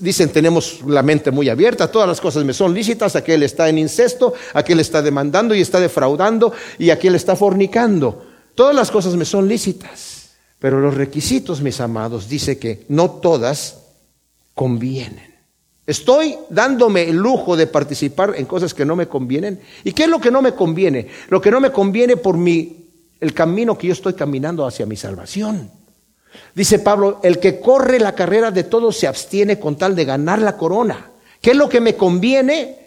dicen, 0.00 0.28
tenemos 0.28 0.80
la 0.86 1.02
mente 1.02 1.30
muy 1.30 1.48
abierta, 1.48 1.90
todas 1.90 2.06
las 2.06 2.20
cosas 2.20 2.44
me 2.44 2.52
son 2.52 2.74
lícitas, 2.74 3.16
aquel 3.16 3.42
está 3.42 3.70
en 3.70 3.78
incesto, 3.78 4.34
aquel 4.52 4.80
está 4.80 5.00
demandando 5.00 5.54
y 5.54 5.62
está 5.62 5.80
defraudando, 5.80 6.52
y 6.78 6.90
aquel 6.90 7.14
está 7.14 7.36
fornicando. 7.36 8.26
Todas 8.54 8.74
las 8.74 8.90
cosas 8.90 9.14
me 9.16 9.24
son 9.24 9.48
lícitas, 9.48 10.32
pero 10.58 10.80
los 10.80 10.92
requisitos, 10.92 11.62
mis 11.62 11.80
amados, 11.80 12.28
dice 12.28 12.58
que 12.58 12.84
no 12.90 13.12
todas 13.12 13.78
convienen. 14.52 15.33
Estoy 15.86 16.36
dándome 16.48 17.02
el 17.08 17.16
lujo 17.16 17.56
de 17.56 17.66
participar 17.66 18.34
en 18.36 18.46
cosas 18.46 18.72
que 18.72 18.84
no 18.84 18.96
me 18.96 19.06
convienen. 19.06 19.60
¿Y 19.84 19.92
qué 19.92 20.04
es 20.04 20.08
lo 20.08 20.20
que 20.20 20.30
no 20.30 20.40
me 20.40 20.54
conviene? 20.54 21.08
Lo 21.28 21.40
que 21.40 21.50
no 21.50 21.60
me 21.60 21.70
conviene 21.70 22.16
por 22.16 22.36
mi 22.36 22.84
el 23.20 23.32
camino 23.32 23.78
que 23.78 23.86
yo 23.86 23.92
estoy 23.92 24.14
caminando 24.14 24.66
hacia 24.66 24.86
mi 24.86 24.96
salvación. 24.96 25.70
Dice 26.54 26.78
Pablo, 26.78 27.20
el 27.22 27.38
que 27.38 27.60
corre 27.60 27.98
la 27.98 28.14
carrera 28.14 28.50
de 28.50 28.64
todos 28.64 28.96
se 28.98 29.06
abstiene 29.06 29.58
con 29.58 29.76
tal 29.76 29.94
de 29.96 30.04
ganar 30.04 30.40
la 30.40 30.56
corona. 30.56 31.10
¿Qué 31.40 31.52
es 31.52 31.56
lo 31.56 31.68
que 31.68 31.80
me 31.80 31.94
conviene? 31.94 32.78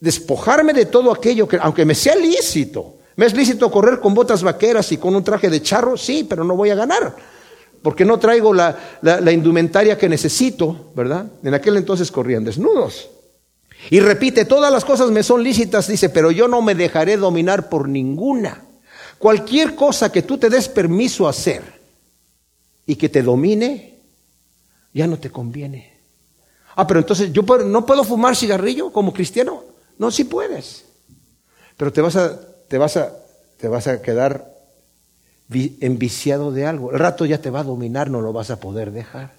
Despojarme 0.00 0.72
de 0.72 0.86
todo 0.86 1.12
aquello 1.12 1.46
que, 1.46 1.58
aunque 1.60 1.84
me 1.84 1.94
sea 1.94 2.16
lícito, 2.16 2.96
me 3.16 3.26
es 3.26 3.34
lícito 3.34 3.70
correr 3.70 4.00
con 4.00 4.14
botas 4.14 4.42
vaqueras 4.42 4.90
y 4.92 4.98
con 4.98 5.14
un 5.14 5.24
traje 5.24 5.48
de 5.48 5.62
charro, 5.62 5.96
sí, 5.96 6.26
pero 6.28 6.44
no 6.44 6.54
voy 6.54 6.70
a 6.70 6.74
ganar, 6.74 7.14
porque 7.86 8.04
no 8.04 8.18
traigo 8.18 8.52
la, 8.52 8.76
indumentaria 9.32 9.96
que 9.96 10.08
necesito, 10.08 10.90
¿verdad? 10.96 11.24
En 11.44 11.54
aquel 11.54 11.76
entonces 11.76 12.10
corrían 12.10 12.42
desnudos. 12.42 13.08
Y 13.90 14.00
repite, 14.00 14.44
todas 14.44 14.72
las 14.72 14.84
cosas 14.84 15.12
me 15.12 15.22
son 15.22 15.44
lícitas, 15.44 15.86
dice, 15.86 16.08
pero 16.08 16.32
yo 16.32 16.48
no 16.48 16.62
me 16.62 16.74
dejaré 16.74 17.16
dominar 17.16 17.68
por 17.68 17.88
ninguna. 17.88 18.60
Cualquier 19.18 19.76
cosa 19.76 20.10
que 20.10 20.22
tú 20.22 20.36
te 20.36 20.50
des 20.50 20.68
permiso 20.68 21.28
a 21.28 21.30
hacer 21.30 21.62
y 22.86 22.96
que 22.96 23.08
te 23.08 23.22
domine, 23.22 24.00
ya 24.92 25.06
no 25.06 25.20
te 25.20 25.30
conviene. 25.30 26.00
Ah, 26.74 26.88
pero 26.88 26.98
entonces 26.98 27.32
yo 27.32 27.42
no 27.42 27.86
puedo 27.86 28.02
fumar 28.02 28.34
cigarrillo 28.34 28.90
como 28.90 29.12
cristiano. 29.12 29.62
No, 29.96 30.10
sí 30.10 30.24
puedes. 30.24 30.86
Pero 31.76 31.92
te 31.92 32.00
vas 32.00 32.16
a, 32.16 32.36
te 32.66 32.78
vas 32.78 32.96
a, 32.96 33.12
te 33.58 33.68
vas 33.68 33.86
a 33.86 34.02
quedar 34.02 34.55
enviciado 35.50 36.52
de 36.52 36.66
algo. 36.66 36.92
El 36.92 36.98
rato 36.98 37.24
ya 37.24 37.40
te 37.40 37.50
va 37.50 37.60
a 37.60 37.64
dominar, 37.64 38.10
no 38.10 38.20
lo 38.20 38.32
vas 38.32 38.50
a 38.50 38.60
poder 38.60 38.90
dejar. 38.90 39.34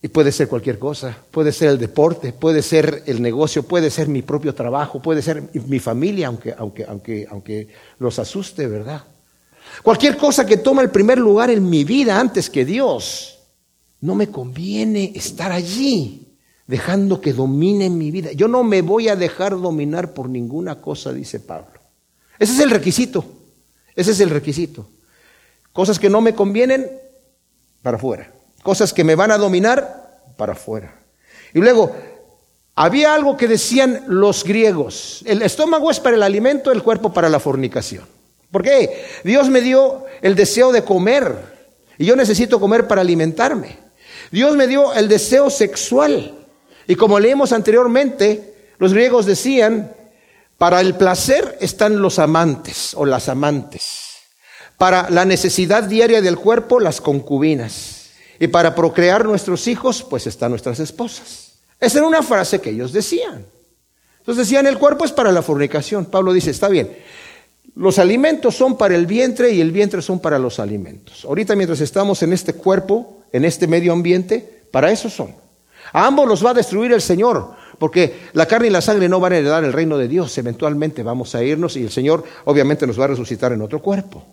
Y 0.00 0.08
puede 0.08 0.30
ser 0.30 0.48
cualquier 0.48 0.78
cosa, 0.78 1.16
puede 1.30 1.50
ser 1.50 1.70
el 1.70 1.78
deporte, 1.78 2.32
puede 2.32 2.62
ser 2.62 3.02
el 3.06 3.20
negocio, 3.20 3.64
puede 3.64 3.90
ser 3.90 4.06
mi 4.06 4.22
propio 4.22 4.54
trabajo, 4.54 5.02
puede 5.02 5.22
ser 5.22 5.50
mi 5.52 5.80
familia, 5.80 6.28
aunque, 6.28 6.54
aunque, 6.56 6.84
aunque, 6.84 7.26
aunque 7.28 7.68
los 7.98 8.18
asuste, 8.20 8.68
¿verdad? 8.68 9.02
Cualquier 9.82 10.16
cosa 10.16 10.46
que 10.46 10.58
toma 10.58 10.82
el 10.82 10.90
primer 10.90 11.18
lugar 11.18 11.50
en 11.50 11.68
mi 11.68 11.82
vida 11.82 12.18
antes 12.18 12.48
que 12.48 12.64
Dios, 12.64 13.40
no 14.00 14.14
me 14.14 14.28
conviene 14.28 15.12
estar 15.16 15.50
allí, 15.50 16.28
dejando 16.68 17.20
que 17.20 17.32
domine 17.32 17.90
mi 17.90 18.12
vida. 18.12 18.30
Yo 18.32 18.46
no 18.46 18.62
me 18.62 18.82
voy 18.82 19.08
a 19.08 19.16
dejar 19.16 19.60
dominar 19.60 20.14
por 20.14 20.28
ninguna 20.28 20.80
cosa, 20.80 21.12
dice 21.12 21.40
Pablo. 21.40 21.80
Ese 22.38 22.52
es 22.52 22.60
el 22.60 22.70
requisito, 22.70 23.24
ese 23.96 24.12
es 24.12 24.20
el 24.20 24.30
requisito. 24.30 24.88
Cosas 25.78 26.00
que 26.00 26.10
no 26.10 26.20
me 26.20 26.34
convienen, 26.34 26.90
para 27.82 27.96
afuera 27.96 28.32
cosas 28.68 28.92
que 28.92 29.04
me 29.04 29.14
van 29.14 29.30
a 29.30 29.38
dominar 29.38 30.20
para 30.36 30.52
afuera. 30.52 30.94
Y 31.54 31.58
luego, 31.58 31.96
había 32.74 33.14
algo 33.14 33.36
que 33.36 33.48
decían 33.48 34.04
los 34.08 34.44
griegos, 34.44 35.22
el 35.24 35.40
estómago 35.40 35.90
es 35.90 35.98
para 35.98 36.16
el 36.16 36.22
alimento, 36.22 36.70
el 36.70 36.82
cuerpo 36.82 37.12
para 37.12 37.28
la 37.28 37.40
fornicación. 37.40 38.04
¿Por 38.50 38.62
qué? 38.62 39.04
Dios 39.24 39.48
me 39.48 39.60
dio 39.60 40.04
el 40.20 40.34
deseo 40.34 40.70
de 40.70 40.84
comer 40.84 41.34
y 41.96 42.04
yo 42.04 42.14
necesito 42.14 42.60
comer 42.60 42.86
para 42.86 43.00
alimentarme. 43.00 43.78
Dios 44.30 44.54
me 44.54 44.66
dio 44.66 44.92
el 44.92 45.08
deseo 45.08 45.50
sexual 45.50 46.34
y 46.86 46.94
como 46.94 47.18
leímos 47.18 47.52
anteriormente, 47.52 48.72
los 48.78 48.92
griegos 48.92 49.26
decían, 49.26 49.92
para 50.56 50.80
el 50.80 50.94
placer 50.94 51.56
están 51.60 52.00
los 52.00 52.18
amantes 52.18 52.94
o 52.94 53.06
las 53.06 53.28
amantes, 53.28 54.07
para 54.78 55.10
la 55.10 55.24
necesidad 55.24 55.82
diaria 55.82 56.22
del 56.22 56.38
cuerpo 56.38 56.80
las 56.80 57.00
concubinas 57.00 58.10
y 58.38 58.46
para 58.46 58.74
procrear 58.74 59.24
nuestros 59.24 59.66
hijos, 59.66 60.06
pues 60.08 60.26
están 60.28 60.50
nuestras 60.50 60.78
esposas. 60.78 61.58
Esa 61.80 61.98
era 61.98 62.06
una 62.06 62.22
frase 62.22 62.60
que 62.60 62.70
ellos 62.70 62.92
decían. 62.92 63.44
Entonces 64.20 64.46
decían, 64.46 64.66
el 64.66 64.78
cuerpo 64.78 65.04
es 65.04 65.12
para 65.12 65.32
la 65.32 65.42
fornicación. 65.42 66.06
Pablo 66.06 66.32
dice, 66.32 66.50
está 66.50 66.68
bien, 66.68 66.96
los 67.74 67.98
alimentos 67.98 68.56
son 68.56 68.76
para 68.76 68.94
el 68.94 69.06
vientre 69.06 69.52
y 69.52 69.60
el 69.60 69.72
vientre 69.72 70.00
son 70.00 70.20
para 70.20 70.38
los 70.38 70.60
alimentos. 70.60 71.24
Ahorita 71.24 71.56
mientras 71.56 71.80
estamos 71.80 72.22
en 72.22 72.32
este 72.32 72.52
cuerpo, 72.52 73.22
en 73.32 73.44
este 73.44 73.66
medio 73.66 73.92
ambiente, 73.92 74.64
para 74.70 74.92
eso 74.92 75.10
son. 75.10 75.34
A 75.92 76.06
ambos 76.06 76.28
los 76.28 76.44
va 76.44 76.50
a 76.50 76.54
destruir 76.54 76.92
el 76.92 77.00
Señor, 77.00 77.52
porque 77.78 78.28
la 78.32 78.46
carne 78.46 78.68
y 78.68 78.70
la 78.70 78.80
sangre 78.80 79.08
no 79.08 79.18
van 79.18 79.32
a 79.32 79.38
heredar 79.38 79.64
el 79.64 79.72
reino 79.72 79.98
de 79.98 80.06
Dios. 80.06 80.36
Eventualmente 80.38 81.02
vamos 81.02 81.34
a 81.34 81.42
irnos 81.42 81.76
y 81.76 81.82
el 81.82 81.90
Señor 81.90 82.24
obviamente 82.44 82.86
nos 82.86 83.00
va 83.00 83.06
a 83.06 83.08
resucitar 83.08 83.52
en 83.52 83.62
otro 83.62 83.80
cuerpo. 83.80 84.24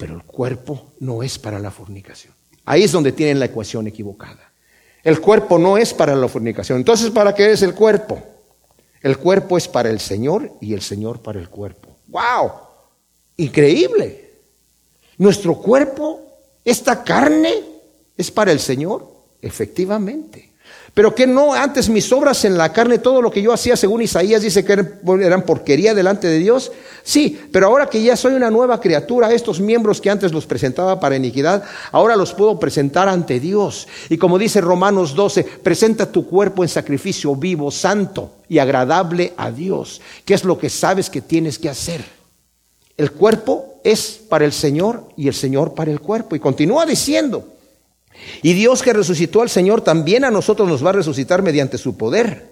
Pero 0.00 0.14
el 0.14 0.22
cuerpo 0.22 0.94
no 0.98 1.22
es 1.22 1.38
para 1.38 1.58
la 1.58 1.70
fornicación. 1.70 2.32
Ahí 2.64 2.84
es 2.84 2.90
donde 2.90 3.12
tienen 3.12 3.38
la 3.38 3.44
ecuación 3.44 3.86
equivocada. 3.86 4.50
El 5.02 5.20
cuerpo 5.20 5.58
no 5.58 5.76
es 5.76 5.92
para 5.92 6.16
la 6.16 6.26
fornicación. 6.26 6.78
Entonces, 6.78 7.10
¿para 7.10 7.34
qué 7.34 7.52
es 7.52 7.60
el 7.60 7.74
cuerpo? 7.74 8.18
El 9.02 9.18
cuerpo 9.18 9.58
es 9.58 9.68
para 9.68 9.90
el 9.90 10.00
Señor 10.00 10.52
y 10.62 10.72
el 10.72 10.80
Señor 10.80 11.20
para 11.20 11.38
el 11.38 11.50
cuerpo. 11.50 11.98
¡Wow! 12.06 12.50
Increíble. 13.36 14.30
Nuestro 15.18 15.56
cuerpo, 15.56 16.20
esta 16.64 17.04
carne, 17.04 17.52
es 18.16 18.30
para 18.30 18.52
el 18.52 18.58
Señor. 18.58 19.06
Efectivamente. 19.42 20.49
Pero 20.92 21.14
que 21.14 21.26
no, 21.26 21.54
antes 21.54 21.88
mis 21.88 22.12
obras 22.12 22.44
en 22.44 22.58
la 22.58 22.72
carne, 22.72 22.98
todo 22.98 23.22
lo 23.22 23.30
que 23.30 23.42
yo 23.42 23.52
hacía, 23.52 23.76
según 23.76 24.02
Isaías 24.02 24.42
dice 24.42 24.64
que 24.64 24.72
eran 24.72 25.42
porquería 25.42 25.94
delante 25.94 26.26
de 26.26 26.38
Dios. 26.38 26.72
Sí, 27.04 27.40
pero 27.52 27.66
ahora 27.66 27.86
que 27.86 28.02
ya 28.02 28.16
soy 28.16 28.34
una 28.34 28.50
nueva 28.50 28.80
criatura, 28.80 29.32
estos 29.32 29.60
miembros 29.60 30.00
que 30.00 30.10
antes 30.10 30.32
los 30.32 30.46
presentaba 30.46 30.98
para 30.98 31.16
iniquidad, 31.16 31.62
ahora 31.92 32.16
los 32.16 32.34
puedo 32.34 32.58
presentar 32.58 33.08
ante 33.08 33.38
Dios. 33.38 33.86
Y 34.08 34.18
como 34.18 34.38
dice 34.38 34.60
Romanos 34.60 35.14
12, 35.14 35.44
presenta 35.62 36.10
tu 36.10 36.26
cuerpo 36.26 36.64
en 36.64 36.68
sacrificio 36.68 37.36
vivo, 37.36 37.70
santo 37.70 38.32
y 38.48 38.58
agradable 38.58 39.32
a 39.36 39.52
Dios, 39.52 40.00
que 40.24 40.34
es 40.34 40.44
lo 40.44 40.58
que 40.58 40.70
sabes 40.70 41.08
que 41.08 41.20
tienes 41.20 41.58
que 41.58 41.68
hacer. 41.68 42.04
El 42.96 43.12
cuerpo 43.12 43.80
es 43.84 44.20
para 44.28 44.44
el 44.44 44.52
Señor 44.52 45.04
y 45.16 45.28
el 45.28 45.34
Señor 45.34 45.74
para 45.74 45.90
el 45.90 46.00
cuerpo. 46.00 46.34
Y 46.34 46.40
continúa 46.40 46.84
diciendo, 46.84 47.44
y 48.42 48.52
Dios 48.54 48.82
que 48.82 48.92
resucitó 48.92 49.42
al 49.42 49.48
Señor 49.48 49.80
también 49.82 50.24
a 50.24 50.30
nosotros 50.30 50.68
nos 50.68 50.84
va 50.84 50.90
a 50.90 50.94
resucitar 50.94 51.42
mediante 51.42 51.78
su 51.78 51.96
poder. 51.96 52.49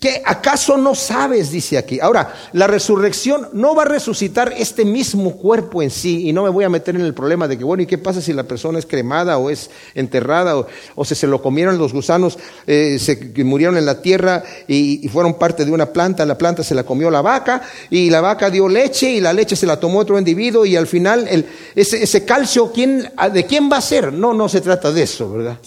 ¿Qué 0.00 0.20
acaso 0.24 0.76
no 0.76 0.94
sabes? 0.94 1.50
Dice 1.50 1.78
aquí. 1.78 1.98
Ahora, 1.98 2.34
la 2.52 2.66
resurrección 2.66 3.48
no 3.54 3.74
va 3.74 3.84
a 3.84 3.86
resucitar 3.86 4.52
este 4.56 4.84
mismo 4.84 5.36
cuerpo 5.36 5.82
en 5.82 5.90
sí, 5.90 6.28
y 6.28 6.32
no 6.34 6.42
me 6.42 6.50
voy 6.50 6.64
a 6.64 6.68
meter 6.68 6.94
en 6.94 7.00
el 7.00 7.14
problema 7.14 7.48
de 7.48 7.56
que, 7.56 7.64
bueno, 7.64 7.82
¿y 7.82 7.86
qué 7.86 7.96
pasa 7.96 8.20
si 8.20 8.34
la 8.34 8.42
persona 8.42 8.78
es 8.78 8.84
cremada 8.84 9.38
o 9.38 9.48
es 9.48 9.70
enterrada 9.94 10.56
o, 10.94 11.04
si 11.04 11.14
se 11.14 11.26
lo 11.26 11.40
comieron 11.40 11.78
los 11.78 11.94
gusanos, 11.94 12.38
eh, 12.66 12.98
se 12.98 13.32
murieron 13.44 13.78
en 13.78 13.86
la 13.86 14.02
tierra 14.02 14.42
y, 14.68 15.08
fueron 15.08 15.34
parte 15.34 15.64
de 15.64 15.70
una 15.70 15.86
planta, 15.86 16.26
la 16.26 16.36
planta 16.36 16.62
se 16.62 16.74
la 16.74 16.82
comió 16.84 17.10
la 17.10 17.22
vaca 17.22 17.62
y 17.88 18.10
la 18.10 18.20
vaca 18.20 18.50
dio 18.50 18.68
leche 18.68 19.08
y 19.08 19.20
la 19.20 19.32
leche 19.32 19.56
se 19.56 19.66
la 19.66 19.80
tomó 19.80 20.00
otro 20.00 20.18
individuo 20.18 20.66
y 20.66 20.76
al 20.76 20.86
final 20.86 21.26
el, 21.28 21.46
ese, 21.74 22.02
ese 22.02 22.24
calcio, 22.24 22.72
¿quién, 22.72 23.10
¿de 23.32 23.46
quién 23.46 23.70
va 23.70 23.78
a 23.78 23.80
ser? 23.80 24.12
No, 24.12 24.34
no 24.34 24.48
se 24.48 24.60
trata 24.60 24.92
de 24.92 25.02
eso, 25.02 25.30
¿verdad? 25.30 25.58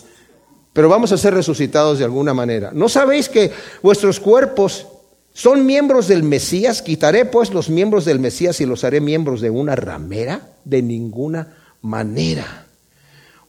Pero 0.78 0.90
vamos 0.90 1.12
a 1.12 1.18
ser 1.18 1.34
resucitados 1.34 1.98
de 1.98 2.06
alguna 2.06 2.36
manera. 2.36 2.70
¿No 2.72 2.88
sabéis 2.88 3.30
que 3.30 3.52
vuestros 3.82 4.20
cuerpos 4.20 4.86
son 5.34 5.66
miembros 5.66 6.08
del 6.08 6.22
Mesías? 6.22 6.84
Quitaré 6.84 7.26
pues 7.26 7.52
los 7.52 7.68
miembros 7.68 8.06
del 8.06 8.20
Mesías 8.20 8.62
y 8.62 8.68
los 8.68 8.84
haré 8.84 9.02
miembros 9.02 9.42
de 9.42 9.50
una 9.50 9.76
ramera? 9.76 10.60
De 10.64 10.84
ninguna 10.84 11.58
manera. 11.82 12.68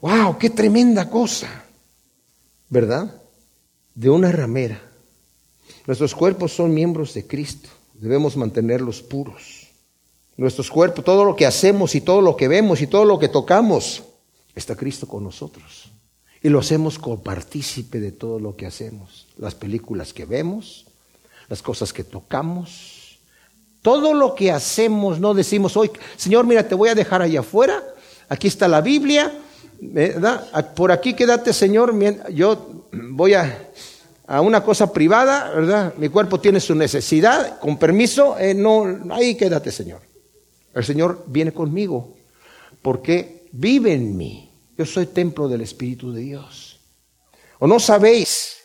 ¡Wow! 0.00 0.38
¡Qué 0.38 0.48
tremenda 0.48 1.10
cosa! 1.10 1.66
¿Verdad? 2.70 3.20
De 3.94 4.08
una 4.08 4.32
ramera. 4.32 4.80
Nuestros 5.86 6.14
cuerpos 6.14 6.54
son 6.54 6.72
miembros 6.72 7.12
de 7.12 7.26
Cristo. 7.26 7.68
Debemos 7.92 8.38
mantenerlos 8.38 9.02
puros. 9.02 9.68
nuestros 10.38 10.70
cuerpos, 10.70 11.04
todo 11.04 11.26
lo 11.26 11.36
que 11.36 11.44
hacemos 11.44 11.94
y 11.94 12.00
todo 12.00 12.22
lo 12.22 12.36
que 12.36 12.48
vemos 12.48 12.80
y 12.80 12.86
todo 12.86 13.04
lo 13.04 13.18
que 13.18 13.28
tocamos, 13.28 14.02
está 14.54 14.74
Cristo 14.74 15.06
con 15.06 15.24
nosotros. 15.24 15.87
Y 16.42 16.48
lo 16.48 16.60
hacemos 16.60 16.98
partícipe 17.22 18.00
de 18.00 18.12
todo 18.12 18.38
lo 18.38 18.56
que 18.56 18.66
hacemos. 18.66 19.26
Las 19.38 19.54
películas 19.54 20.12
que 20.12 20.24
vemos, 20.24 20.86
las 21.48 21.62
cosas 21.62 21.92
que 21.92 22.04
tocamos, 22.04 23.18
todo 23.82 24.14
lo 24.14 24.34
que 24.34 24.52
hacemos, 24.52 25.18
no 25.18 25.34
decimos 25.34 25.76
hoy, 25.76 25.90
Señor, 26.16 26.46
mira, 26.46 26.66
te 26.66 26.74
voy 26.74 26.88
a 26.88 26.94
dejar 26.94 27.22
allá 27.22 27.40
afuera, 27.40 27.82
aquí 28.28 28.48
está 28.48 28.68
la 28.68 28.80
Biblia, 28.80 29.32
¿verdad? 29.80 30.74
Por 30.74 30.92
aquí 30.92 31.14
quédate, 31.14 31.52
Señor, 31.52 31.94
yo 32.30 32.86
voy 32.92 33.34
a, 33.34 33.70
a 34.26 34.40
una 34.40 34.62
cosa 34.62 34.92
privada, 34.92 35.50
¿verdad? 35.50 35.94
Mi 35.96 36.08
cuerpo 36.08 36.40
tiene 36.40 36.60
su 36.60 36.74
necesidad, 36.74 37.58
con 37.60 37.78
permiso, 37.78 38.38
eh, 38.38 38.54
no, 38.54 39.00
ahí 39.10 39.36
quédate, 39.36 39.72
Señor. 39.72 40.00
El 40.74 40.84
Señor 40.84 41.24
viene 41.26 41.52
conmigo 41.52 42.14
porque 42.82 43.46
vive 43.52 43.94
en 43.94 44.16
mí. 44.16 44.47
Yo 44.78 44.86
soy 44.86 45.06
templo 45.06 45.48
del 45.48 45.60
Espíritu 45.60 46.12
de 46.12 46.20
Dios. 46.20 46.78
¿O 47.58 47.66
no 47.66 47.80
sabéis 47.80 48.58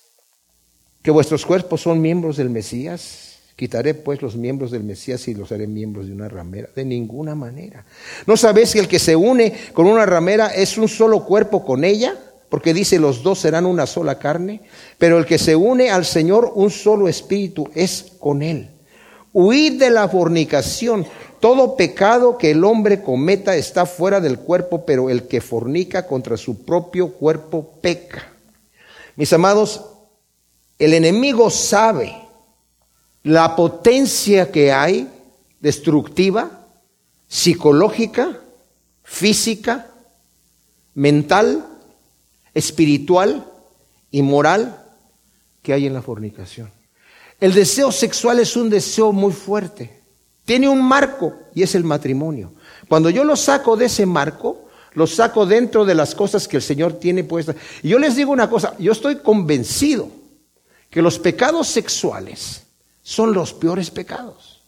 que 1.02 1.10
vuestros 1.10 1.44
cuerpos 1.44 1.82
son 1.82 2.00
miembros 2.00 2.38
del 2.38 2.52
Mesías? 2.52 3.40
Quitaré 3.56 3.96
pues 3.96 4.22
los 4.22 4.36
miembros 4.36 4.70
del 4.70 4.84
Mesías 4.84 5.28
y 5.28 5.34
los 5.34 5.52
haré 5.52 5.66
miembros 5.66 6.06
de 6.06 6.14
una 6.14 6.30
ramera. 6.30 6.70
De 6.76 6.86
ninguna 6.86 7.34
manera. 7.34 7.84
¿No 8.28 8.38
sabéis 8.38 8.74
que 8.74 8.80
el 8.80 8.88
que 8.88 9.00
se 9.00 9.16
une 9.16 9.58
con 9.74 9.88
una 9.88 10.06
ramera 10.06 10.54
es 10.54 10.78
un 10.78 10.88
solo 10.88 11.26
cuerpo 11.26 11.66
con 11.66 11.84
ella? 11.84 12.16
Porque 12.48 12.76
dice 12.76 13.00
los 13.00 13.24
dos 13.24 13.40
serán 13.40 13.66
una 13.66 13.88
sola 13.88 14.20
carne. 14.20 14.62
Pero 15.00 15.18
el 15.18 15.26
que 15.26 15.40
se 15.40 15.56
une 15.56 15.90
al 15.90 16.06
Señor, 16.06 16.52
un 16.54 16.70
solo 16.70 17.08
espíritu, 17.08 17.72
es 17.74 18.14
con 18.20 18.44
él. 18.44 18.70
Huid 19.34 19.80
de 19.80 19.90
la 19.90 20.08
fornicación. 20.08 21.06
Todo 21.40 21.76
pecado 21.76 22.38
que 22.38 22.52
el 22.52 22.64
hombre 22.64 23.02
cometa 23.02 23.56
está 23.56 23.86
fuera 23.86 24.22
del 24.22 24.40
cuerpo, 24.40 24.86
pero 24.86 25.10
el 25.10 25.28
que 25.28 25.42
fornica 25.42 26.08
contra 26.08 26.38
su 26.38 26.64
propio 26.64 27.10
cuerpo 27.10 27.80
peca. 27.82 28.32
Mis 29.16 29.34
amados, 29.34 29.84
el 30.80 30.94
enemigo 30.94 31.50
sabe 31.50 32.16
la 33.24 33.56
potencia 33.56 34.52
que 34.52 34.72
hay 34.72 35.10
destructiva, 35.60 36.68
psicológica, 37.28 38.40
física, 39.04 39.88
mental, 40.94 41.66
espiritual 42.54 43.46
y 44.12 44.22
moral 44.22 44.84
que 45.62 45.74
hay 45.74 45.88
en 45.88 45.94
la 45.94 46.02
fornicación. 46.02 46.83
El 47.40 47.54
deseo 47.54 47.92
sexual 47.92 48.40
es 48.40 48.56
un 48.56 48.70
deseo 48.70 49.12
muy 49.12 49.34
fuerte. 49.34 50.02
Tiene 50.46 50.68
un 50.68 50.82
marco 50.82 51.34
y 51.56 51.64
es 51.64 51.76
el 51.76 51.84
matrimonio. 51.84 52.54
Cuando 52.88 53.10
yo 53.10 53.24
lo 53.24 53.36
saco 53.36 53.78
de 53.78 53.86
ese 53.86 54.06
marco, 54.06 54.68
lo 54.94 55.08
saco 55.08 55.46
dentro 55.46 55.86
de 55.86 55.96
las 55.96 56.16
cosas 56.16 56.48
que 56.48 56.58
el 56.58 56.64
Señor 56.64 56.94
tiene 56.94 57.24
puestas. 57.24 57.56
Y 57.82 57.90
yo 57.90 58.00
les 58.00 58.16
digo 58.16 58.32
una 58.32 58.50
cosa, 58.50 58.76
yo 58.78 58.92
estoy 58.92 59.18
convencido 59.18 60.10
que 60.90 61.02
los 61.02 61.18
pecados 61.18 61.68
sexuales 61.68 62.64
son 63.02 63.34
los 63.34 63.54
peores 63.54 63.90
pecados, 63.90 64.62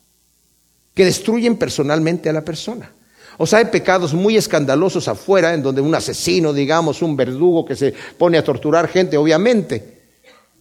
que 0.94 1.04
destruyen 1.04 1.56
personalmente 1.56 2.28
a 2.28 2.32
la 2.32 2.44
persona. 2.44 2.92
O 3.38 3.46
sea, 3.46 3.58
hay 3.58 3.66
pecados 3.66 4.14
muy 4.14 4.36
escandalosos 4.36 5.08
afuera, 5.08 5.54
en 5.54 5.62
donde 5.62 5.82
un 5.82 5.94
asesino, 5.94 6.52
digamos, 6.52 7.02
un 7.02 7.16
verdugo 7.16 7.64
que 7.64 7.76
se 7.76 7.94
pone 8.16 8.38
a 8.38 8.44
torturar 8.44 8.88
gente, 8.88 9.16
obviamente. 9.16 9.95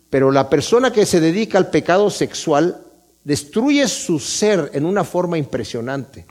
Pero 0.09 0.31
la 0.31 0.49
persona 0.49 0.91
que 0.91 1.05
se 1.05 1.19
dedica 1.19 1.57
al 1.57 1.69
pecado 1.69 2.09
sexual 2.09 2.81
destruye 3.23 3.87
su 3.87 4.19
ser 4.19 4.71
en 4.73 4.85
una 4.85 5.03
forma 5.03 5.37
impresionante. 5.37 6.25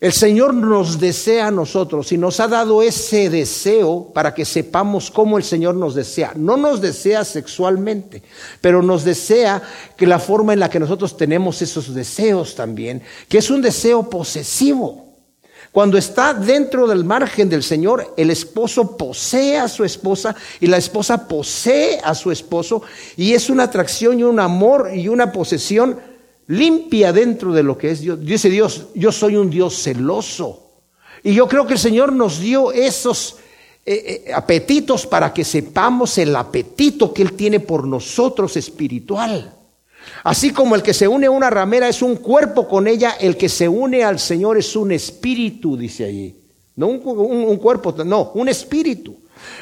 El 0.00 0.12
Señor 0.14 0.54
nos 0.54 0.98
desea 0.98 1.48
a 1.48 1.50
nosotros 1.50 2.10
y 2.10 2.16
nos 2.16 2.40
ha 2.40 2.48
dado 2.48 2.80
ese 2.80 3.28
deseo 3.28 4.10
para 4.14 4.32
que 4.32 4.46
sepamos 4.46 5.10
cómo 5.10 5.36
el 5.36 5.44
Señor 5.44 5.74
nos 5.74 5.94
desea. 5.94 6.32
No 6.36 6.56
nos 6.56 6.80
desea 6.80 7.22
sexualmente, 7.22 8.22
pero 8.62 8.80
nos 8.80 9.04
desea 9.04 9.62
que 9.98 10.06
la 10.06 10.18
forma 10.18 10.54
en 10.54 10.60
la 10.60 10.70
que 10.70 10.80
nosotros 10.80 11.18
tenemos 11.18 11.60
esos 11.60 11.94
deseos 11.94 12.54
también, 12.54 13.02
que 13.28 13.38
es 13.38 13.50
un 13.50 13.60
deseo 13.60 14.08
posesivo. 14.08 15.09
Cuando 15.72 15.96
está 15.96 16.34
dentro 16.34 16.88
del 16.88 17.04
margen 17.04 17.48
del 17.48 17.62
Señor, 17.62 18.14
el 18.16 18.30
esposo 18.30 18.96
posee 18.96 19.56
a 19.56 19.68
su 19.68 19.84
esposa 19.84 20.34
y 20.60 20.66
la 20.66 20.78
esposa 20.78 21.28
posee 21.28 22.00
a 22.02 22.14
su 22.14 22.32
esposo 22.32 22.82
y 23.16 23.34
es 23.34 23.48
una 23.50 23.64
atracción 23.64 24.18
y 24.18 24.24
un 24.24 24.40
amor 24.40 24.90
y 24.92 25.06
una 25.06 25.30
posesión 25.30 26.00
limpia 26.48 27.12
dentro 27.12 27.52
de 27.52 27.62
lo 27.62 27.78
que 27.78 27.92
es 27.92 28.00
Dios. 28.00 28.18
Dice 28.20 28.50
Dios, 28.50 28.86
yo 28.94 29.12
soy 29.12 29.36
un 29.36 29.48
Dios 29.48 29.80
celoso. 29.80 30.70
Y 31.22 31.34
yo 31.34 31.46
creo 31.46 31.66
que 31.66 31.74
el 31.74 31.78
Señor 31.78 32.12
nos 32.12 32.40
dio 32.40 32.72
esos 32.72 33.36
eh, 33.86 34.24
eh, 34.26 34.32
apetitos 34.32 35.06
para 35.06 35.32
que 35.32 35.44
sepamos 35.44 36.18
el 36.18 36.34
apetito 36.34 37.14
que 37.14 37.22
Él 37.22 37.34
tiene 37.34 37.60
por 37.60 37.86
nosotros 37.86 38.56
espiritual. 38.56 39.54
Así 40.24 40.50
como 40.50 40.74
el 40.74 40.82
que 40.82 40.94
se 40.94 41.08
une 41.08 41.26
a 41.26 41.30
una 41.30 41.50
ramera 41.50 41.88
es 41.88 42.02
un 42.02 42.16
cuerpo 42.16 42.68
con 42.68 42.86
ella, 42.86 43.16
el 43.20 43.36
que 43.36 43.48
se 43.48 43.68
une 43.68 44.04
al 44.04 44.18
Señor 44.18 44.58
es 44.58 44.76
un 44.76 44.92
espíritu, 44.92 45.76
dice 45.76 46.04
allí. 46.04 46.36
No 46.76 46.88
un 46.88 47.56
cuerpo, 47.58 47.92
no, 48.04 48.32
un 48.34 48.48
espíritu. 48.48 49.16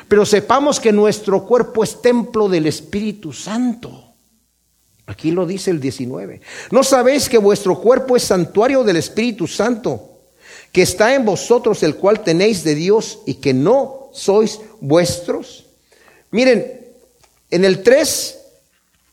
Pero 0.09 0.25
sepamos 0.25 0.81
que 0.81 0.93
nuestro 0.93 1.45
cuerpo 1.45 1.85
es 1.85 2.01
templo 2.01 2.49
del 2.49 2.67
Espíritu 2.67 3.33
Santo. 3.33 4.05
Aquí 5.07 5.31
lo 5.31 5.47
dice 5.47 5.71
el 5.71 5.81
19. 5.81 6.41
¿No 6.71 6.83
sabéis 6.83 7.29
que 7.29 7.39
vuestro 7.39 7.81
cuerpo 7.81 8.17
es 8.17 8.25
santuario 8.25 8.85
del 8.85 8.97
Espíritu 8.97 9.47
Santo, 9.47 10.11
que 10.71 10.83
está 10.83 11.15
en 11.15 11.25
vosotros, 11.25 11.83
el 11.83 11.97
cual 11.97 12.23
tenéis 12.23 12.63
de 12.63 12.75
Dios 12.75 13.21
y 13.27 13.35
que 13.35 13.55
no 13.55 14.11
sois 14.13 14.61
vuestros? 14.81 15.67
Miren, 16.31 16.87
en 17.51 17.65
el 17.65 17.83
3, 17.83 18.38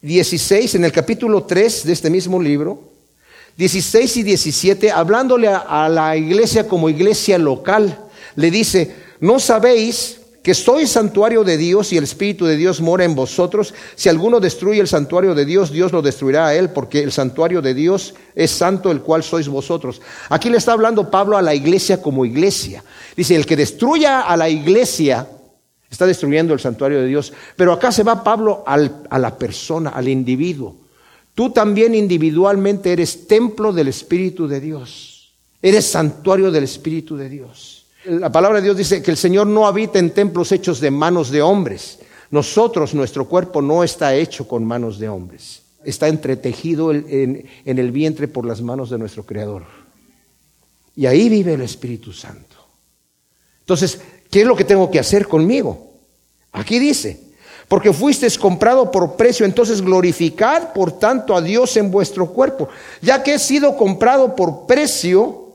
16, 0.05 0.75
en 0.75 0.85
el 0.85 0.91
capítulo 0.91 1.45
3 1.45 1.83
de 1.87 1.93
este 1.93 2.11
mismo 2.11 2.39
libro, 2.39 2.79
16 3.57 4.17
y 4.17 4.23
17, 4.23 4.91
hablándole 4.91 5.47
a, 5.47 5.89
la 5.89 6.15
iglesia 6.15 6.67
como 6.67 6.89
iglesia 6.89 7.39
local, 7.39 7.97
le 8.35 8.51
dice, 8.51 8.93
¿no 9.19 9.39
sabéis 9.39 10.21
que 10.43 10.53
soy 10.53 10.85
santuario 10.85 11.43
de 11.43 11.57
Dios 11.57 11.91
y 11.91 11.97
el 11.97 12.03
Espíritu 12.03 12.45
de 12.45 12.55
Dios 12.55 12.81
mora 12.81 13.03
en 13.03 13.15
vosotros. 13.15 13.73
Si 13.95 14.09
alguno 14.09 14.39
destruye 14.39 14.79
el 14.79 14.87
santuario 14.87 15.33
de 15.33 15.43
Dios, 15.43 15.71
Dios 15.71 15.91
lo 15.91 16.03
destruirá 16.03 16.49
a 16.49 16.53
él, 16.53 16.69
porque 16.69 17.01
el 17.01 17.11
santuario 17.11 17.63
de 17.63 17.73
Dios 17.73 18.13
es 18.35 18.51
santo, 18.51 18.91
el 18.91 19.01
cual 19.01 19.23
sois 19.23 19.47
vosotros. 19.47 20.03
Aquí 20.29 20.51
le 20.51 20.57
está 20.57 20.73
hablando 20.73 21.09
Pablo 21.09 21.35
a 21.35 21.41
la 21.41 21.55
iglesia 21.55 21.99
como 21.99 22.25
iglesia. 22.25 22.83
Dice, 23.17 23.35
el 23.35 23.47
que 23.47 23.55
destruya 23.55 24.21
a 24.21 24.37
la 24.37 24.47
iglesia 24.47 25.27
está 25.89 26.05
destruyendo 26.05 26.53
el 26.53 26.59
santuario 26.59 27.01
de 27.01 27.07
Dios. 27.07 27.33
Pero 27.55 27.71
acá 27.73 27.91
se 27.91 28.03
va 28.03 28.23
Pablo 28.23 28.63
a 28.65 29.19
la 29.19 29.37
persona, 29.37 29.91
al 29.91 30.07
individuo. 30.07 30.75
Tú 31.35 31.49
también 31.49 31.93
individualmente 31.93 32.93
eres 32.93 33.27
templo 33.27 33.73
del 33.73 33.89
Espíritu 33.89 34.47
de 34.47 34.61
Dios. 34.61 35.33
Eres 35.61 35.85
santuario 35.85 36.49
del 36.49 36.63
Espíritu 36.63 37.17
de 37.17 37.27
Dios. 37.27 37.85
La 38.05 38.31
palabra 38.31 38.59
de 38.59 38.65
Dios 38.65 38.77
dice 38.77 39.01
que 39.01 39.11
el 39.11 39.17
Señor 39.17 39.47
no 39.47 39.67
habita 39.67 39.99
en 39.99 40.11
templos 40.11 40.51
hechos 40.51 40.79
de 40.79 40.91
manos 40.91 41.31
de 41.31 41.41
hombres. 41.41 41.99
Nosotros, 42.31 42.93
nuestro 42.93 43.27
cuerpo 43.27 43.61
no 43.61 43.83
está 43.83 44.15
hecho 44.15 44.47
con 44.47 44.63
manos 44.63 44.99
de 44.99 45.09
hombres. 45.09 45.63
Está 45.83 46.07
entretejido 46.07 46.91
en, 46.91 47.47
el 47.65 47.91
vientre 47.91 48.27
por 48.27 48.45
las 48.45 48.61
manos 48.61 48.89
de 48.89 48.97
nuestro 48.97 49.25
Creador. 49.25 49.63
Y 50.95 51.05
ahí 51.05 51.29
vive 51.29 51.53
el 51.53 51.61
Espíritu 51.61 52.13
Santo. 52.13 52.55
Entonces, 53.59 53.99
¿qué 54.35 54.41
es 54.41 54.47
lo 54.47 54.57
que 54.57 54.65
tengo 54.65 54.91
que 54.91 54.99
hacer 54.99 55.29
conmigo? 55.29 55.93
Aquí 56.51 56.77
dice, 56.77 57.21
porque 57.69 57.93
fuisteis 57.93 58.37
comprado 58.37 58.91
por 58.91 59.15
precio, 59.15 59.45
entonces 59.45 59.81
glorificad 59.81 60.73
por 60.73 60.99
tanto 60.99 61.37
a 61.37 61.41
Dios 61.41 61.77
en 61.77 61.89
vuestro 61.89 62.33
cuerpo. 62.33 62.67
Ya 63.01 63.23
que 63.23 63.35
he 63.35 63.39
sido 63.39 63.77
comprado 63.77 64.35
por 64.35 64.65
precio, 64.65 65.53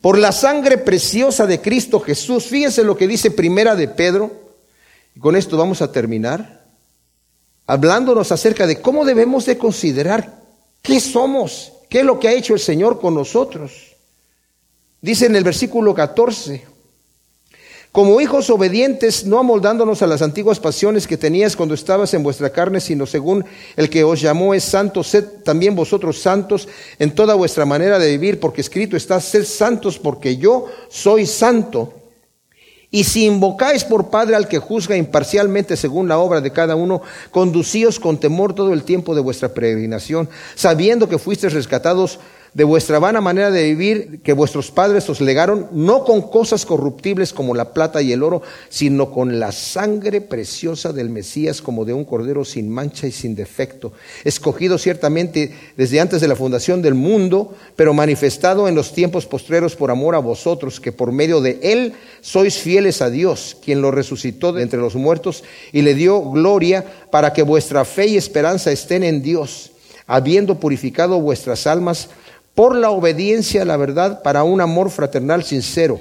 por 0.00 0.16
la 0.18 0.30
sangre 0.30 0.78
preciosa 0.78 1.48
de 1.48 1.60
Cristo 1.60 1.98
Jesús. 1.98 2.44
Fíjense 2.44 2.84
lo 2.84 2.96
que 2.96 3.08
dice 3.08 3.32
Primera 3.32 3.74
de 3.74 3.88
Pedro. 3.88 4.30
Y 5.16 5.18
con 5.18 5.34
esto 5.34 5.56
vamos 5.56 5.82
a 5.82 5.90
terminar. 5.90 6.64
Hablándonos 7.66 8.30
acerca 8.30 8.68
de 8.68 8.80
cómo 8.80 9.04
debemos 9.04 9.46
de 9.46 9.58
considerar 9.58 10.38
qué 10.80 11.00
somos, 11.00 11.72
qué 11.88 11.98
es 11.98 12.04
lo 12.04 12.20
que 12.20 12.28
ha 12.28 12.34
hecho 12.34 12.54
el 12.54 12.60
Señor 12.60 13.00
con 13.00 13.16
nosotros. 13.16 13.96
Dice 15.00 15.26
en 15.26 15.34
el 15.34 15.42
versículo 15.42 15.92
14, 15.92 16.70
como 17.92 18.20
hijos 18.20 18.50
obedientes, 18.50 19.26
no 19.26 19.38
amoldándonos 19.38 20.00
a 20.02 20.06
las 20.06 20.22
antiguas 20.22 20.60
pasiones 20.60 21.08
que 21.08 21.16
tenías 21.16 21.56
cuando 21.56 21.74
estabas 21.74 22.14
en 22.14 22.22
vuestra 22.22 22.50
carne, 22.50 22.80
sino 22.80 23.04
según 23.04 23.44
el 23.76 23.90
que 23.90 24.04
os 24.04 24.20
llamó 24.20 24.54
es 24.54 24.62
santo, 24.62 25.02
sed 25.02 25.24
también 25.44 25.74
vosotros 25.74 26.20
santos 26.20 26.68
en 27.00 27.12
toda 27.12 27.34
vuestra 27.34 27.64
manera 27.64 27.98
de 27.98 28.10
vivir, 28.10 28.38
porque 28.38 28.60
escrito 28.60 28.96
está, 28.96 29.20
sed 29.20 29.44
santos 29.44 29.98
porque 29.98 30.36
yo 30.36 30.66
soy 30.88 31.26
santo. 31.26 31.94
Y 32.92 33.04
si 33.04 33.24
invocáis 33.24 33.84
por 33.84 34.08
Padre 34.08 34.36
al 34.36 34.46
que 34.46 34.58
juzga 34.58 34.96
imparcialmente 34.96 35.76
según 35.76 36.06
la 36.06 36.18
obra 36.18 36.40
de 36.40 36.52
cada 36.52 36.76
uno, 36.76 37.02
conducíos 37.32 37.98
con 37.98 38.18
temor 38.18 38.54
todo 38.54 38.72
el 38.72 38.84
tiempo 38.84 39.16
de 39.16 39.20
vuestra 39.20 39.48
peregrinación, 39.48 40.28
sabiendo 40.54 41.08
que 41.08 41.18
fuisteis 41.18 41.52
rescatados 41.52 42.20
de 42.54 42.64
vuestra 42.64 42.98
vana 42.98 43.20
manera 43.20 43.50
de 43.50 43.62
vivir 43.62 44.20
que 44.22 44.32
vuestros 44.32 44.70
padres 44.70 45.08
os 45.08 45.20
legaron, 45.20 45.68
no 45.72 46.04
con 46.04 46.22
cosas 46.22 46.66
corruptibles 46.66 47.32
como 47.32 47.54
la 47.54 47.72
plata 47.72 48.02
y 48.02 48.12
el 48.12 48.22
oro, 48.22 48.42
sino 48.68 49.12
con 49.12 49.38
la 49.38 49.52
sangre 49.52 50.20
preciosa 50.20 50.92
del 50.92 51.10
Mesías 51.10 51.62
como 51.62 51.84
de 51.84 51.92
un 51.92 52.04
cordero 52.04 52.44
sin 52.44 52.68
mancha 52.68 53.06
y 53.06 53.12
sin 53.12 53.36
defecto, 53.36 53.92
escogido 54.24 54.78
ciertamente 54.78 55.54
desde 55.76 56.00
antes 56.00 56.20
de 56.20 56.28
la 56.28 56.36
fundación 56.36 56.82
del 56.82 56.94
mundo, 56.94 57.54
pero 57.76 57.94
manifestado 57.94 58.66
en 58.66 58.74
los 58.74 58.92
tiempos 58.92 59.26
postreros 59.26 59.76
por 59.76 59.90
amor 59.90 60.14
a 60.14 60.18
vosotros, 60.18 60.80
que 60.80 60.92
por 60.92 61.12
medio 61.12 61.40
de 61.40 61.60
él 61.62 61.92
sois 62.20 62.58
fieles 62.58 63.00
a 63.00 63.10
Dios, 63.10 63.56
quien 63.64 63.80
lo 63.80 63.90
resucitó 63.90 64.52
de 64.52 64.62
entre 64.62 64.80
los 64.80 64.96
muertos 64.96 65.44
y 65.72 65.82
le 65.82 65.94
dio 65.94 66.20
gloria 66.20 66.84
para 67.10 67.32
que 67.32 67.42
vuestra 67.42 67.84
fe 67.84 68.06
y 68.08 68.16
esperanza 68.16 68.72
estén 68.72 69.04
en 69.04 69.22
Dios, 69.22 69.72
habiendo 70.06 70.58
purificado 70.58 71.20
vuestras 71.20 71.66
almas 71.66 72.08
por 72.54 72.76
la 72.76 72.90
obediencia 72.90 73.62
a 73.62 73.64
la 73.64 73.76
verdad 73.76 74.22
para 74.22 74.44
un 74.44 74.60
amor 74.60 74.90
fraternal 74.90 75.44
sincero, 75.44 76.00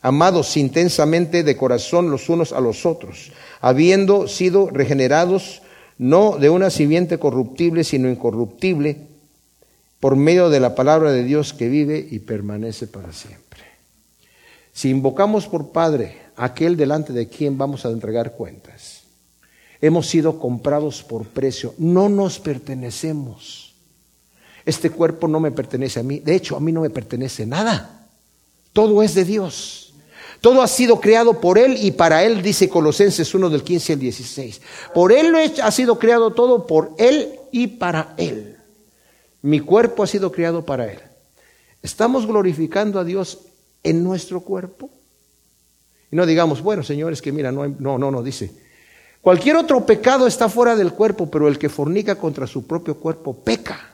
amados 0.00 0.56
intensamente 0.56 1.42
de 1.42 1.56
corazón 1.56 2.10
los 2.10 2.28
unos 2.28 2.52
a 2.52 2.60
los 2.60 2.86
otros, 2.86 3.32
habiendo 3.60 4.28
sido 4.28 4.70
regenerados 4.70 5.62
no 5.98 6.38
de 6.38 6.48
una 6.48 6.70
simiente 6.70 7.18
corruptible, 7.18 7.82
sino 7.84 8.08
incorruptible, 8.08 9.08
por 9.98 10.14
medio 10.14 10.48
de 10.48 10.60
la 10.60 10.76
palabra 10.76 11.10
de 11.10 11.24
Dios 11.24 11.52
que 11.52 11.68
vive 11.68 12.06
y 12.08 12.20
permanece 12.20 12.86
para 12.86 13.12
siempre. 13.12 13.62
Si 14.72 14.90
invocamos 14.90 15.48
por 15.48 15.72
Padre 15.72 16.18
aquel 16.36 16.76
delante 16.76 17.12
de 17.12 17.28
quien 17.28 17.58
vamos 17.58 17.84
a 17.84 17.90
entregar 17.90 18.36
cuentas, 18.36 19.02
hemos 19.80 20.06
sido 20.06 20.38
comprados 20.38 21.02
por 21.02 21.26
precio, 21.26 21.74
no 21.78 22.08
nos 22.08 22.38
pertenecemos 22.38 23.67
este 24.68 24.90
cuerpo 24.90 25.26
no 25.26 25.40
me 25.40 25.50
pertenece 25.50 26.00
a 26.00 26.02
mí. 26.02 26.20
De 26.20 26.34
hecho, 26.34 26.54
a 26.54 26.60
mí 26.60 26.72
no 26.72 26.82
me 26.82 26.90
pertenece 26.90 27.46
nada. 27.46 28.06
Todo 28.74 29.02
es 29.02 29.14
de 29.14 29.24
Dios. 29.24 29.94
Todo 30.42 30.60
ha 30.60 30.68
sido 30.68 31.00
creado 31.00 31.40
por 31.40 31.56
Él 31.56 31.78
y 31.80 31.92
para 31.92 32.22
Él, 32.22 32.42
dice 32.42 32.68
Colosenses 32.68 33.34
1 33.34 33.48
del 33.48 33.62
15 33.62 33.94
al 33.94 33.98
16. 33.98 34.60
Por 34.94 35.10
Él 35.10 35.34
ha 35.62 35.70
sido 35.70 35.98
creado 35.98 36.34
todo, 36.34 36.66
por 36.66 36.92
Él 36.98 37.32
y 37.50 37.66
para 37.66 38.14
Él. 38.18 38.58
Mi 39.40 39.60
cuerpo 39.60 40.02
ha 40.02 40.06
sido 40.06 40.30
creado 40.30 40.66
para 40.66 40.92
Él. 40.92 41.00
¿Estamos 41.82 42.26
glorificando 42.26 43.00
a 43.00 43.04
Dios 43.04 43.38
en 43.82 44.04
nuestro 44.04 44.42
cuerpo? 44.42 44.90
Y 46.12 46.16
no 46.16 46.26
digamos, 46.26 46.60
bueno, 46.60 46.82
señores, 46.82 47.22
que 47.22 47.32
mira, 47.32 47.50
no, 47.50 47.66
no, 47.66 47.96
no, 47.98 48.10
no, 48.10 48.22
dice. 48.22 48.52
Cualquier 49.22 49.56
otro 49.56 49.86
pecado 49.86 50.26
está 50.26 50.50
fuera 50.50 50.76
del 50.76 50.92
cuerpo, 50.92 51.30
pero 51.30 51.48
el 51.48 51.58
que 51.58 51.70
fornica 51.70 52.16
contra 52.16 52.46
su 52.46 52.66
propio 52.66 52.96
cuerpo 52.96 53.32
peca. 53.34 53.87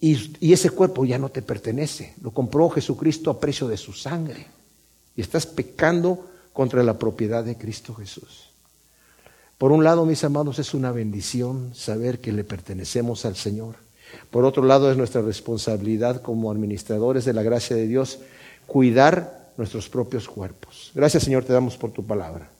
Y, 0.00 0.52
ese 0.52 0.70
cuerpo 0.70 1.04
ya 1.04 1.18
no 1.18 1.30
te 1.30 1.42
pertenece. 1.42 2.14
Lo 2.22 2.30
compró 2.30 2.68
Jesucristo 2.68 3.30
a 3.30 3.40
precio 3.40 3.66
de 3.66 3.76
su 3.76 3.92
sangre. 3.92 4.46
Y 5.16 5.20
estás 5.20 5.46
pecando 5.46 6.26
contra 6.52 6.82
la 6.82 6.98
propiedad 6.98 7.44
de 7.44 7.56
Cristo 7.56 7.94
Jesús. 7.94 8.50
Por 9.58 9.72
un 9.72 9.84
lado, 9.84 10.04
mis 10.04 10.22
amados, 10.24 10.58
es 10.58 10.74
una 10.74 10.92
bendición 10.92 11.74
saber 11.74 12.20
que 12.20 12.32
le 12.32 12.44
pertenecemos 12.44 13.24
al 13.24 13.36
Señor. 13.36 13.76
Por 14.30 14.44
otro 14.44 14.62
lado, 14.62 14.90
es 14.90 14.98
nuestra 14.98 15.22
responsabilidad 15.22 16.20
como 16.20 16.50
administradores 16.50 17.24
de 17.24 17.32
la 17.32 17.42
gracia 17.42 17.74
de 17.74 17.86
Dios 17.86 18.18
cuidar 18.66 19.52
nuestros 19.56 19.88
propios 19.88 20.28
cuerpos. 20.28 20.92
Gracias, 20.94 21.22
Señor, 21.22 21.44
te 21.44 21.54
damos 21.54 21.76
por 21.76 21.90
tu 21.90 22.04
palabra. 22.04 22.50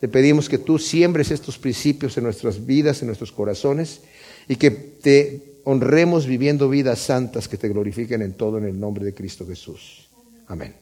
Te 0.00 0.08
pedimos 0.08 0.48
que 0.48 0.58
tú 0.58 0.78
siembres 0.78 1.30
estos 1.30 1.58
principios 1.58 2.16
en 2.18 2.24
nuestras 2.24 2.66
vidas, 2.66 3.00
en 3.00 3.06
nuestros 3.06 3.32
corazones, 3.32 4.00
y 4.48 4.56
que 4.56 4.70
te 4.70 5.51
honremos 5.64 6.26
viviendo 6.26 6.68
vidas 6.68 6.98
santas 6.98 7.48
que 7.48 7.56
te 7.56 7.68
glorifiquen 7.68 8.22
en 8.22 8.34
todo 8.34 8.58
en 8.58 8.64
el 8.64 8.78
nombre 8.78 9.04
de 9.04 9.14
Cristo 9.14 9.46
Jesús. 9.46 10.10
Amén. 10.46 10.81